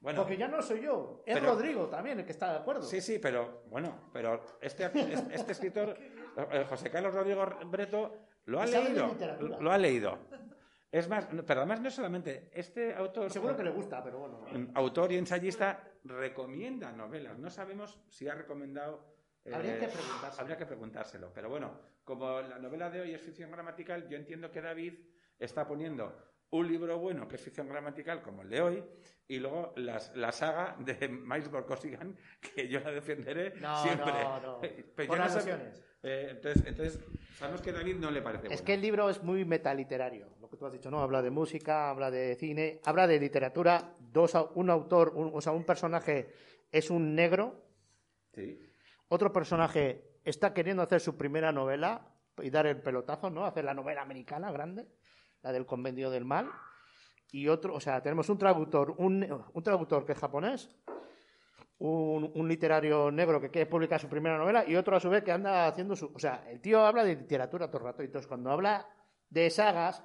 bueno, 0.00 0.20
porque 0.22 0.36
ya 0.36 0.46
no 0.48 0.62
soy 0.62 0.82
yo, 0.82 1.22
es 1.26 1.34
Pero- 1.38 1.52
Rodrigo 1.54 1.86
también 1.86 2.18
el 2.20 2.24
que 2.24 2.32
está 2.32 2.52
de 2.52 2.58
acuerdo. 2.58 2.82
Sí, 2.82 3.00
sí, 3.00 3.18
pero 3.20 3.62
bueno, 3.68 4.08
pero 4.12 4.44
este, 4.60 4.90
este, 5.32 5.52
escritor, 5.52 5.96
José 6.68 6.90
Carlos 6.90 7.14
Rodrigo 7.14 7.44
Breto, 7.66 8.16
lo 8.46 8.60
ha 8.60 8.66
leído. 8.66 9.08
literatura. 9.08 9.58
Lo 9.60 9.70
ha 9.72 9.78
leído. 9.78 10.18
Es 10.90 11.06
más, 11.08 11.28
pero 11.46 11.60
además 11.60 11.80
no 11.80 11.88
es 11.88 11.94
solamente 11.94 12.50
este 12.52 12.94
autor. 12.94 13.30
Seguro 13.30 13.56
que 13.56 13.62
le 13.62 13.70
gusta, 13.70 14.02
pero 14.02 14.20
bueno. 14.20 14.40
mm, 14.50 14.70
Autor 14.74 15.12
y 15.12 15.16
ensayista 15.16 15.82
recomienda 16.04 16.90
novelas. 16.92 17.38
No 17.38 17.50
sabemos 17.50 17.98
si 18.08 18.26
ha 18.28 18.34
recomendado. 18.34 19.04
eh, 19.44 19.54
Habría 19.54 19.78
que 19.78 19.88
preguntárselo. 19.88 20.40
Habría 20.40 20.56
que 20.56 20.66
preguntárselo. 20.66 21.32
Pero 21.34 21.50
bueno, 21.50 21.78
como 22.04 22.40
la 22.40 22.58
novela 22.58 22.88
de 22.88 23.02
hoy 23.02 23.12
es 23.12 23.20
ficción 23.20 23.50
gramatical, 23.50 24.08
yo 24.08 24.16
entiendo 24.16 24.50
que 24.50 24.62
David 24.62 24.94
está 25.38 25.66
poniendo 25.68 26.16
un 26.50 26.66
libro 26.68 26.98
bueno 26.98 27.28
que 27.28 27.36
es 27.36 27.42
ficción 27.42 27.68
gramatical 27.68 28.22
como 28.22 28.42
el 28.42 28.48
de 28.48 28.60
hoy 28.60 28.84
y 29.26 29.38
luego 29.38 29.72
las- 29.76 30.14
la 30.16 30.32
saga 30.32 30.76
de 30.78 31.08
Miles 31.08 31.50
Borkosigan 31.50 32.16
que 32.54 32.68
yo 32.68 32.80
la 32.80 32.90
defenderé 32.90 33.54
No, 33.60 33.82
siempre. 33.82 34.12
no, 34.12 34.40
no. 34.40 34.60
Pero 34.60 35.08
Por 35.08 35.18
eh, 36.04 36.28
entonces, 36.30 36.64
entonces, 36.64 37.00
sabemos 37.36 37.60
que 37.60 37.70
a 37.70 37.72
David 37.74 37.96
no 37.96 38.10
le 38.10 38.22
parece 38.22 38.46
Es 38.46 38.50
bueno. 38.52 38.64
que 38.64 38.74
el 38.74 38.80
libro 38.80 39.10
es 39.10 39.22
muy 39.22 39.44
metaliterario, 39.44 40.28
lo 40.40 40.48
que 40.48 40.56
tú 40.56 40.64
has 40.64 40.72
dicho, 40.72 40.90
¿no? 40.92 41.00
Habla 41.00 41.22
de 41.22 41.30
música, 41.30 41.90
habla 41.90 42.08
de 42.10 42.36
cine, 42.36 42.80
habla 42.84 43.06
de 43.08 43.18
literatura. 43.18 43.96
Dos, 43.98 44.32
un 44.54 44.70
autor, 44.70 45.12
un- 45.16 45.32
o 45.34 45.40
sea, 45.40 45.52
un 45.52 45.64
personaje 45.64 46.32
es 46.70 46.88
un 46.90 47.14
negro, 47.16 47.64
Sí. 48.32 48.60
otro 49.08 49.32
personaje 49.32 50.20
está 50.24 50.54
queriendo 50.54 50.84
hacer 50.84 51.00
su 51.00 51.16
primera 51.18 51.50
novela 51.50 52.14
y 52.40 52.48
dar 52.50 52.66
el 52.68 52.80
pelotazo, 52.80 53.28
¿no? 53.28 53.44
Hacer 53.44 53.64
la 53.64 53.74
novela 53.74 54.00
americana 54.02 54.52
grande, 54.52 54.86
la 55.48 55.52
del 55.52 55.66
Convenio 55.66 56.10
del 56.10 56.24
Mal. 56.24 56.50
Y 57.32 57.48
otro, 57.48 57.74
o 57.74 57.80
sea, 57.80 58.02
tenemos 58.02 58.28
un 58.28 58.38
traductor, 58.38 58.94
un, 58.98 59.26
un 59.52 59.62
traductor 59.62 60.04
que 60.04 60.12
es 60.12 60.18
japonés, 60.18 60.70
un, 61.78 62.30
un 62.34 62.48
literario 62.48 63.10
negro 63.10 63.40
que 63.40 63.50
quiere 63.50 63.66
publicar 63.70 64.00
su 64.00 64.08
primera 64.08 64.36
novela 64.38 64.64
y 64.66 64.76
otro 64.76 64.96
a 64.96 65.00
su 65.00 65.08
vez 65.10 65.22
que 65.22 65.32
anda 65.32 65.66
haciendo 65.66 65.94
su... 65.94 66.10
O 66.14 66.18
sea, 66.18 66.44
el 66.50 66.60
tío 66.60 66.84
habla 66.84 67.04
de 67.04 67.16
literatura 67.16 67.68
todo 67.68 67.78
el 67.78 67.84
rato. 67.84 68.02
Y 68.02 68.06
entonces 68.06 68.26
cuando 68.26 68.50
habla 68.50 68.86
de 69.28 69.50
sagas, 69.50 70.02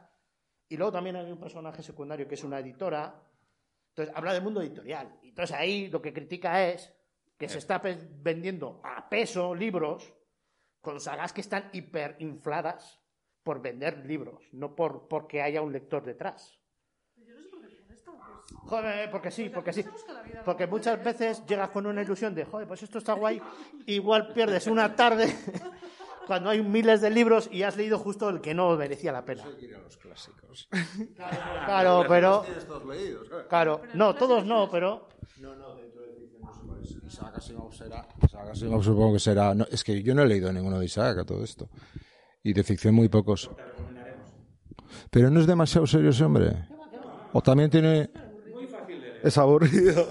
y 0.70 0.78
luego 0.78 0.92
también 0.92 1.16
hay 1.16 1.32
un 1.32 1.40
personaje 1.40 1.82
secundario 1.84 2.28
que 2.28 2.36
es 2.36 2.44
una 2.44 2.60
editora, 2.60 3.22
entonces 3.90 4.16
habla 4.16 4.34
del 4.34 4.44
mundo 4.44 4.62
editorial. 4.62 5.20
Y 5.22 5.30
entonces 5.30 5.56
ahí 5.56 5.88
lo 5.90 6.02
que 6.02 6.14
critica 6.14 6.68
es 6.68 6.94
que 7.38 7.48
se 7.50 7.58
está 7.58 7.82
pe- 7.82 8.10
vendiendo 8.22 8.82
a 8.84 9.10
peso 9.10 9.56
libros 9.56 10.14
con 10.82 11.00
sagas 11.00 11.32
que 11.34 11.42
están 11.42 11.70
hiperinfladas 11.72 13.02
por 13.44 13.62
vender 13.62 14.06
libros, 14.06 14.44
no 14.52 14.76
por 14.76 15.08
porque 15.08 15.42
haya 15.42 15.62
un 15.62 15.72
lector 15.72 16.04
detrás. 16.04 16.58
Yo 17.16 17.34
no 17.34 17.42
sé 17.42 17.50
por 17.50 17.62
qué 17.62 17.78
con 17.78 17.92
esto. 17.92 18.12
Pues, 18.12 18.70
Joder, 18.70 19.12
porque 19.12 19.32
sí, 19.32 19.50
porque 19.50 19.74
sí. 19.74 19.86
Porque 20.46 20.68
muchas 20.68 21.04
veces 21.04 21.46
llegas 21.46 21.70
con 21.70 21.86
una 21.86 22.02
ilusión 22.02 22.34
de, 22.34 22.46
joder, 22.46 22.68
pues 22.68 22.84
esto 22.84 22.98
está 22.98 23.14
guay, 23.14 23.42
igual 23.86 24.34
pierdes 24.34 24.68
una 24.68 24.96
tarde 24.96 25.36
cuando 26.28 26.50
hay 26.50 26.62
miles 26.62 27.02
de 27.02 27.10
libros 27.10 27.50
y 27.52 27.64
has 27.64 27.76
leído 27.76 28.00
justo 28.00 28.30
el 28.30 28.42
que 28.42 28.54
no 28.54 28.76
merecía 28.78 29.12
la 29.12 29.26
pena. 29.26 29.44
A 29.44 29.80
los 29.82 29.98
clásicos. 29.98 30.70
Claro, 31.66 32.06
pero... 32.08 32.46
Claro. 33.50 33.82
No, 33.94 34.16
todos 34.16 34.46
no, 34.46 34.70
pero... 34.70 35.10
No, 35.38 35.56
no, 35.56 35.76
dentro 35.76 36.02
de. 36.02 36.14
Isaac 37.14 37.38
Asimov 37.38 37.74
será. 37.74 38.08
Isaac 38.24 38.50
Asimov 38.52 38.84
supongo 38.84 39.14
que 39.14 39.20
será. 39.20 39.54
no, 39.54 39.66
es 39.70 39.84
que 39.84 40.02
yo 40.02 40.16
no 40.16 40.24
he 40.24 40.28
leído 40.28 40.52
ninguno 40.52 40.80
de 40.80 40.86
Isaac 40.86 41.20
a 41.20 41.24
todo 41.24 41.44
esto. 41.44 41.70
Y 42.44 42.54
de 42.54 42.64
ficción 42.64 42.96
muy 42.96 43.10
pocos. 43.10 43.50
Pero 45.12 45.30
no 45.30 45.40
es 45.40 45.48
demasiado 45.48 45.88
serio 45.88 46.10
ese 46.10 46.24
hombre. 46.24 46.68
O 47.32 47.42
también 47.42 47.70
tiene. 47.70 48.10
Es 49.24 49.38
aburrido. 49.38 50.06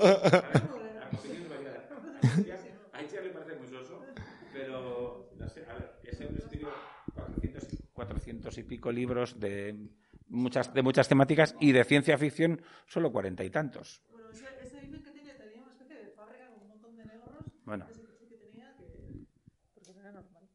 A 2.93 3.03
Itziar 3.03 3.25
le 3.25 3.31
parece 3.33 3.55
muy 3.59 3.69
soso, 3.69 4.07
pero 4.53 5.29
no 5.39 5.49
sé, 5.49 5.65
a 5.69 5.75
ver, 5.75 5.91
ese 6.05 6.27
hombre 6.27 6.43
escribió 6.45 6.69
400, 7.15 7.73
y- 7.73 7.77
400 7.93 8.59
y 8.59 8.63
pico 8.63 8.93
libros 8.93 9.39
de 9.41 9.89
muchas, 10.29 10.73
de 10.73 10.83
muchas 10.83 11.09
temáticas 11.09 11.55
y 11.61 11.73
de 11.73 11.85
ciencia 11.85 12.17
ficción 12.19 12.63
solo 12.87 13.11
cuarenta 13.13 13.45
y 13.45 13.51
tantos. 13.51 14.03
Bueno, 14.11 14.29
ese, 14.33 14.45
ese 14.63 14.81
dicen 14.81 15.03
que 15.03 15.11
tenía, 15.11 15.37
tenía 15.37 15.63
una 15.63 15.73
especie 15.73 15.97
de 15.97 16.11
fábrica 16.13 16.47
con 16.49 16.63
un 16.63 16.69
montón 16.69 16.97
de 16.97 17.05
negros. 17.05 17.35
Bueno. 17.65 17.87
Ese 17.91 18.03
que 18.03 18.13
sí 18.15 18.27
que 18.29 18.37
tenía 18.37 18.75
que. 18.77 19.27
Porque 19.75 19.93
no 19.95 20.01
era 20.01 20.13
normal. 20.13 20.49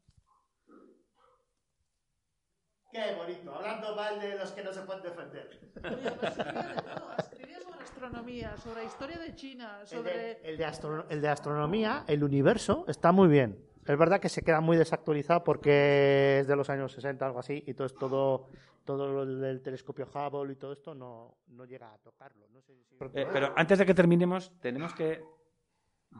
Qué 3.04 3.14
bonito, 3.14 3.54
hablando 3.54 3.94
mal 3.94 4.20
de 4.20 4.36
los 4.36 4.50
que 4.52 4.62
no 4.64 4.72
se 4.72 4.80
pueden 4.82 5.02
defender. 5.02 5.60
Oye, 5.84 6.10
pues 6.18 6.38
escribía 6.38 6.68
de 6.74 6.82
todo. 6.82 7.16
Escribía 7.18 7.60
sobre 7.60 7.82
astronomía, 7.84 8.56
sobre 8.56 8.84
historia 8.84 9.18
de 9.18 9.34
China, 9.36 9.78
El 9.82 9.86
sobre. 9.86 10.12
de, 10.12 10.40
el 10.44 10.56
de 10.58 10.64
astro- 10.64 11.06
el 11.08 11.20
de 11.20 11.28
astronomía, 11.28 12.04
el 12.08 12.24
universo, 12.24 12.84
está 12.88 13.12
muy 13.12 13.28
bien. 13.28 13.58
Es 13.86 13.96
verdad 13.96 14.20
que 14.20 14.28
se 14.28 14.42
queda 14.42 14.60
muy 14.60 14.76
desactualizado 14.76 15.44
porque 15.44 16.40
es 16.40 16.46
de 16.48 16.56
los 16.56 16.68
años 16.70 16.92
60, 16.92 17.24
algo 17.24 17.38
así, 17.38 17.62
y 17.66 17.72
todo 17.74 17.86
es 17.86 17.94
todo, 17.94 18.48
todo 18.84 19.22
el 19.22 19.62
telescopio 19.62 20.06
Hubble 20.12 20.52
y 20.52 20.56
todo 20.56 20.72
esto 20.72 20.94
no, 20.94 21.38
no 21.48 21.64
llega 21.64 21.92
a 21.94 21.98
tocarlo. 21.98 22.48
No 22.48 22.60
sé 22.60 22.74
si... 22.74 22.96
Eh, 23.14 23.26
pero 23.32 23.52
antes 23.56 23.78
de 23.78 23.86
que 23.86 23.94
terminemos, 23.94 24.52
tenemos 24.60 24.92
que 24.92 25.22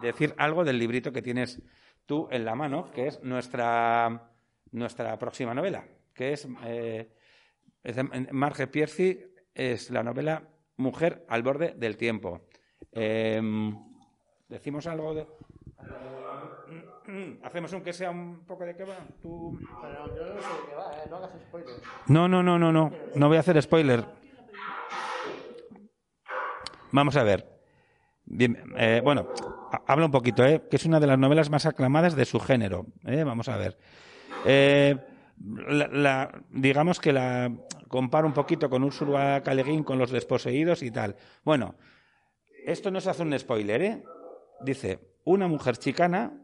decir 0.00 0.34
algo 0.38 0.64
del 0.64 0.78
librito 0.78 1.12
que 1.12 1.20
tienes 1.22 1.60
tú 2.06 2.26
en 2.30 2.44
la 2.46 2.54
mano, 2.54 2.90
que 2.92 3.08
es 3.08 3.22
nuestra, 3.22 4.30
nuestra 4.70 5.18
próxima 5.18 5.52
novela, 5.52 5.84
que 6.18 6.32
es, 6.32 6.48
eh, 6.64 7.08
es 7.84 7.94
de 7.96 8.02
Marge 8.32 8.66
Piercy, 8.66 9.20
es 9.54 9.90
la 9.90 10.02
novela 10.02 10.42
Mujer 10.76 11.24
al 11.28 11.42
borde 11.44 11.74
del 11.76 11.96
tiempo. 11.96 12.42
Em, 12.92 13.76
¿Decimos 14.48 14.86
algo 14.88 15.14
de...? 15.14 15.26
¿Hacemos 17.44 17.72
un 17.72 17.82
que 17.82 17.92
sea 17.92 18.10
un 18.10 18.44
poco 18.44 18.64
de 18.64 18.74
qué 18.76 18.84
va? 18.84 18.98
¿Tú... 19.22 19.56
Pero 19.80 20.16
yo 20.16 20.34
no 20.34 20.42
sé 20.42 20.48
de 20.48 20.68
qué 20.68 20.74
va, 20.74 20.92
¿eh? 20.92 21.06
no 21.08 21.16
hagas 21.16 21.30
spoilers. 21.40 21.82
No, 22.08 22.28
no, 22.28 22.42
no, 22.42 22.58
no, 22.58 22.72
no. 22.72 22.90
No 23.14 23.28
voy 23.28 23.36
a 23.36 23.40
hacer 23.40 23.60
spoiler. 23.62 24.04
Vamos 26.90 27.16
a 27.16 27.22
ver. 27.22 27.46
Bien, 28.24 28.56
eh, 28.76 29.00
bueno, 29.04 29.28
ha- 29.72 29.82
habla 29.86 30.06
un 30.06 30.12
poquito, 30.12 30.44
¿eh? 30.44 30.62
que 30.70 30.76
es 30.76 30.84
una 30.84 31.00
de 31.00 31.06
las 31.06 31.18
novelas 31.18 31.50
más 31.50 31.66
aclamadas 31.66 32.16
de 32.16 32.24
su 32.24 32.40
género. 32.40 32.86
¿eh? 33.06 33.24
Vamos 33.24 33.48
a 33.48 33.56
ver. 33.56 33.78
Eh, 34.44 34.96
la- 35.40 36.42
digamos 36.50 37.00
que 37.00 37.12
la 37.12 37.52
comparo 37.88 38.26
un 38.26 38.34
poquito 38.34 38.68
con. 38.70 38.82
Le 38.82 39.62
Guin, 39.62 39.84
con 39.84 39.98
los 39.98 40.10
desposeídos 40.10 40.82
y 40.82 40.90
tal. 40.90 41.16
Bueno, 41.44 41.74
esto 42.64 42.90
no 42.90 43.00
se 43.00 43.10
hace 43.10 43.22
un 43.22 43.38
spoiler, 43.38 43.82
¿eh? 43.82 44.02
Dice, 44.60 45.00
una 45.24 45.46
mujer 45.46 45.76
chicana, 45.76 46.42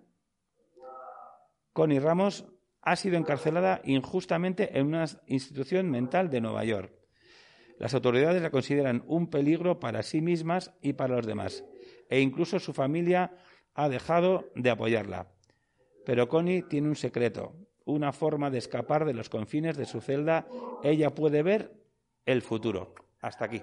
Connie 1.72 2.01
Ramos, 2.01 2.47
ha 2.82 2.97
sido 2.97 3.16
encarcelada 3.16 3.80
injustamente 3.84 4.78
en 4.78 4.86
una 4.88 5.07
institución 5.26 5.90
mental 5.90 6.30
de 6.30 6.40
Nueva 6.40 6.64
York. 6.64 6.92
Las 7.78 7.95
autoridades 7.95 8.40
la 8.42 8.51
consideran 8.51 9.03
un 9.07 9.28
peligro 9.28 9.80
para 9.80 10.03
sí 10.03 10.20
mismas 10.20 10.72
y 10.80 10.92
para 10.92 11.16
los 11.16 11.26
demás, 11.26 11.64
e 12.09 12.20
incluso 12.20 12.61
su 12.61 12.72
familia 12.72 13.36
ha 13.74 13.88
dejado 13.88 14.51
de 14.55 14.70
apoyarla. 14.70 15.28
Pero 16.07 16.28
Connie 16.28 16.62
tiene 16.62 16.88
un 16.88 16.95
secreto, 16.95 17.57
una 17.85 18.12
forma 18.12 18.51
de 18.51 18.59
escapar 18.59 19.05
de 19.05 19.14
los 19.14 19.28
confines 19.28 19.76
de 19.76 19.87
su 19.87 20.01
celda. 20.01 20.47
Ella 20.82 21.14
puede 21.14 21.43
ver 21.43 21.72
el 22.26 22.43
futuro. 22.43 22.95
Hasta 23.20 23.45
aquí. 23.45 23.62